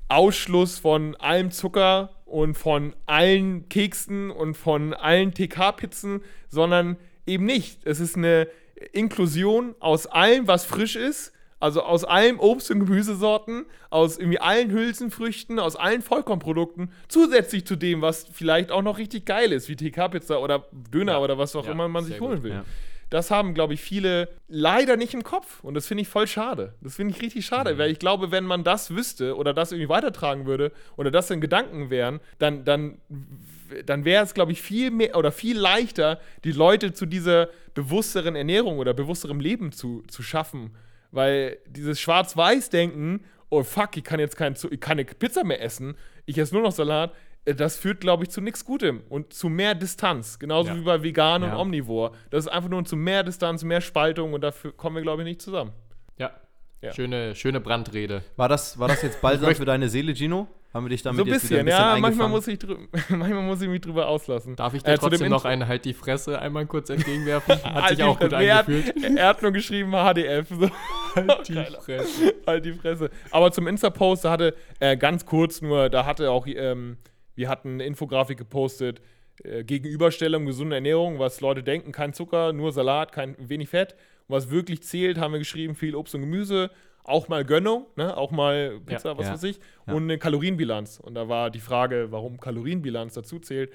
Ausschluss 0.08 0.80
von 0.80 1.16
allem 1.18 1.52
Zucker 1.52 2.15
und 2.26 2.56
von 2.56 2.94
allen 3.06 3.70
Keksen 3.70 4.32
und 4.32 4.56
von 4.56 4.94
allen 4.94 5.34
TK-Pizzen, 5.34 6.22
sondern 6.50 6.98
eben 7.26 7.46
nicht. 7.46 7.80
Es 7.86 8.00
ist 8.00 8.18
eine 8.18 8.48
Inklusion 8.92 9.76
aus 9.80 10.08
allem, 10.08 10.48
was 10.48 10.66
frisch 10.66 10.96
ist, 10.96 11.32
also 11.60 11.82
aus 11.84 12.04
allen 12.04 12.38
Obst- 12.38 12.70
und 12.72 12.80
Gemüsesorten, 12.80 13.66
aus 13.90 14.18
irgendwie 14.18 14.40
allen 14.40 14.72
Hülsenfrüchten, 14.72 15.60
aus 15.60 15.76
allen 15.76 16.02
Vollkornprodukten, 16.02 16.92
zusätzlich 17.08 17.66
zu 17.66 17.76
dem, 17.76 18.02
was 18.02 18.28
vielleicht 18.32 18.72
auch 18.72 18.82
noch 18.82 18.98
richtig 18.98 19.26
geil 19.26 19.52
ist, 19.52 19.70
wie 19.70 19.76
TK-Pizza 19.76 20.42
oder 20.42 20.66
Döner 20.72 21.14
Ja. 21.14 21.20
oder 21.20 21.38
was 21.38 21.56
auch 21.56 21.66
Ja, 21.66 21.72
immer 21.72 21.88
man 21.88 22.04
sich 22.04 22.20
holen 22.20 22.36
gut, 22.36 22.44
will. 22.44 22.52
ja. 22.52 22.66
Das 23.10 23.32
haben, 23.32 23.54
glaube 23.54 23.74
ich, 23.74 23.82
viele 23.82 24.30
leider 24.48 24.98
nicht 24.98 25.14
im 25.14 25.24
Kopf. 25.24 25.64
Und 25.64 25.74
das 25.76 25.88
finde 25.88 26.02
ich 26.02 26.08
voll 26.08 26.28
schade. 26.28 26.74
Das 26.82 26.96
finde 26.96 27.14
ich 27.16 27.22
richtig 27.22 27.46
schade, 27.46 27.78
weil 27.78 27.92
ich 27.92 28.00
glaube, 28.00 28.32
wenn 28.32 28.46
man 28.46 28.64
das 28.64 28.92
wüsste 28.92 29.36
oder 29.36 29.54
das 29.54 29.72
irgendwie 29.72 29.90
weitertragen 29.90 30.46
würde 30.46 30.72
oder 30.98 31.12
das 31.12 31.30
in 31.30 31.42
Gedanken 31.42 31.90
wären, 31.90 32.20
dann, 32.40 32.66
dann, 32.66 33.00
dann 33.86 34.06
wäre 34.06 34.24
es, 34.24 34.34
glaube 34.34 34.52
ich, 34.52 34.62
viel 34.62 34.92
mehr 34.92 35.16
oder 35.16 35.32
viel 35.32 35.58
leichter, 35.58 36.20
die 36.44 36.52
Leute 36.52 36.94
zu 36.94 37.06
dieser 37.06 37.50
bewussteren 37.74 38.36
Ernährung 38.36 38.80
oder 38.80 38.94
bewussterem 38.94 39.40
Leben 39.40 39.72
zu, 39.72 40.04
zu 40.08 40.24
schaffen. 40.24 40.76
Weil 41.12 41.58
dieses 41.68 42.00
Schwarz-Weiß-Denken, 42.00 43.24
oh 43.50 43.64
fuck, 43.64 43.96
ich 43.98 44.04
kann 44.04 44.20
jetzt 44.20 44.36
kein, 44.36 44.54
ich 44.54 44.80
kann 44.80 44.98
keine 44.98 45.06
Pizza 45.06 45.44
mehr 45.44 45.62
essen, 45.62 45.96
ich 46.26 46.38
esse 46.38 46.54
nur 46.54 46.64
noch 46.64 46.72
Salat, 46.72 47.14
das 47.46 47.78
führt, 47.78 48.02
glaube 48.02 48.24
ich, 48.24 48.30
zu 48.30 48.42
nichts 48.42 48.66
Gutem 48.66 49.02
und 49.10 49.34
zu 49.34 49.50
mehr 49.50 49.76
Distanz. 49.76 50.40
Genauso 50.40 50.70
Ja. 50.70 50.76
wie 50.78 50.82
bei 50.82 51.04
Vegan 51.04 51.44
und 51.44 51.50
Ja. 51.50 51.58
Omnivore. 51.58 52.12
Das 52.32 52.46
ist 52.46 52.52
einfach 52.52 52.70
nur 52.70 52.84
zu 52.86 52.96
mehr 52.96 53.24
Distanz, 53.24 53.64
mehr 53.64 53.82
Spaltung 53.82 54.34
und 54.34 54.42
dafür 54.42 54.72
kommen 54.76 54.96
wir, 54.96 55.04
glaube 55.04 55.22
ich, 55.22 55.28
nicht 55.28 55.42
zusammen. 55.42 55.72
Ja. 56.18 56.32
Ja. 56.82 56.94
Schöne, 56.94 57.36
schöne 57.36 57.60
Brandrede. 57.62 58.24
War 58.36 58.50
das, 58.50 58.78
war 58.80 58.88
das 58.88 59.02
jetzt 59.02 59.22
Balsam 59.22 59.54
für 59.56 59.66
deine 59.66 59.90
Seele, 59.90 60.14
Gino? 60.16 60.48
Haben 60.74 60.86
wir 60.88 60.90
dich 60.90 61.04
damit 61.04 61.20
so 61.20 61.24
ein 61.24 61.28
jetzt 61.32 61.50
wieder 61.50 61.64
bisschen, 61.64 61.80
ja. 61.80 61.98
Manchmal 62.00 62.28
muss, 62.28 62.48
ich 62.50 62.60
manchmal 63.10 63.44
muss 63.44 63.62
ich 63.62 63.70
mich 63.70 63.80
drüber 63.80 64.08
auslassen. 64.10 64.58
Darf 64.58 64.74
ich 64.74 64.84
dir 64.84 64.92
Äh, 64.92 64.96
zu 65.00 65.06
dem 65.06 65.12
trotzdem 65.12 65.30
noch 65.30 65.46
einen 65.46 65.68
Halt 65.70 65.86
die 65.86 65.94
Fresse 65.94 66.38
einmal 66.38 66.66
kurz 66.66 66.90
entgegenwerfen? 66.90 67.56
Hat 67.64 67.74
Halt 67.76 67.88
sich 67.90 67.98
die 68.00 68.04
auch 68.04 68.20
gut 68.20 68.30
Fresse. 68.32 68.38
Nee, 68.44 68.48
er 68.48 68.58
hat- 68.58 68.68
angefühlt. 68.68 69.18
Er 69.18 69.28
hat 69.28 69.42
nur 69.42 69.52
geschrieben 69.52 69.92
HDF. 69.92 70.50
So. 70.50 70.70
Halt 71.16 71.48
die 71.48 71.54
Fresse. 71.54 72.34
halt 72.46 72.66
die 72.66 72.74
Fresse. 72.74 73.10
Aber 73.32 73.52
zum 73.54 73.68
Insta-Post, 73.68 74.26
da 74.26 74.32
hatte 74.32 74.54
äh, 74.82 74.98
ganz 74.98 75.26
kurz 75.26 75.62
nur, 75.62 75.90
da 75.90 76.06
hatte 76.06 76.30
auch, 76.30 76.46
ähm, 76.46 76.98
wir 77.36 77.50
hatten 77.50 77.74
eine 77.74 77.86
Infografik 77.86 78.38
gepostet, 78.38 79.02
äh, 79.44 79.64
Gegenüberstellung 79.64 80.46
gesunde 80.46 80.76
Ernährung, 80.76 81.20
was 81.20 81.42
Leute 81.42 81.64
denken, 81.64 81.92
kein 81.92 82.14
Zucker, 82.14 82.54
nur 82.54 82.72
Salat, 82.72 83.12
kein 83.12 83.36
wenig 83.38 83.70
Fett. 83.70 83.94
Und 84.28 84.36
was 84.36 84.50
wirklich 84.50 84.84
zählt, 84.84 85.18
haben 85.18 85.34
wir 85.34 85.40
geschrieben, 85.40 85.76
viel 85.76 85.96
Obst 85.96 86.16
und 86.16 86.22
Gemüse, 86.22 86.72
auch 87.04 87.28
mal 87.28 87.46
Gönnung, 87.46 87.86
ne? 87.96 88.18
auch 88.18 88.32
mal 88.32 88.80
Pizza, 88.86 89.10
Ja, 89.10 89.18
was 89.18 89.28
ja, 89.28 89.34
weiß 89.34 89.44
ich, 89.44 89.60
ja. 89.86 89.94
und 89.94 90.04
eine 90.04 90.18
Kalorienbilanz. 90.18 91.00
Und 91.00 91.14
da 91.16 91.30
war 91.30 91.52
die 91.52 91.60
Frage, 91.60 92.08
warum 92.12 92.40
Kalorienbilanz 92.40 93.14
dazu 93.14 93.40
zählt. 93.40 93.72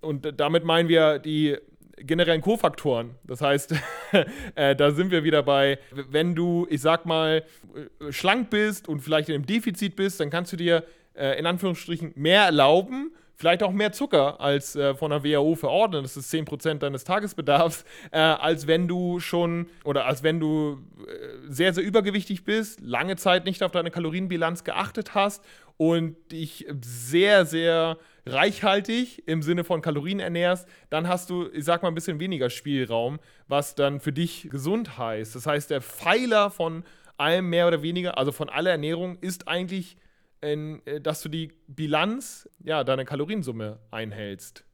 Und 0.00 0.38
damit 0.38 0.64
meinen 0.64 0.88
wir 0.88 1.18
die 1.18 1.56
generellen 1.96 2.42
Kofaktoren. 2.42 3.14
Das 3.24 3.40
heißt, 3.40 3.74
äh, 4.54 4.76
da 4.76 4.90
sind 4.90 5.10
wir 5.10 5.24
wieder 5.24 5.42
bei, 5.42 5.78
wenn 5.90 6.34
du, 6.34 6.66
ich 6.70 6.80
sag 6.80 7.06
mal, 7.06 7.44
äh, 7.74 8.12
schlank 8.12 8.50
bist 8.50 8.88
und 8.88 9.00
vielleicht 9.00 9.28
in 9.28 9.34
einem 9.34 9.46
Defizit 9.46 9.96
bist, 9.96 10.20
dann 10.20 10.30
kannst 10.30 10.52
du 10.52 10.56
dir 10.56 10.84
äh, 11.18 11.38
in 11.38 11.46
Anführungsstrichen 11.46 12.12
mehr 12.14 12.42
erlauben, 12.44 13.12
vielleicht 13.34 13.62
auch 13.62 13.72
mehr 13.72 13.92
Zucker 13.92 14.40
als 14.40 14.74
äh, 14.74 14.94
von 14.94 15.10
der 15.10 15.22
WHO 15.22 15.54
verordnet, 15.54 16.04
das 16.04 16.16
ist 16.16 16.32
10% 16.32 16.78
deines 16.78 17.04
Tagesbedarfs, 17.04 17.84
äh, 18.10 18.18
als 18.18 18.66
wenn 18.66 18.88
du 18.88 19.20
schon 19.20 19.68
oder 19.84 20.06
als 20.06 20.22
wenn 20.22 20.40
du 20.40 20.78
äh, 21.06 21.48
sehr, 21.48 21.72
sehr 21.72 21.84
übergewichtig 21.84 22.44
bist, 22.44 22.80
lange 22.80 23.16
Zeit 23.16 23.44
nicht 23.44 23.62
auf 23.62 23.70
deine 23.70 23.90
Kalorienbilanz 23.90 24.64
geachtet 24.64 25.14
hast 25.14 25.44
und 25.76 26.16
dich 26.32 26.66
sehr, 26.80 27.46
sehr 27.46 27.98
reichhaltig 28.26 29.26
im 29.26 29.42
Sinne 29.42 29.64
von 29.64 29.80
Kalorien 29.80 30.20
ernährst, 30.20 30.68
dann 30.90 31.08
hast 31.08 31.30
du, 31.30 31.48
ich 31.52 31.64
sag 31.64 31.82
mal, 31.82 31.88
ein 31.88 31.94
bisschen 31.94 32.20
weniger 32.20 32.50
Spielraum, 32.50 33.18
was 33.46 33.74
dann 33.74 34.00
für 34.00 34.12
dich 34.12 34.48
gesund 34.50 34.98
heißt. 34.98 35.34
Das 35.34 35.46
heißt, 35.46 35.70
der 35.70 35.80
Pfeiler 35.80 36.50
von 36.50 36.84
allem 37.16 37.48
mehr 37.48 37.66
oder 37.66 37.82
weniger, 37.82 38.18
also 38.18 38.32
von 38.32 38.48
aller 38.48 38.70
Ernährung, 38.70 39.18
ist 39.20 39.48
eigentlich, 39.48 39.96
in, 40.40 40.84
äh, 40.86 41.00
dass 41.00 41.22
du 41.22 41.28
die 41.28 41.52
Bilanz, 41.66 42.48
ja, 42.62 42.84
deine 42.84 43.04
Kaloriensumme 43.04 43.78
einhältst. 43.90 44.64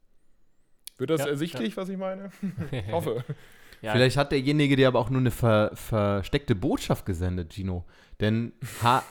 Wird 0.97 1.09
das 1.09 1.21
Ja, 1.21 1.27
ersichtlich, 1.27 1.75
was 1.77 1.89
ich 1.89 1.97
meine? 1.97 2.29
Ich 2.71 2.91
hoffe. 2.91 3.23
Ja, 3.81 3.91
Vielleicht 3.91 4.17
hat 4.17 4.31
derjenige 4.31 4.75
dir 4.75 4.87
aber 4.87 4.99
auch 4.99 5.09
nur 5.09 5.19
eine 5.19 5.31
ver 5.31 5.71
versteckte 5.75 6.55
Botschaft 6.55 7.05
gesendet, 7.05 7.53
Gino. 7.53 7.85
Denn 8.19 8.53
H 8.81 9.03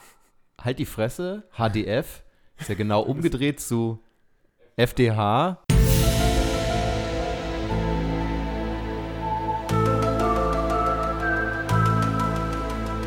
halt 0.59 0.79
die 0.79 0.85
Fresse, 0.85 1.43
HDF, 1.55 2.23
ist 2.57 2.69
ja 2.69 2.75
genau 2.75 3.01
umgedreht 3.01 3.59
zu 3.59 4.03
FDH. 4.75 5.63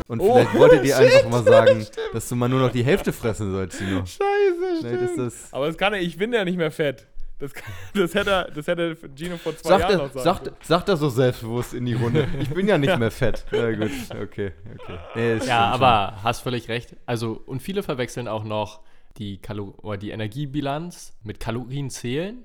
Und 0.09 0.19
Oh, 0.21 0.33
vielleicht 0.33 0.55
wolltet 0.55 0.85
ihr 0.85 0.97
einfach 0.97 1.29
mal 1.29 1.43
sagen, 1.43 1.85
dass 2.13 2.27
du 2.27 2.35
mal 2.35 2.49
nur 2.49 2.59
noch 2.59 2.71
die 2.71 2.83
Hälfte 2.83 3.13
fressen 3.13 3.51
sollst, 3.51 3.77
Gino. 3.77 4.03
Scheiße, 4.05 5.13
das. 5.15 5.53
Aber 5.53 5.67
das 5.67 5.77
kann 5.77 5.93
er, 5.93 6.01
ich 6.01 6.17
bin 6.17 6.33
ja 6.33 6.43
nicht 6.43 6.57
mehr 6.57 6.71
fett. 6.71 7.05
Das, 7.37 7.53
kann, 7.53 7.71
das, 7.93 8.15
hätte, 8.15 8.51
das 8.53 8.67
hätte 8.67 8.97
Gino 9.15 9.37
vor 9.37 9.55
zwei 9.55 9.69
Sagt 9.69 9.81
Jahren 9.81 9.91
er, 9.93 9.97
noch 10.07 10.11
sagen 10.13 10.23
sagt, 10.25 10.43
können. 10.45 10.55
sagt 10.61 10.89
er 10.89 10.97
so 10.97 11.09
selbstbewusst 11.09 11.73
in 11.73 11.85
die 11.85 11.93
Runde. 11.93 12.27
Ich 12.41 12.49
bin 12.49 12.67
ja 12.67 12.77
nicht 12.77 12.97
mehr 12.99 13.11
fett. 13.11 13.45
Na 13.51 13.71
gut, 13.71 13.91
okay, 14.21 14.51
okay. 14.73 14.97
Nee, 15.15 15.37
ist 15.37 15.47
Ja, 15.47 15.71
schon- 15.73 15.81
aber 15.83 16.23
hast 16.23 16.41
völlig 16.41 16.67
recht. 16.67 16.95
Also, 17.05 17.41
und 17.45 17.61
viele 17.61 17.83
verwechseln 17.83 18.27
auch 18.27 18.43
noch 18.43 18.81
die, 19.17 19.37
Kalo 19.37 19.75
oder 19.81 19.97
die 19.97 20.09
Energiebilanz 20.09 21.13
mit 21.23 21.39
Kalorien 21.39 21.89
zählen. 21.91 22.43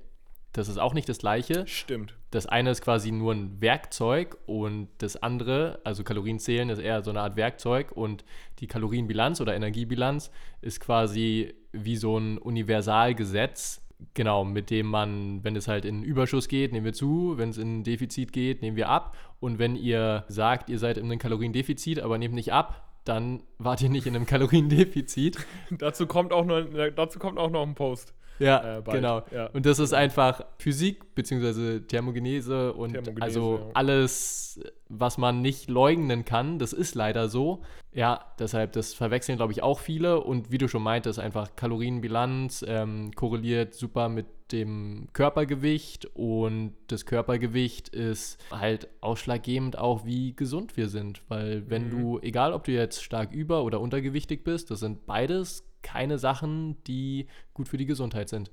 Das 0.54 0.68
ist 0.68 0.78
auch 0.78 0.94
nicht 0.94 1.08
das 1.08 1.18
gleiche. 1.18 1.66
Stimmt. 1.66 2.14
Das 2.30 2.46
eine 2.46 2.70
ist 2.70 2.80
quasi 2.80 3.10
nur 3.10 3.34
ein 3.34 3.60
Werkzeug 3.60 4.38
und 4.46 4.88
das 4.98 5.16
andere, 5.16 5.80
also 5.82 6.04
Kalorien 6.04 6.38
zählen, 6.38 6.70
ist 6.70 6.78
eher 6.78 7.02
so 7.02 7.10
eine 7.10 7.22
Art 7.22 7.34
Werkzeug 7.36 7.90
und 7.92 8.24
die 8.60 8.68
Kalorienbilanz 8.68 9.40
oder 9.40 9.54
Energiebilanz 9.56 10.30
ist 10.62 10.78
quasi 10.78 11.52
wie 11.72 11.96
so 11.96 12.16
ein 12.16 12.38
Universalgesetz, 12.38 13.82
genau, 14.14 14.44
mit 14.44 14.70
dem 14.70 14.86
man, 14.86 15.42
wenn 15.42 15.56
es 15.56 15.66
halt 15.66 15.84
in 15.84 16.04
Überschuss 16.04 16.46
geht, 16.46 16.72
nehmen 16.72 16.84
wir 16.84 16.92
zu, 16.92 17.36
wenn 17.36 17.50
es 17.50 17.58
in 17.58 17.82
Defizit 17.82 18.32
geht, 18.32 18.62
nehmen 18.62 18.76
wir 18.76 18.88
ab 18.88 19.16
und 19.40 19.58
wenn 19.58 19.74
ihr 19.74 20.24
sagt, 20.28 20.70
ihr 20.70 20.78
seid 20.78 20.98
in 20.98 21.06
einem 21.06 21.18
Kaloriendefizit, 21.18 21.98
aber 21.98 22.16
nehmt 22.16 22.34
nicht 22.34 22.52
ab, 22.52 22.94
dann 23.04 23.42
wart 23.58 23.82
ihr 23.82 23.90
nicht 23.90 24.06
in 24.06 24.14
einem 24.14 24.26
Kaloriendefizit. 24.26 25.36
dazu, 25.70 26.06
kommt 26.06 26.32
auch 26.32 26.44
noch, 26.44 26.64
dazu 26.94 27.18
kommt 27.18 27.38
auch 27.38 27.50
noch 27.50 27.62
ein 27.62 27.74
Post. 27.74 28.14
Ja, 28.38 28.78
Äh, 28.78 28.82
genau. 28.82 29.22
ja. 29.32 29.46
Und 29.52 29.64
das 29.64 29.78
ist 29.78 29.92
einfach 29.94 30.42
Physik 30.58 31.14
bzw. 31.14 31.80
Thermogenese 31.80 32.72
und 32.72 32.92
Thermogenese, 32.92 33.22
also 33.22 33.58
ja. 33.58 33.70
alles, 33.74 34.60
was 34.88 35.18
man 35.18 35.40
nicht 35.40 35.70
leugnen 35.70 36.24
kann, 36.24 36.58
das 36.58 36.72
ist 36.72 36.94
leider 36.94 37.28
so. 37.28 37.62
Ja, 37.92 38.24
deshalb, 38.40 38.72
das 38.72 38.92
verwechseln, 38.92 39.36
glaube 39.36 39.52
ich, 39.52 39.62
auch 39.62 39.78
viele. 39.78 40.20
Und 40.20 40.50
wie 40.50 40.58
du 40.58 40.66
schon 40.66 40.82
meintest, 40.82 41.20
einfach 41.20 41.54
Kalorienbilanz 41.54 42.64
ähm, 42.66 43.12
korreliert 43.14 43.74
super 43.74 44.08
mit 44.08 44.26
dem 44.52 45.06
Körpergewicht 45.12 46.06
und 46.14 46.74
das 46.88 47.06
Körpergewicht 47.06 47.88
ist 47.88 48.38
halt 48.50 48.88
ausschlaggebend 49.00 49.78
auch, 49.78 50.04
wie 50.04 50.34
gesund 50.34 50.76
wir 50.76 50.88
sind. 50.88 51.22
Weil 51.28 51.68
wenn 51.70 51.86
Mhm. 51.86 51.90
du, 51.90 52.18
egal 52.20 52.52
ob 52.52 52.64
du 52.64 52.72
jetzt 52.72 53.02
stark 53.02 53.32
über- 53.32 53.62
oder 53.64 53.80
untergewichtig 53.80 54.42
bist, 54.44 54.70
das 54.70 54.80
sind 54.80 55.06
beides 55.06 55.64
keine 55.84 56.18
Sachen, 56.18 56.82
die 56.84 57.28
gut 57.52 57.68
für 57.68 57.76
die 57.76 57.86
Gesundheit 57.86 58.28
sind. 58.28 58.50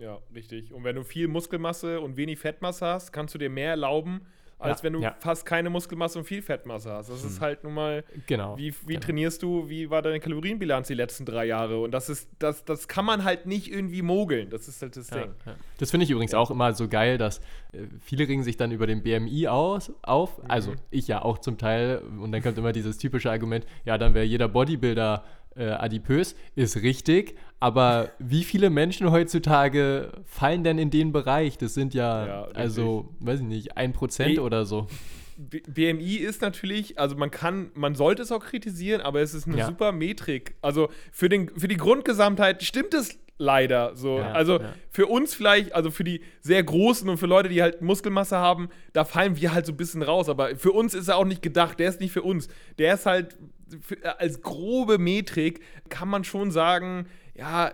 Ja, 0.00 0.18
richtig. 0.34 0.72
Und 0.72 0.84
wenn 0.84 0.96
du 0.96 1.02
viel 1.04 1.28
Muskelmasse 1.28 2.00
und 2.00 2.16
wenig 2.16 2.38
Fettmasse 2.38 2.86
hast, 2.86 3.12
kannst 3.12 3.34
du 3.34 3.38
dir 3.38 3.50
mehr 3.50 3.70
erlauben, 3.70 4.20
als 4.60 4.80
Ja, 4.80 4.84
wenn 4.84 4.92
du 4.94 5.00
ja. 5.02 5.14
fast 5.20 5.46
keine 5.46 5.70
Muskelmasse 5.70 6.18
und 6.18 6.24
viel 6.24 6.42
Fettmasse 6.42 6.90
hast. 6.92 7.10
Das 7.10 7.22
ist 7.24 7.40
halt 7.40 7.62
nun 7.62 7.74
mal, 7.74 8.02
Genau. 8.26 8.56
wie, 8.58 8.72
wie 8.86 8.94
genau. 8.94 9.00
trainierst 9.00 9.40
du, 9.42 9.68
wie 9.68 9.88
war 9.88 10.02
deine 10.02 10.18
Kalorienbilanz 10.18 10.88
die 10.88 10.94
letzten 10.94 11.24
drei 11.24 11.46
Jahre? 11.46 11.80
Und 11.80 11.92
das 11.92 12.08
ist, 12.08 12.28
das, 12.40 12.64
das 12.64 12.88
kann 12.88 13.04
man 13.04 13.22
halt 13.22 13.46
nicht 13.46 13.70
irgendwie 13.70 14.02
mogeln. 14.02 14.50
Das 14.50 14.66
ist 14.66 14.82
halt 14.82 14.96
das 14.96 15.10
Ja, 15.10 15.18
Ding. 15.22 15.30
Das 15.78 15.92
finde 15.92 16.04
ich 16.04 16.10
übrigens 16.10 16.34
auch 16.34 16.50
immer 16.50 16.72
so 16.74 16.88
geil, 16.88 17.18
dass 17.18 17.38
äh, 17.72 17.86
viele 18.00 18.26
ringen 18.26 18.42
sich 18.42 18.56
dann 18.56 18.72
über 18.72 18.88
den 18.88 19.04
BMI 19.04 19.46
aus, 19.46 19.92
auf. 20.02 20.40
Also 20.48 20.74
ich 20.90 21.06
ja 21.06 21.22
auch 21.22 21.38
zum 21.38 21.56
Teil. 21.56 21.98
Und 22.20 22.32
dann 22.32 22.42
kommt 22.42 22.58
immer 22.58 22.72
dieses 22.72 22.98
typische 22.98 23.30
Argument, 23.30 23.64
ja, 23.84 23.96
dann 23.96 24.12
wäre 24.14 24.24
jeder 24.24 24.48
Bodybuilder 24.48 25.24
äh, 25.58 25.70
adipös. 25.70 26.34
Ist 26.54 26.82
richtig. 26.82 27.36
Aber 27.60 28.10
wie 28.18 28.44
viele 28.44 28.70
Menschen 28.70 29.10
heutzutage 29.10 30.12
fallen 30.24 30.62
denn 30.64 30.78
in 30.78 30.90
den 30.90 31.12
Bereich? 31.12 31.58
Das 31.58 31.74
sind 31.74 31.92
ja, 31.94 32.26
Ja, 32.26 32.42
also, 32.54 33.14
weiß 33.20 33.40
ich 33.40 33.46
nicht, 33.46 33.76
ein 33.76 33.92
Prozent 33.92 34.38
oder 34.38 34.64
so. 34.64 34.86
B 35.36 35.60
BMI 35.68 36.16
ist 36.16 36.42
natürlich, 36.42 36.98
also 36.98 37.14
man 37.16 37.30
kann, 37.30 37.70
man 37.74 37.94
sollte 37.94 38.22
es 38.22 38.32
auch 38.32 38.44
kritisieren, 38.44 39.00
aber 39.00 39.20
es 39.20 39.34
ist 39.34 39.46
eine 39.46 39.58
Ja. 39.58 39.66
super 39.66 39.92
Metrik. 39.92 40.56
Also 40.62 40.88
für, 41.12 41.28
den, 41.28 41.48
für 41.56 41.68
die 41.68 41.76
Grundgesamtheit 41.76 42.64
stimmt 42.64 42.92
es 42.94 43.18
leider 43.38 43.94
so. 43.94 44.18
Ja, 44.18 44.32
also 44.32 44.60
ja. 44.60 44.74
für 44.90 45.06
uns 45.06 45.34
vielleicht, 45.34 45.74
also 45.74 45.92
für 45.92 46.02
die 46.02 46.22
sehr 46.40 46.62
Großen 46.64 47.08
und 47.08 47.18
für 47.18 47.26
Leute, 47.26 47.48
die 47.48 47.62
halt 47.62 47.82
Muskelmasse 47.82 48.36
haben, 48.36 48.68
da 48.92 49.04
fallen 49.04 49.36
wir 49.40 49.54
halt 49.54 49.64
so 49.64 49.72
ein 49.72 49.76
bisschen 49.76 50.02
raus. 50.02 50.28
Aber 50.28 50.56
für 50.56 50.72
uns 50.72 50.92
ist 50.92 51.06
er 51.06 51.16
auch 51.16 51.24
nicht 51.24 51.40
gedacht, 51.42 51.78
der 51.78 51.88
ist 51.88 52.00
nicht 52.00 52.12
für 52.12 52.22
uns. 52.22 52.48
Der 52.78 52.94
ist 52.94 53.06
halt 53.06 53.36
für, 53.80 54.20
als 54.20 54.42
grobe 54.42 54.98
Metrik, 54.98 55.60
kann 55.88 56.08
man 56.08 56.24
schon 56.24 56.50
sagen, 56.50 57.06
ja. 57.34 57.72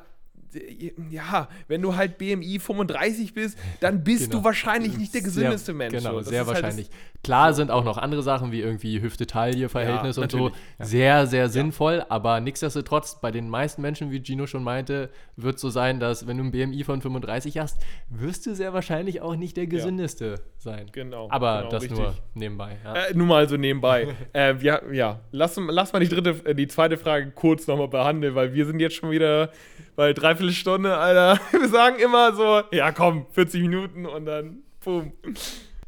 Ja, 1.10 1.48
wenn 1.68 1.82
du 1.82 1.96
halt 1.96 2.18
BMI 2.18 2.58
35 2.58 3.34
bist, 3.34 3.58
dann 3.80 4.04
bist 4.04 4.30
Genau. 4.30 4.38
du 4.38 4.44
wahrscheinlich 4.44 4.96
nicht 4.96 5.14
der 5.14 5.22
gesündeste 5.22 5.66
sehr, 5.66 5.74
Mensch. 5.74 5.94
Genau. 5.94 6.18
Das 6.18 6.28
sehr 6.28 6.46
halt 6.46 6.48
wahrscheinlich. 6.48 6.90
Klar 7.22 7.54
sind 7.54 7.70
auch 7.70 7.84
noch 7.84 7.96
andere 7.96 8.22
Sachen 8.22 8.52
wie 8.52 8.60
irgendwie 8.60 9.00
Hüfte-Taille-Verhältnis 9.00 10.16
Ja, 10.16 10.22
und 10.22 10.30
so 10.30 10.38
natürlich. 10.48 10.62
sehr, 10.78 11.26
sehr 11.26 11.48
sinnvoll, 11.48 12.04
aber 12.08 12.40
nichtsdestotrotz, 12.40 13.20
bei 13.20 13.30
den 13.30 13.48
meisten 13.48 13.80
Menschen, 13.80 14.10
wie 14.10 14.22
Gino 14.22 14.46
schon 14.46 14.62
meinte, 14.62 15.08
wird 15.36 15.58
so 15.58 15.70
sein, 15.70 16.00
dass 16.00 16.26
wenn 16.26 16.36
du 16.36 16.44
ein 16.44 16.50
BMI 16.50 16.84
von 16.84 17.00
35 17.00 17.58
hast, 17.58 17.78
wirst 18.10 18.44
du 18.46 18.54
sehr 18.54 18.74
wahrscheinlich 18.74 19.22
auch 19.22 19.36
nicht 19.36 19.56
der 19.56 19.66
gesündeste 19.66 20.40
sein. 20.58 20.86
Genau, 20.92 21.28
Aber 21.30 21.58
genau, 21.58 21.70
das 21.70 21.82
richtig. 21.84 21.98
nur 21.98 22.14
nebenbei. 22.34 22.76
Ja. 22.84 22.94
Äh, 22.94 23.14
nur 23.14 23.26
mal 23.26 23.48
so 23.48 23.56
nebenbei. 23.56 24.08
äh, 24.34 24.54
ja, 24.58 24.80
ja. 24.92 25.20
Lass, 25.32 25.58
lass 25.68 25.92
mal 25.94 26.00
die 26.00 26.08
dritte, 26.08 26.36
äh, 26.44 26.54
die 26.54 26.68
zweite 26.68 26.98
Frage 26.98 27.30
kurz 27.30 27.66
nochmal 27.66 27.88
behandeln, 27.88 28.34
weil 28.34 28.52
wir 28.52 28.66
sind 28.66 28.80
jetzt 28.80 28.96
schon 28.96 29.10
wieder 29.10 29.50
bei 29.96 30.12
dreiviertel 30.12 30.52
Stunde, 30.52 30.96
Alter. 30.96 31.40
Wir 31.52 31.68
sagen 31.68 31.98
immer 31.98 32.34
so, 32.34 32.62
ja 32.72 32.92
komm, 32.92 33.26
40 33.32 33.62
Minuten 33.62 34.06
und 34.06 34.26
dann, 34.26 34.62
boom. 34.84 35.12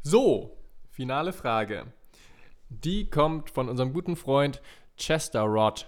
So, 0.02 0.56
finale 0.90 1.32
Frage. 1.32 1.86
Die 2.68 3.10
kommt 3.10 3.50
von 3.50 3.68
unserem 3.68 3.92
guten 3.92 4.16
Freund 4.16 4.60
Chester 4.96 5.42
Rod 5.42 5.86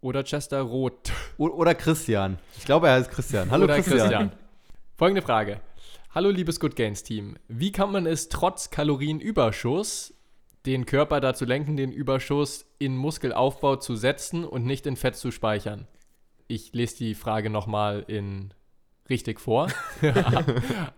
oder 0.00 0.22
Chester 0.24 0.60
Roth. 0.60 1.12
Oder 1.36 1.74
Christian. 1.74 2.38
Ich 2.56 2.64
glaube, 2.64 2.88
er 2.88 2.94
heißt 2.94 3.10
Christian. 3.10 3.50
Hallo 3.50 3.64
Oder 3.64 3.74
Christian. 3.74 3.98
Christian. 3.98 4.32
Folgende 4.96 5.22
Frage. 5.22 5.60
Hallo 6.14 6.30
liebes 6.30 6.60
Good 6.60 6.76
Gains 6.76 7.02
Team. 7.02 7.36
Wie 7.48 7.72
kann 7.72 7.92
man 7.92 8.06
es 8.06 8.28
trotz 8.28 8.70
Kalorienüberschuss 8.70 10.14
den 10.64 10.86
Körper 10.86 11.20
dazu 11.20 11.44
lenken, 11.44 11.76
den 11.76 11.92
Überschuss 11.92 12.66
in 12.78 12.96
Muskelaufbau 12.96 13.76
zu 13.76 13.96
setzen 13.96 14.44
und 14.44 14.64
nicht 14.64 14.86
in 14.86 14.96
Fett 14.96 15.16
zu 15.16 15.30
speichern? 15.30 15.86
Ich 16.48 16.72
lese 16.72 16.96
die 16.98 17.14
Frage 17.14 17.50
nochmal 17.50 18.04
in 18.06 18.54
richtig 19.08 19.40
vor. 19.40 19.68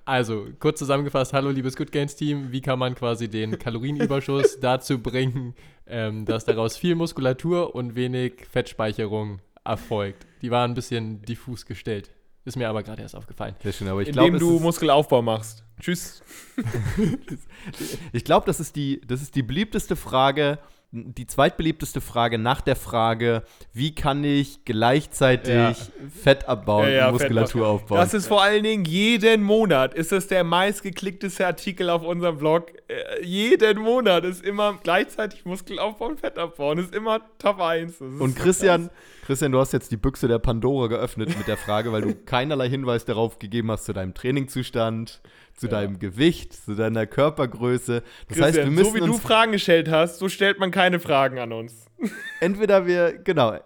also, 0.05 0.47
kurz 0.59 0.79
zusammengefasst, 0.79 1.33
hallo 1.33 1.51
liebes 1.51 1.77
Good 1.77 1.93
Gains 1.93 2.17
Team, 2.17 2.53
wie 2.53 2.61
kann 2.61 2.79
man 2.79 2.95
quasi 2.95 3.29
den 3.29 3.59
Kalorienüberschuss 3.59 4.59
dazu 4.61 4.99
bringen, 5.03 5.55
ähm, 5.87 6.25
dass 6.25 6.45
daraus 6.45 6.77
viel 6.77 6.95
Muskulatur 6.95 7.75
und 7.75 7.95
wenig 7.95 8.47
Fettspeicherung 8.51 9.41
erfolgt? 9.65 10.27
Die 10.43 10.51
war 10.51 10.67
ein 10.67 10.75
bisschen 10.75 11.23
diffus 11.23 11.67
gestellt. 11.67 12.11
Ist 12.45 12.57
mir 12.57 12.69
aber 12.69 12.83
gerade 12.83 13.03
erst 13.03 13.15
aufgefallen. 13.15 13.55
Sehr 13.63 13.73
schön, 13.73 13.89
aber 13.89 14.03
ich 14.03 14.09
Indem 14.09 14.37
glaube, 14.37 14.39
du 14.39 14.59
Muskelaufbau 14.59 15.21
machst. 15.21 15.65
Tschüss. 15.81 16.23
ich 18.13 18.25
glaub, 18.25 18.47
das, 18.47 18.59
ist 18.59 18.75
die, 18.75 19.01
das 19.07 19.21
ist 19.21 19.35
die 19.35 19.43
beliebteste 19.43 19.97
Frage, 19.97 20.59
die 20.91 21.27
zweitbeliebteste 21.27 22.01
Frage 22.01 22.39
nach 22.39 22.63
der 22.63 22.75
Frage, 22.77 23.43
wie 23.75 23.95
kann 23.95 24.25
ich 24.25 24.65
gleichzeitig 24.65 25.55
Ja. 25.55 25.75
Fett 26.23 26.49
abbauen 26.49 26.91
Ja, 26.91 27.07
und 27.09 27.13
Muskulatur 27.13 27.61
Fett- 27.61 27.71
aufbauen. 27.71 27.99
Das 27.99 28.15
ist 28.15 28.27
vor 28.27 28.43
allen 28.43 28.63
Dingen 28.63 28.87
jeden 28.87 29.43
Monat, 29.43 29.93
ist 29.93 30.13
das 30.13 30.29
der 30.29 30.45
meistgeklickteste 30.45 31.47
Artikel 31.47 31.91
auf 31.91 32.03
unserem 32.03 32.39
Blog. 32.39 32.73
Äh, 32.89 33.23
jeden 33.23 33.81
Monat 33.81 34.25
ist 34.25 34.43
immer 34.43 34.79
gleichzeitig 34.83 35.45
Muskelaufbau 35.45 36.07
und 36.07 36.21
Fett 36.21 36.39
abbauen. 36.39 36.79
Ist 36.79 36.95
immer 36.95 37.21
Top 37.39 37.61
1. 37.61 37.99
Das 37.99 38.09
ist 38.09 38.21
Und 38.21 38.35
Christian, 38.37 38.89
Christian, 39.27 39.53
du 39.53 39.59
hast 39.61 39.73
jetzt 39.75 39.91
die 39.93 39.99
Büchse 39.99 40.27
der 40.27 40.39
Pandora 40.39 40.87
geöffnet 40.87 41.37
mit 41.37 41.47
der 41.49 41.59
Frage, 41.59 41.93
weil 41.93 42.01
du 42.01 42.15
keinerlei 42.25 42.71
Hinweis 42.71 43.05
darauf 43.05 43.39
gegeben 43.39 43.71
hast 43.71 43.85
zu 43.85 43.93
deinem 43.93 44.15
Trainingzustand, 44.15 45.21
zu 45.59 45.67
Ja. 45.67 45.73
deinem 45.73 45.99
Gewicht, 45.99 46.53
zu 46.53 46.75
deiner 46.75 47.07
Körpergröße. 47.07 48.01
Das 48.03 48.27
Christian, 48.27 48.47
heißt, 48.47 48.57
wir 48.59 48.67
müssen 48.67 48.91
so 48.91 48.95
wie 48.95 49.01
du 49.01 49.13
Fragen 49.15 49.53
gestellt 49.53 49.91
hast, 49.91 50.19
so 50.19 50.29
stellt 50.29 50.59
man 50.59 50.71
keine 50.71 51.01
Fragen 51.01 51.39
an 51.39 51.53
uns. 51.53 51.87
entweder 52.41 52.87
wir, 52.87 53.19
genau, 53.19 53.59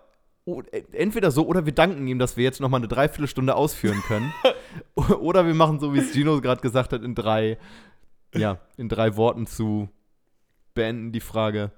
entweder 0.92 1.30
so 1.30 1.46
oder 1.46 1.66
wir 1.66 1.72
danken 1.72 2.06
ihm, 2.08 2.18
dass 2.18 2.36
wir 2.36 2.44
jetzt 2.44 2.60
noch 2.60 2.68
mal 2.68 2.78
eine 2.78 2.88
Dreiviertelstunde 2.88 3.54
ausführen 3.54 4.00
können. 4.08 4.32
oder 5.20 5.46
wir 5.46 5.54
machen 5.54 5.78
so, 5.78 5.94
wie 5.94 5.98
es 5.98 6.12
Gino 6.12 6.40
gerade 6.40 6.60
gesagt 6.60 6.92
hat, 6.92 7.02
in 7.02 7.14
drei, 7.14 7.58
ja, 8.34 8.58
in 8.76 8.88
drei 8.88 9.16
Worten 9.16 9.46
zu 9.46 9.88
beenden 10.74 11.12
die 11.12 11.20
Frage. 11.20 11.70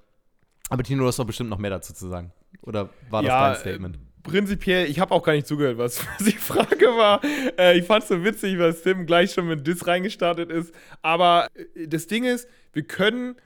Aber 0.70 0.82
Tino, 0.82 1.02
du 1.02 1.08
hast 1.08 1.18
doch 1.18 1.26
bestimmt 1.26 1.50
noch 1.50 1.58
mehr 1.58 1.70
dazu 1.70 1.92
zu 1.92 2.08
sagen. 2.08 2.32
Oder 2.62 2.88
war 3.10 3.22
das 3.22 3.28
Ja, 3.28 3.48
dein 3.50 3.60
Statement? 3.60 3.98
Prinzipiell, 4.24 4.90
ich 4.90 4.98
habe 4.98 5.14
auch 5.14 5.22
gar 5.22 5.34
nicht 5.34 5.46
zugehört, 5.46 5.78
was, 5.78 6.04
was 6.18 6.26
die 6.26 6.32
Frage 6.32 6.86
war. 6.96 7.20
Äh, 7.56 7.78
ich 7.78 7.84
fand 7.86 8.02
es 8.02 8.08
so 8.08 8.24
witzig, 8.24 8.58
was 8.58 8.82
Tim 8.82 9.06
gleich 9.06 9.32
schon 9.32 9.46
mit 9.46 9.64
Diss 9.64 9.86
reingestartet 9.86 10.50
ist. 10.50 10.74
Aber 11.02 11.46
äh, 11.54 11.86
das 11.86 12.08
Ding 12.08 12.24
ist, 12.24 12.48
wir 12.72 12.82
können, 12.82 13.36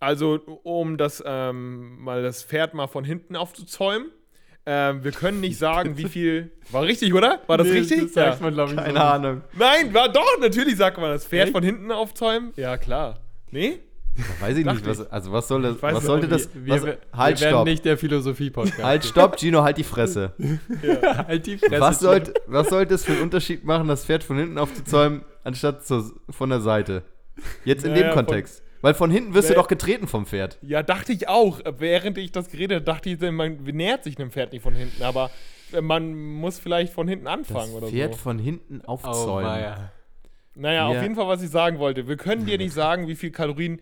also 0.00 0.36
um 0.62 0.96
das 0.96 1.22
ähm, 1.26 2.02
mal 2.02 2.22
das 2.22 2.42
Pferd 2.42 2.72
mal 2.72 2.86
von 2.86 3.04
hinten 3.04 3.36
aufzuzäumen, 3.36 4.10
ähm, 4.70 5.02
wir 5.02 5.12
können 5.12 5.40
nicht 5.40 5.56
sagen, 5.58 5.96
wie 5.96 6.08
viel. 6.08 6.52
War 6.70 6.82
richtig, 6.82 7.14
oder? 7.14 7.40
War 7.46 7.56
das 7.56 7.68
Nee, 7.68 7.78
richtig? 7.78 8.00
Das 8.02 8.12
sagt 8.12 8.40
man, 8.42 8.52
glaube 8.52 8.72
ich, 8.72 8.76
Keine 8.76 8.92
so. 8.92 8.98
Ahnung. 8.98 9.42
Nein, 9.58 9.94
war 9.94 10.10
doch, 10.10 10.38
natürlich 10.40 10.76
sagt 10.76 10.98
man 10.98 11.10
das 11.10 11.26
Pferd 11.26 11.44
Echt? 11.46 11.52
von 11.52 11.62
hinten 11.62 11.90
aufzäumen. 11.90 12.52
Ja, 12.56 12.76
klar. 12.76 13.18
Nee? 13.50 13.80
Weiß 14.40 14.56
ich 14.56 14.64
nicht, 14.64 14.86
was, 14.86 15.10
also 15.10 15.32
was 15.32 15.48
soll 15.48 15.62
das, 15.62 15.80
weiß 15.82 15.94
was 15.96 16.04
sollte 16.04 16.28
das, 16.28 16.48
Wir, 16.54 16.74
was, 16.74 16.84
wir, 16.84 16.98
halt, 17.12 17.36
wir 17.38 17.44
werden 17.46 17.54
stopp, 17.54 17.66
nicht 17.66 17.84
der 17.84 17.98
Philosophie-Podcast. 17.98 18.82
halt, 18.82 19.04
stopp, 19.04 19.38
Gino, 19.38 19.62
halt 19.62 19.78
die 19.78 19.84
Fresse. 19.84 20.32
halt 21.26 21.46
die 21.46 21.58
Fresse. 21.58 21.80
Was 21.80 22.00
sollte, 22.00 22.34
was 22.46 22.68
sollte 22.68 22.94
es 22.94 23.04
für 23.04 23.12
einen 23.12 23.22
Unterschied 23.22 23.64
machen, 23.64 23.88
das 23.88 24.04
Pferd 24.04 24.24
von 24.24 24.38
hinten 24.38 24.58
aufzuzäumen, 24.58 25.22
anstatt 25.44 25.86
zur, 25.86 26.12
von 26.30 26.50
der 26.50 26.60
Seite? 26.60 27.02
Jetzt 27.64 27.84
in 27.84 27.92
Naja, 27.92 28.02
dem 28.08 28.14
von- 28.14 28.26
Kontext. 28.26 28.62
Weil 28.80 28.94
von 28.94 29.10
hinten 29.10 29.34
wirst 29.34 29.48
du 29.50 29.54
Weil- 29.54 29.62
doch 29.62 29.68
getreten 29.68 30.06
vom 30.06 30.24
Pferd. 30.26 30.56
Ja, 30.62 30.82
dachte 30.84 31.12
ich 31.12 31.28
auch. 31.28 31.60
Während 31.78 32.16
ich 32.18 32.30
das 32.30 32.48
geredet 32.48 32.76
habe, 32.76 32.84
dachte 32.84 33.10
ich, 33.10 33.20
man 33.32 33.56
nähert 33.64 34.04
sich 34.04 34.18
einem 34.18 34.30
Pferd 34.30 34.52
nicht 34.52 34.62
von 34.62 34.74
hinten. 34.74 35.02
Aber 35.02 35.30
äh, 35.72 35.80
man 35.80 36.14
muss 36.14 36.60
vielleicht 36.60 36.92
von 36.92 37.08
hinten 37.08 37.24
Das 37.24 37.34
anfangen 37.34 37.72
oder 37.74 37.88
Pferd 37.88 38.14
so. 38.14 38.20
von 38.20 38.38
hinten 38.38 38.80
Oh, 38.86 38.92
aufzäumen. 38.92 39.50
weia. 39.50 39.92
Naja, 40.54 40.90
Ja. 40.92 40.96
auf 40.96 41.02
jeden 41.02 41.16
Fall, 41.16 41.26
was 41.26 41.42
ich 41.42 41.50
sagen 41.50 41.78
wollte. 41.80 42.06
Wir 42.06 42.16
können 42.16 42.46
dir 42.46 42.56
nicht 42.58 42.72
sagen, 42.72 43.08
wie 43.08 43.16
viel 43.16 43.30
Kalorien 43.32 43.80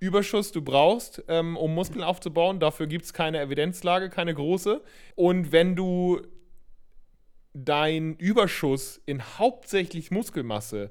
Überschuss 0.00 0.52
du 0.52 0.62
brauchst, 0.62 1.24
ähm, 1.28 1.56
um 1.56 1.74
Muskeln 1.74 2.04
aufzubauen. 2.04 2.60
Dafür 2.60 2.86
gibt 2.86 3.04
es 3.04 3.12
keine 3.12 3.40
Evidenzlage, 3.40 4.10
keine 4.10 4.34
große. 4.34 4.82
Und 5.16 5.52
wenn 5.52 5.74
du 5.74 6.22
deinen 7.52 8.14
Überschuss 8.16 9.00
in 9.06 9.22
hauptsächlich 9.38 10.10
Muskelmasse 10.10 10.90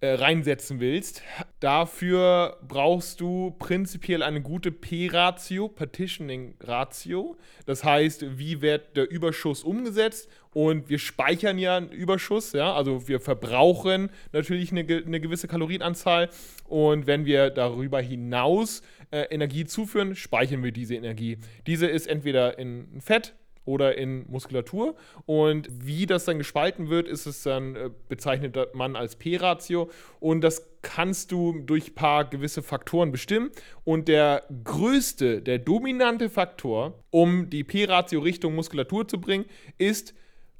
äh, 0.00 0.14
reinsetzen 0.14 0.80
willst, 0.80 1.22
dafür 1.60 2.58
brauchst 2.66 3.20
du 3.20 3.52
prinzipiell 3.58 4.22
eine 4.22 4.42
gute 4.42 4.72
P-Ratio, 4.72 5.68
Partitioning-Ratio. 5.68 7.36
Das 7.66 7.84
heißt, 7.84 8.38
wie 8.38 8.62
wird 8.62 8.96
der 8.96 9.10
Überschuss 9.10 9.62
umgesetzt? 9.62 10.28
Und 10.52 10.90
wir 10.90 10.98
speichern 10.98 11.58
ja 11.58 11.76
einen 11.76 11.90
Überschuss, 11.90 12.52
ja, 12.52 12.74
also 12.74 13.08
wir 13.08 13.20
verbrauchen 13.20 14.10
natürlich 14.32 14.70
eine, 14.70 14.80
eine 14.80 15.20
gewisse 15.20 15.48
Kalorienanzahl. 15.48 16.28
Und 16.66 17.06
wenn 17.06 17.24
wir 17.24 17.50
darüber 17.50 18.00
hinaus 18.00 18.82
äh, 19.10 19.22
Energie 19.30 19.64
zuführen, 19.64 20.14
speichern 20.16 20.62
wir 20.62 20.72
diese 20.72 20.94
Energie. 20.94 21.38
Diese 21.66 21.86
ist 21.86 22.06
entweder 22.06 22.58
in 22.58 23.00
Fett 23.00 23.34
oder 23.64 23.96
in 23.96 24.28
Muskulatur. 24.28 24.96
Und 25.26 25.68
wie 25.70 26.06
das 26.06 26.24
dann 26.24 26.38
gespalten 26.38 26.88
wird, 26.88 27.08
ist 27.08 27.26
es 27.26 27.42
dann, 27.42 27.76
äh, 27.76 27.90
bezeichnet 28.08 28.56
man 28.74 28.96
als 28.96 29.16
P-Ratio. 29.16 29.90
Und 30.20 30.42
das 30.42 30.68
kannst 30.82 31.32
du 31.32 31.60
durch 31.60 31.90
ein 31.90 31.94
paar 31.94 32.24
gewisse 32.24 32.62
Faktoren 32.62 33.12
bestimmen. 33.12 33.50
Und 33.84 34.08
der 34.08 34.44
größte, 34.64 35.42
der 35.42 35.58
dominante 35.58 36.28
Faktor, 36.28 37.04
um 37.10 37.50
die 37.50 37.64
P-Ratio 37.64 38.20
Richtung 38.20 38.54
Muskulatur 38.54 39.06
zu 39.06 39.20
bringen, 39.20 39.44
ist 39.78 40.14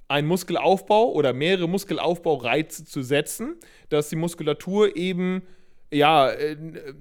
einen 0.09 0.29
Muskelaufbau 0.29 1.11
oder 1.13 1.33
mehrere 1.33 1.69
Muskelaufbaureize 1.69 2.85
zu 2.85 3.03
setzen, 3.03 3.57
dass 3.89 4.11
die 4.11 4.17
Muskulatur 4.17 4.95
eben 4.97 5.43
ja 5.91 6.29
äh, 6.29 6.53
äh, 6.53 6.95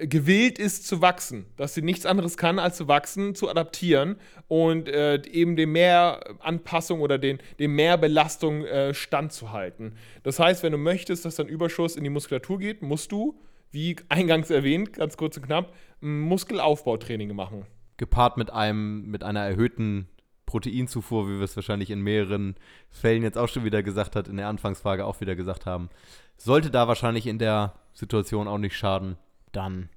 gewillt 0.00 0.58
ist 0.58 0.86
zu 0.86 1.00
wachsen, 1.00 1.46
dass 1.56 1.74
sie 1.74 1.82
nichts 1.82 2.06
anderes 2.06 2.36
kann 2.36 2.58
als 2.58 2.76
zu 2.76 2.88
wachsen, 2.88 3.34
zu 3.34 3.48
adaptieren 3.48 4.16
und 4.48 4.88
äh, 4.88 5.22
eben 5.26 5.56
dem 5.56 5.72
mehr 5.72 6.20
Anpassung 6.40 7.00
oder 7.00 7.18
den, 7.18 7.38
dem 7.58 7.74
mehr 7.74 7.96
Belastung 7.98 8.64
äh, 8.64 8.94
standzuhalten. 8.94 9.96
Das 10.22 10.38
heißt, 10.38 10.62
wenn 10.62 10.72
du 10.72 10.78
möchtest, 10.78 11.24
dass 11.24 11.36
dein 11.36 11.48
Überschuss 11.48 11.96
in 11.96 12.04
die 12.04 12.10
Muskulatur 12.10 12.58
geht, 12.58 12.82
musst 12.82 13.12
du, 13.12 13.38
wie 13.70 13.96
eingangs 14.08 14.50
erwähnt, 14.50 14.92
ganz 14.92 15.16
kurz 15.16 15.36
und 15.36 15.46
knapp, 15.46 15.72
Muskelaufbautraining 16.00 17.34
machen. 17.34 17.66
Gepaart 17.96 18.36
mit 18.36 18.50
einem, 18.50 19.10
mit 19.10 19.22
einer 19.22 19.40
erhöhten 19.40 20.08
Proteinzufuhr, 20.46 21.28
wie 21.28 21.38
wir 21.38 21.44
es 21.44 21.56
wahrscheinlich 21.56 21.90
in 21.90 22.00
mehreren 22.02 22.56
Fällen 22.90 23.22
jetzt 23.22 23.38
auch 23.38 23.48
schon 23.48 23.64
wieder 23.64 23.82
gesagt 23.82 24.16
hat, 24.16 24.28
in 24.28 24.36
der 24.36 24.48
Anfangsfrage 24.48 25.06
auch 25.06 25.20
wieder 25.20 25.34
gesagt 25.34 25.64
haben. 25.66 25.88
Sollte 26.36 26.70
da 26.70 26.88
wahrscheinlich 26.88 27.26
in 27.26 27.38
der 27.38 27.74
Situation 27.94 28.48
auch 28.48 28.58
nicht 28.58 28.76
schaden. 28.76 29.16
Dann, 29.52 29.88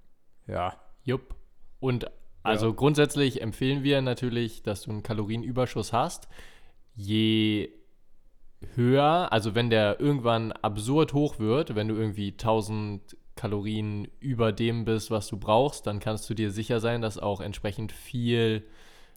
ja. 0.47 0.80
Jupp. 1.03 1.36
Und 1.80 2.10
also 2.43 2.74
grundsätzlich 2.74 3.41
empfehlen 3.41 3.84
wir 3.84 4.01
natürlich, 4.01 4.62
dass 4.62 4.84
du 4.84 4.91
einen 4.91 5.03
Kalorienüberschuss 5.03 5.93
hast. 5.93 6.28
Je 6.95 7.72
höher, 8.76 9.32
also 9.32 9.56
wenn 9.56 9.70
der 9.70 9.99
irgendwann 9.99 10.51
absurd 10.51 11.14
hoch 11.14 11.39
wird, 11.39 11.76
wenn 11.76 11.88
du 11.88 11.95
irgendwie 11.95 12.32
1000 12.32 13.18
Kalorien 13.36 14.08
über 14.20 14.51
dem 14.51 14.86
bist, 14.86 15.12
was 15.12 15.28
du 15.28 15.38
brauchst, 15.38 15.88
dann 15.88 15.99
kannst 15.99 16.30
du 16.30 16.34
dir 16.34 16.51
sicher 16.51 16.80
sein, 16.80 17.01
dass 17.01 17.18
auch 17.18 17.41
entsprechend 17.41 17.91
viel. 17.91 18.66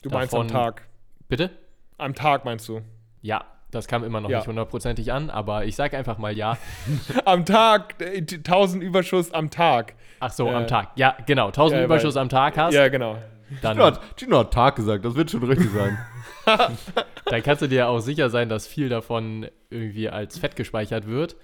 Du 0.03 0.11
meinst 0.11 0.35
am 0.35 0.49
Tag. 0.49 0.89
Bitte? 1.29 1.51
Am 1.99 2.15
Tag 2.15 2.45
meinst 2.45 2.69
du? 2.69 2.81
Ja, 3.21 3.45
das 3.71 3.87
kam 3.87 4.05
immer 4.05 4.21
noch 4.21 4.31
Ja. 4.31 4.39
nicht 4.39 4.49
hundertprozentig 4.49 5.13
an, 5.13 5.31
aber 5.31 5.65
ich 5.67 5.77
sage 5.77 5.97
einfach 5.99 6.19
mal 6.19 6.37
ja. 6.37 6.57
Am 7.25 7.45
Tag, 7.45 8.01
äh, 8.01 8.19
1000 8.21 8.83
Überschuss 8.83 9.33
am 9.33 9.51
Tag. 9.51 9.95
Ach 10.21 10.33
so, 10.33 10.47
Äh, 10.49 10.55
am 10.55 10.67
Tag. 10.67 10.91
Ja, 10.97 11.17
genau. 11.27 11.49
1000 11.49 11.81
ja, 11.81 11.85
Überschuss 11.85 12.15
weil- 12.15 12.23
am 12.23 12.29
Tag 12.29 12.57
hast, 12.57 12.75
Ja, 12.75 12.89
genau. 12.89 13.19
dann, 13.63 13.75
Gino 13.75 13.85
hat, 13.87 14.01
Gino 14.19 14.39
hat 14.39 14.53
Tag 14.53 14.77
gesagt, 14.77 15.05
das 15.05 15.15
wird 15.15 15.31
schon 15.31 15.43
richtig 15.45 15.71
sein. 15.71 15.99
dann 17.27 17.43
kannst 17.43 17.61
du 17.63 17.67
dir 17.67 17.89
auch 17.89 18.01
sicher 18.01 18.31
sein, 18.31 18.49
dass 18.49 18.67
viel 18.67 18.89
davon 18.89 19.49
irgendwie 19.71 20.09
als 20.09 20.39
Fett 20.39 20.57
gespeichert 20.57 21.07
wird. 21.07 21.37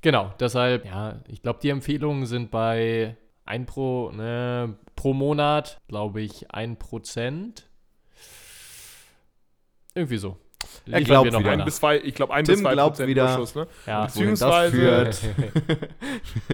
Genau, 0.00 0.34
deshalb, 0.40 0.84
ja, 0.84 1.20
ich 1.28 1.42
glaube, 1.42 1.60
die 1.62 1.68
Empfehlungen 1.70 2.26
sind 2.26 2.50
bei 2.50 3.16
1 3.44 3.66
pro, 3.70 4.10
ne, 4.10 4.74
pro 4.96 5.14
Monat, 5.14 5.80
glaube 5.86 6.22
ich, 6.22 6.50
1%. 6.50 7.68
Irgendwie 9.94 10.16
so. 10.18 10.38
Er 10.90 11.02
glaubt 11.02 11.26
wir 11.26 11.32
noch 11.32 11.40
wieder. 11.40 11.50
Ein 11.52 11.64
bis 11.64 11.76
zwei, 11.76 11.98
ich 11.98 12.14
glaube, 12.14 12.34
ein 12.34 12.44
Tim 12.44 12.54
bis 12.54 12.62
zwei 12.62 12.72
glaubt 12.72 12.90
Prozent 12.96 13.08
wieder. 13.08 13.24
Überschuss, 13.24 13.54
ne? 13.54 13.66
Ja. 13.86 14.08
Wohin 14.14 14.30
das 14.30 14.40
Beziehungsweise- 14.40 14.76
führt. 14.76 15.20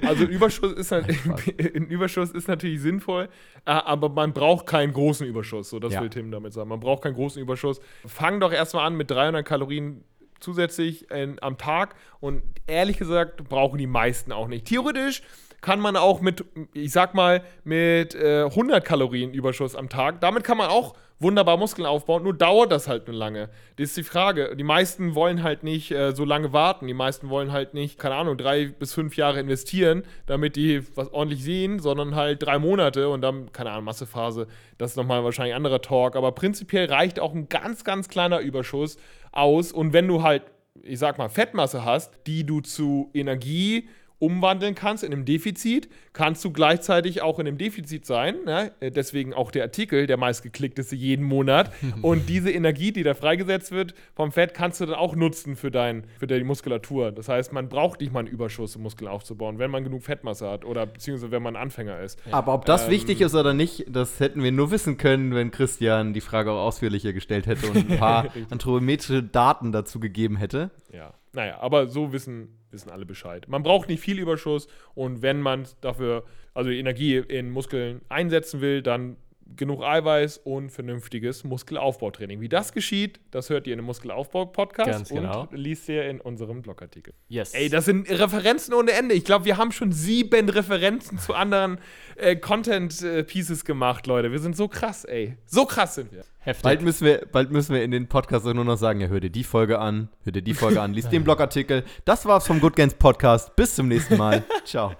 Also 0.06 0.24
Überschuss 0.24 0.72
ist 0.72 0.92
halt, 0.92 1.06
ein 1.74 1.86
Überschuss 1.86 2.30
ist 2.30 2.48
natürlich 2.48 2.80
sinnvoll, 2.80 3.28
äh, 3.64 3.70
aber 3.70 4.08
man 4.08 4.32
braucht 4.32 4.66
keinen 4.66 4.92
großen 4.92 5.26
Überschuss. 5.26 5.70
So, 5.70 5.78
das 5.78 5.92
Ja. 5.94 6.00
will 6.02 6.10
Tim 6.10 6.30
damit 6.30 6.52
sagen. 6.52 6.68
Man 6.68 6.80
braucht 6.80 7.02
keinen 7.02 7.14
großen 7.14 7.40
Überschuss. 7.40 7.80
Fang 8.06 8.40
doch 8.40 8.52
erstmal 8.52 8.86
an 8.86 8.94
mit 8.96 9.10
300 9.10 9.44
Kalorien 9.44 10.04
zusätzlich 10.40 11.10
in, 11.10 11.42
am 11.42 11.58
Tag 11.58 11.94
und 12.20 12.42
ehrlich 12.66 12.98
gesagt 12.98 13.48
brauchen 13.48 13.78
die 13.78 13.86
meisten 13.88 14.30
auch 14.32 14.46
nicht. 14.48 14.66
Theoretisch 14.66 15.22
kann 15.60 15.80
man 15.80 15.96
auch 15.96 16.20
mit, 16.20 16.44
ich 16.72 16.92
sag 16.92 17.14
mal, 17.14 17.42
mit 17.64 18.14
äh, 18.14 18.44
100 18.44 18.84
Kalorien 18.84 19.32
Überschuss 19.34 19.74
am 19.74 19.88
Tag, 19.88 20.20
damit 20.20 20.44
kann 20.44 20.56
man 20.56 20.68
auch 20.68 20.94
wunderbar 21.20 21.56
Muskeln 21.56 21.86
aufbauen, 21.86 22.22
nur 22.22 22.34
dauert 22.34 22.70
das 22.70 22.86
halt 22.86 23.08
nur 23.08 23.16
lange. 23.16 23.48
Das 23.76 23.88
ist 23.90 23.96
die 23.96 24.02
Frage. 24.02 24.54
Die 24.56 24.64
meisten 24.64 25.14
wollen 25.14 25.42
halt 25.42 25.64
nicht 25.64 25.90
äh, 25.90 26.14
so 26.14 26.24
lange 26.24 26.52
warten. 26.52 26.86
Die 26.86 26.94
meisten 26.94 27.28
wollen 27.28 27.52
halt 27.52 27.74
nicht, 27.74 27.98
keine 27.98 28.14
Ahnung, 28.14 28.36
drei 28.36 28.66
bis 28.66 28.94
fünf 28.94 29.16
Jahre 29.16 29.40
investieren, 29.40 30.04
damit 30.26 30.56
die 30.56 30.82
was 30.96 31.12
ordentlich 31.12 31.42
sehen, 31.42 31.80
sondern 31.80 32.14
halt 32.14 32.42
drei 32.42 32.58
Monate 32.58 33.08
und 33.08 33.20
dann, 33.20 33.52
keine 33.52 33.70
Ahnung, 33.70 33.84
Massephase. 33.84 34.46
Das 34.78 34.92
ist 34.92 34.96
nochmal 34.96 35.24
wahrscheinlich 35.24 35.54
ein 35.54 35.58
anderer 35.58 35.82
Talk. 35.82 36.14
Aber 36.14 36.32
prinzipiell 36.32 36.86
reicht 36.86 37.18
auch 37.18 37.34
ein 37.34 37.48
ganz, 37.48 37.84
ganz 37.84 38.08
kleiner 38.08 38.40
Überschuss 38.40 38.96
aus. 39.32 39.72
Und 39.72 39.92
wenn 39.92 40.06
du 40.06 40.22
halt, 40.22 40.44
ich 40.82 40.98
sag 41.00 41.18
mal, 41.18 41.28
Fettmasse 41.28 41.84
hast, 41.84 42.12
die 42.26 42.44
du 42.44 42.60
zu 42.60 43.10
Energie 43.12 43.88
umwandeln 44.18 44.74
kannst 44.74 45.04
in 45.04 45.12
einem 45.12 45.24
Defizit, 45.24 45.88
kannst 46.12 46.44
du 46.44 46.52
gleichzeitig 46.52 47.22
auch 47.22 47.38
in 47.38 47.46
einem 47.46 47.58
Defizit 47.58 48.04
sein. 48.04 48.36
Ne? 48.44 48.72
Äh, 48.80 48.90
Deswegen 48.90 49.32
auch 49.32 49.50
der 49.50 49.62
Artikel, 49.62 50.06
der 50.06 50.16
meistgeklickteste 50.16 50.96
jeden 50.96 51.24
Monat. 51.24 51.72
Und 52.02 52.28
diese 52.28 52.50
Energie, 52.50 52.92
die 52.92 53.02
da 53.02 53.14
freigesetzt 53.14 53.70
wird 53.70 53.94
vom 54.14 54.32
Fett, 54.32 54.54
kannst 54.54 54.80
du 54.80 54.86
dann 54.86 54.96
auch 54.96 55.14
nutzen 55.14 55.56
für, 55.56 55.70
dein, 55.70 56.04
für 56.18 56.26
deine 56.26 56.44
Muskulatur. 56.44 57.12
Das 57.12 57.28
heißt, 57.28 57.52
man 57.52 57.68
braucht 57.68 58.00
nicht 58.00 58.12
mal 58.12 58.20
einen 58.20 58.28
Überschuss, 58.28 58.74
um 58.76 58.82
Muskeln 58.82 59.08
aufzubauen, 59.08 59.58
wenn 59.58 59.70
man 59.70 59.84
genug 59.84 60.02
Fettmasse 60.02 60.48
hat 60.48 60.64
oder 60.64 60.86
beziehungsweise 60.86 61.30
wenn 61.30 61.42
man 61.42 61.54
Anfänger 61.56 62.00
ist. 62.00 62.18
Aber 62.30 62.54
ob 62.54 62.64
das 62.64 62.86
Ähm, 62.86 62.90
wichtig 62.92 63.20
ist 63.20 63.34
oder 63.34 63.54
nicht, 63.54 63.86
das 63.88 64.18
hätten 64.20 64.42
wir 64.42 64.52
nur 64.52 64.70
wissen 64.70 64.96
können, 64.96 65.34
wenn 65.34 65.50
Christian 65.50 66.12
die 66.12 66.20
Frage 66.20 66.50
auch 66.50 66.66
ausführlicher 66.66 67.12
gestellt 67.12 67.46
hätte 67.46 67.68
und 67.68 67.90
ein 67.90 67.98
paar 67.98 68.28
anthropometrische 68.50 69.22
Daten 69.22 69.72
dazu 69.72 70.00
gegeben 70.00 70.36
hätte. 70.36 70.70
Ja, 70.92 71.14
naja, 71.38 71.60
aber 71.60 71.86
so 71.86 72.12
wissen, 72.12 72.58
wissen 72.72 72.90
alle 72.90 73.06
Bescheid. 73.06 73.46
Man 73.46 73.62
braucht 73.62 73.88
nicht 73.88 74.00
viel 74.00 74.18
Überschuss 74.18 74.66
und 74.96 75.22
wenn 75.22 75.40
man 75.40 75.68
dafür, 75.80 76.24
also 76.52 76.68
die 76.68 76.80
Energie 76.80 77.16
in 77.16 77.50
Muskeln 77.50 78.00
einsetzen 78.08 78.60
will, 78.60 78.82
dann 78.82 79.16
genug 79.54 79.84
Eiweiß 79.84 80.38
und 80.38 80.70
vernünftiges 80.70 81.44
Muskelaufbautraining. 81.44 82.40
Wie 82.40 82.48
das 82.48 82.72
geschieht, 82.72 83.20
das 83.30 83.50
hört 83.50 83.68
ihr 83.68 83.74
in 83.74 83.78
dem 83.78 83.86
Muskelaufbau-Podcast 83.86 85.10
genau. 85.10 85.42
und 85.42 85.52
liest 85.52 85.88
ihr 85.88 86.10
in 86.10 86.20
unserem 86.20 86.60
Blogartikel. 86.60 87.14
Yes. 87.28 87.54
Ey, 87.54 87.68
das 87.68 87.84
sind 87.84 88.10
Referenzen 88.10 88.74
ohne 88.74 88.90
Ende. 88.90 89.14
Ich 89.14 89.24
glaube, 89.24 89.44
wir 89.44 89.56
haben 89.56 89.70
schon 89.70 89.92
sieben 89.92 90.48
Referenzen 90.48 91.18
zu 91.18 91.34
anderen 91.34 91.78
äh, 92.16 92.34
Content-Pieces 92.34 93.64
gemacht, 93.64 94.08
Leute. 94.08 94.32
Wir 94.32 94.40
sind 94.40 94.56
so 94.56 94.66
krass, 94.66 95.04
ey. 95.04 95.36
So 95.46 95.66
krass 95.66 95.94
sind 95.94 96.12
wir. 96.12 96.24
Heftig. 96.40 96.62
Bald 96.62 96.82
müssen, 96.82 97.04
wir, 97.04 97.26
bald 97.30 97.50
müssen 97.50 97.74
wir 97.74 97.82
in 97.82 97.90
den 97.90 98.06
Podcast 98.06 98.46
nur 98.46 98.64
noch 98.64 98.76
sagen, 98.76 99.00
ja, 99.00 99.08
hör 99.08 99.18
dir 99.20 99.28
die 99.28 99.42
Folge 99.44 99.80
an, 99.80 100.08
hör 100.22 100.32
dir 100.32 100.40
die 100.40 100.54
Folge 100.54 100.80
an, 100.80 100.94
lies 100.94 101.08
den 101.08 101.24
Blogartikel. 101.24 101.82
Das 102.04 102.24
war's 102.26 102.46
vom 102.46 102.60
Good 102.60 102.76
Games 102.76 102.94
Podcast. 102.94 103.54
Bis 103.56 103.74
zum 103.74 103.88
nächsten 103.88 104.16
Mal. 104.16 104.44
Ciao. 104.64 104.92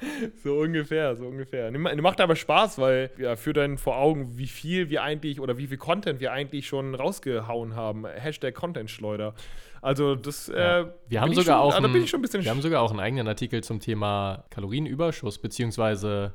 So 0.43 0.59
ungefähr, 0.59 1.15
so 1.17 1.27
ungefähr. 1.27 1.71
Macht 1.79 2.21
aber 2.21 2.35
Spaß, 2.37 2.79
weil 2.79 3.11
ja, 3.19 3.37
führt 3.37 3.57
dann 3.57 3.79
vor 3.79 3.97
Augen, 3.99 4.37
wie 4.37 4.49
viel 4.49 4.91
wir 4.91 5.03
eigentlich 5.05 5.41
oder 5.41 5.57
wie 5.59 5.69
viel 5.69 5.79
Content 5.79 6.21
wir 6.21 6.33
eigentlich 6.33 6.67
schon 6.67 6.95
rausgehauen 6.97 7.77
haben. 7.77 8.05
Hashtag 8.05 8.55
Content-Schleuder. 8.55 9.33
Also 9.81 10.17
das, 10.17 10.49
äh, 10.49 10.87
Wir 11.09 11.21
haben 11.21 11.33
sogar 11.35 11.63
schon, 11.63 11.73
auch 11.73 11.75
da 11.81 11.87
bin 11.87 11.93
ein- 11.97 12.03
ich 12.03 12.11
schon 12.11 12.19
ein 12.19 12.23
bisschen 12.23 12.43
Wir 12.43 12.51
haben 12.51 12.63
sogar 12.63 12.83
auch 12.83 12.91
einen 12.91 13.01
eigenen 13.01 13.29
Artikel 13.29 13.63
zum 13.63 13.79
Thema 13.79 14.45
Kalorienüberschuss, 14.51 15.39
beziehungsweise 15.39 16.35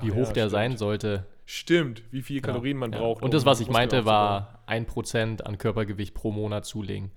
wie 0.00 0.10
Ach 0.12 0.14
hoch 0.14 0.28
ja, 0.28 0.32
der 0.32 0.40
stimmt. 0.42 0.50
sein 0.52 0.76
sollte. 0.76 1.26
Stimmt, 1.46 2.02
wie 2.10 2.22
viel 2.22 2.36
Ja, 2.36 2.42
Kalorien 2.42 2.76
man 2.78 2.92
ja. 2.92 2.98
braucht. 2.98 3.22
Und 3.22 3.34
das, 3.34 3.44
was 3.44 3.60
ich 3.60 3.68
meinte, 3.68 4.04
war 4.06 4.60
1% 4.66 5.42
an 5.42 5.58
Körpergewicht 5.58 6.14
pro 6.14 6.30
Monat 6.30 6.64
zulegen. 6.64 7.10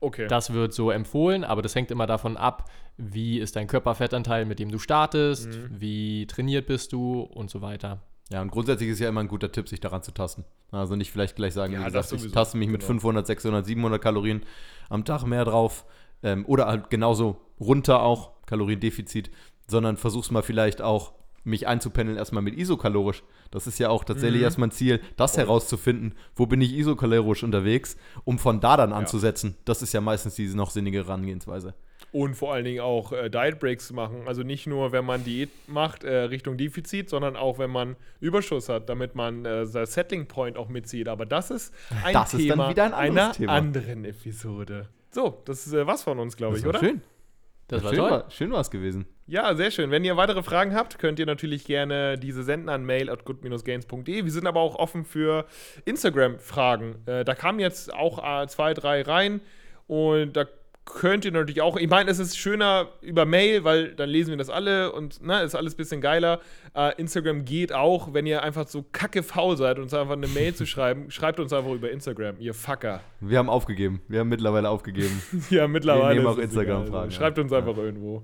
Okay. 0.00 0.26
Das 0.28 0.52
wird 0.52 0.72
so 0.72 0.90
empfohlen, 0.90 1.44
aber 1.44 1.60
das 1.60 1.74
hängt 1.74 1.90
immer 1.90 2.06
davon 2.06 2.36
ab, 2.36 2.70
wie 2.96 3.38
ist 3.38 3.56
dein 3.56 3.66
Körperfettanteil, 3.66 4.46
mit 4.46 4.58
dem 4.58 4.70
du 4.70 4.78
startest, 4.78 5.48
Mhm. 5.48 5.68
wie 5.80 6.26
trainiert 6.26 6.66
bist 6.66 6.92
du 6.92 7.20
und 7.22 7.50
so 7.50 7.60
weiter. 7.60 8.00
Ja, 8.30 8.40
und 8.40 8.50
grundsätzlich 8.50 8.88
ist 8.88 9.00
ja 9.00 9.08
immer 9.08 9.20
ein 9.20 9.28
guter 9.28 9.50
Tipp, 9.50 9.68
sich 9.68 9.80
daran 9.80 10.02
zu 10.02 10.12
tasten. 10.12 10.44
Also 10.70 10.94
nicht 10.94 11.10
vielleicht 11.10 11.34
gleich 11.36 11.52
sagen, 11.52 11.72
Ja, 11.72 11.80
wie 11.80 11.84
gesagt, 11.84 12.12
ich 12.12 12.30
taste 12.30 12.56
mich 12.56 12.68
mit 12.68 12.80
Genau. 12.80 12.86
500, 12.92 13.26
600, 13.26 13.66
700 13.66 14.00
Kalorien 14.00 14.42
am 14.88 15.04
Tag 15.04 15.24
mehr 15.24 15.44
drauf. 15.44 15.84
Ähm, 16.22 16.44
oder 16.46 16.66
halt 16.66 16.90
genauso 16.90 17.40
runter 17.58 18.02
auch, 18.02 18.30
Kaloriendefizit, 18.46 19.30
sondern 19.66 19.96
versuch's 19.96 20.30
mal 20.30 20.42
vielleicht 20.42 20.80
auch, 20.80 21.12
mich 21.44 21.66
einzupendeln 21.66 22.18
erstmal 22.18 22.42
mit 22.42 22.56
isokalorisch. 22.58 23.22
Das 23.50 23.66
ist 23.66 23.78
ja 23.78 23.88
auch 23.88 24.04
tatsächlich 24.04 24.40
Mhm. 24.40 24.44
erstmal 24.44 24.68
ein 24.68 24.72
Ziel, 24.72 25.00
das 25.16 25.36
herauszufinden, 25.36 26.14
wo 26.36 26.46
bin 26.46 26.60
ich 26.60 26.76
isokalorisch 26.76 27.42
unterwegs, 27.42 27.96
um 28.24 28.38
von 28.38 28.60
da 28.60 28.76
dann 28.76 28.92
anzusetzen. 28.92 29.56
Das 29.64 29.82
ist 29.82 29.92
ja 29.94 30.00
meistens 30.00 30.34
diese 30.34 30.56
noch 30.56 30.70
sinnige 30.70 30.98
Herangehensweise. 30.98 31.74
Und 32.12 32.34
vor 32.34 32.52
allen 32.52 32.64
Dingen 32.64 32.80
auch 32.80 33.12
äh, 33.12 33.30
Diet 33.30 33.60
Breaks 33.60 33.86
zu 33.88 33.94
machen. 33.94 34.22
Also 34.26 34.42
nicht 34.42 34.66
nur, 34.66 34.90
wenn 34.90 35.04
man 35.04 35.22
Diät 35.22 35.50
macht, 35.68 36.02
äh, 36.02 36.12
Richtung 36.22 36.56
Defizit, 36.56 37.08
sondern 37.08 37.36
auch, 37.36 37.58
wenn 37.58 37.70
man 37.70 37.94
Überschuss 38.18 38.68
hat, 38.68 38.88
damit 38.88 39.14
man 39.14 39.44
äh, 39.44 39.64
sein 39.64 39.86
Settling 39.86 40.26
Point 40.26 40.56
auch 40.56 40.68
mitzieht. 40.68 41.06
Aber 41.08 41.24
das 41.24 41.50
ist 41.52 41.72
ein 42.04 42.12
Das 42.12 42.34
ist 42.34 42.40
Thema 42.40 42.56
dann 42.64 42.70
wieder 42.70 42.84
ein 42.86 42.94
einer 42.94 43.32
Thema. 43.32 43.52
anderen 43.52 44.04
Episode. 44.04 44.88
So, 45.10 45.40
das 45.44 45.66
ist 45.68 45.72
äh, 45.72 45.86
was 45.86 46.02
von 46.02 46.18
uns, 46.18 46.36
glaube 46.36 46.58
ich, 46.58 46.66
oder? 46.66 46.80
Schön. 46.80 47.00
Das 47.68 47.84
war 47.84 47.90
schön, 47.90 47.98
toll. 48.00 48.10
war, 48.10 48.30
schön 48.30 48.50
war 48.50 48.60
es 48.60 48.70
gewesen. 48.72 49.06
Ja, 49.30 49.54
sehr 49.54 49.70
schön. 49.70 49.92
Wenn 49.92 50.04
ihr 50.04 50.16
weitere 50.16 50.42
Fragen 50.42 50.74
habt, 50.74 50.98
könnt 50.98 51.20
ihr 51.20 51.24
natürlich 51.24 51.64
gerne 51.64 52.18
diese 52.18 52.42
senden 52.42 52.68
an 52.68 52.84
mail 52.84 53.08
at 53.08 53.24
good-gains.de. 53.24 54.24
Wir 54.24 54.32
sind 54.32 54.44
aber 54.44 54.58
auch 54.58 54.74
offen 54.74 55.04
für 55.04 55.46
Instagram-Fragen. 55.84 56.96
Äh, 57.06 57.24
da 57.24 57.36
kamen 57.36 57.60
jetzt 57.60 57.94
auch 57.94 58.18
äh, 58.42 58.48
zwei, 58.48 58.74
drei 58.74 59.02
rein 59.02 59.40
und 59.86 60.32
da 60.32 60.46
könnt 60.84 61.24
ihr 61.24 61.32
natürlich 61.32 61.60
auch, 61.60 61.76
ich 61.76 61.88
meine, 61.88 62.10
es 62.10 62.18
ist 62.18 62.36
schöner 62.36 62.88
über 63.00 63.24
Mail, 63.24 63.64
weil 63.64 63.94
dann 63.94 64.08
lesen 64.08 64.30
wir 64.30 64.36
das 64.36 64.50
alle 64.50 64.92
und 64.92 65.22
ne, 65.24 65.42
ist 65.42 65.54
alles 65.54 65.74
ein 65.74 65.76
bisschen 65.76 66.00
geiler. 66.00 66.40
Äh, 66.74 66.94
Instagram 66.96 67.44
geht 67.44 67.72
auch, 67.72 68.12
wenn 68.12 68.26
ihr 68.26 68.42
einfach 68.42 68.66
so 68.66 68.84
kacke 68.90 69.22
faul 69.22 69.56
seid, 69.56 69.78
uns 69.78 69.94
einfach 69.94 70.14
eine 70.14 70.26
Mail 70.28 70.54
zu 70.54 70.66
schreiben, 70.66 71.10
schreibt 71.10 71.38
uns 71.38 71.52
einfach 71.52 71.70
über 71.70 71.90
Instagram, 71.90 72.36
ihr 72.38 72.54
Fucker. 72.54 73.00
Wir 73.20 73.38
haben 73.38 73.48
aufgegeben. 73.48 74.00
Wir 74.08 74.20
haben 74.20 74.28
mittlerweile 74.28 74.68
aufgegeben. 74.68 75.22
Ja, 75.50 75.66
mittlerweile. 75.66 76.16
Wir 76.16 76.22
nehmen 76.22 76.26
auch 76.26 76.38
Instagram-Fragen. 76.38 77.10
Schreibt 77.10 77.38
ja. 77.38 77.42
uns 77.42 77.52
einfach 77.52 77.76
irgendwo. 77.76 78.22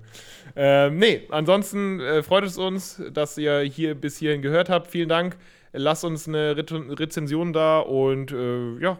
Ähm, 0.55 0.97
nee, 0.97 1.23
ansonsten 1.29 1.99
äh, 1.99 2.23
freut 2.23 2.43
es 2.43 2.57
uns, 2.57 3.01
dass 3.11 3.37
ihr 3.37 3.59
hier 3.61 3.95
bis 3.95 4.17
hierhin 4.17 4.41
gehört 4.41 4.69
habt. 4.69 4.87
Vielen 4.87 5.09
Dank. 5.09 5.35
Lasst 5.73 6.05
uns 6.05 6.27
eine 6.27 6.55
Re 6.55 6.65
Rezension 6.99 7.53
da 7.53 7.79
und 7.79 8.31
äh, 8.31 8.77
ja, 8.79 8.97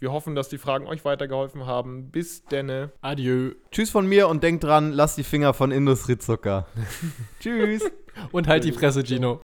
wir 0.00 0.12
hoffen, 0.12 0.34
dass 0.34 0.48
die 0.48 0.56
Fragen 0.56 0.86
euch 0.86 1.04
weitergeholfen 1.04 1.66
haben. 1.66 2.10
Bis 2.10 2.44
denne. 2.44 2.90
Adieu. 3.02 3.52
Tschüss 3.70 3.90
von 3.90 4.06
mir 4.06 4.28
und 4.28 4.42
denkt 4.42 4.64
dran, 4.64 4.92
lasst 4.92 5.18
die 5.18 5.24
Finger 5.24 5.52
von 5.52 5.70
Industriezucker. 5.70 6.66
Tschüss. 7.40 7.82
Und 8.32 8.48
halt 8.48 8.64
die 8.64 8.72
Fresse, 8.72 9.04
Gino. 9.04 9.42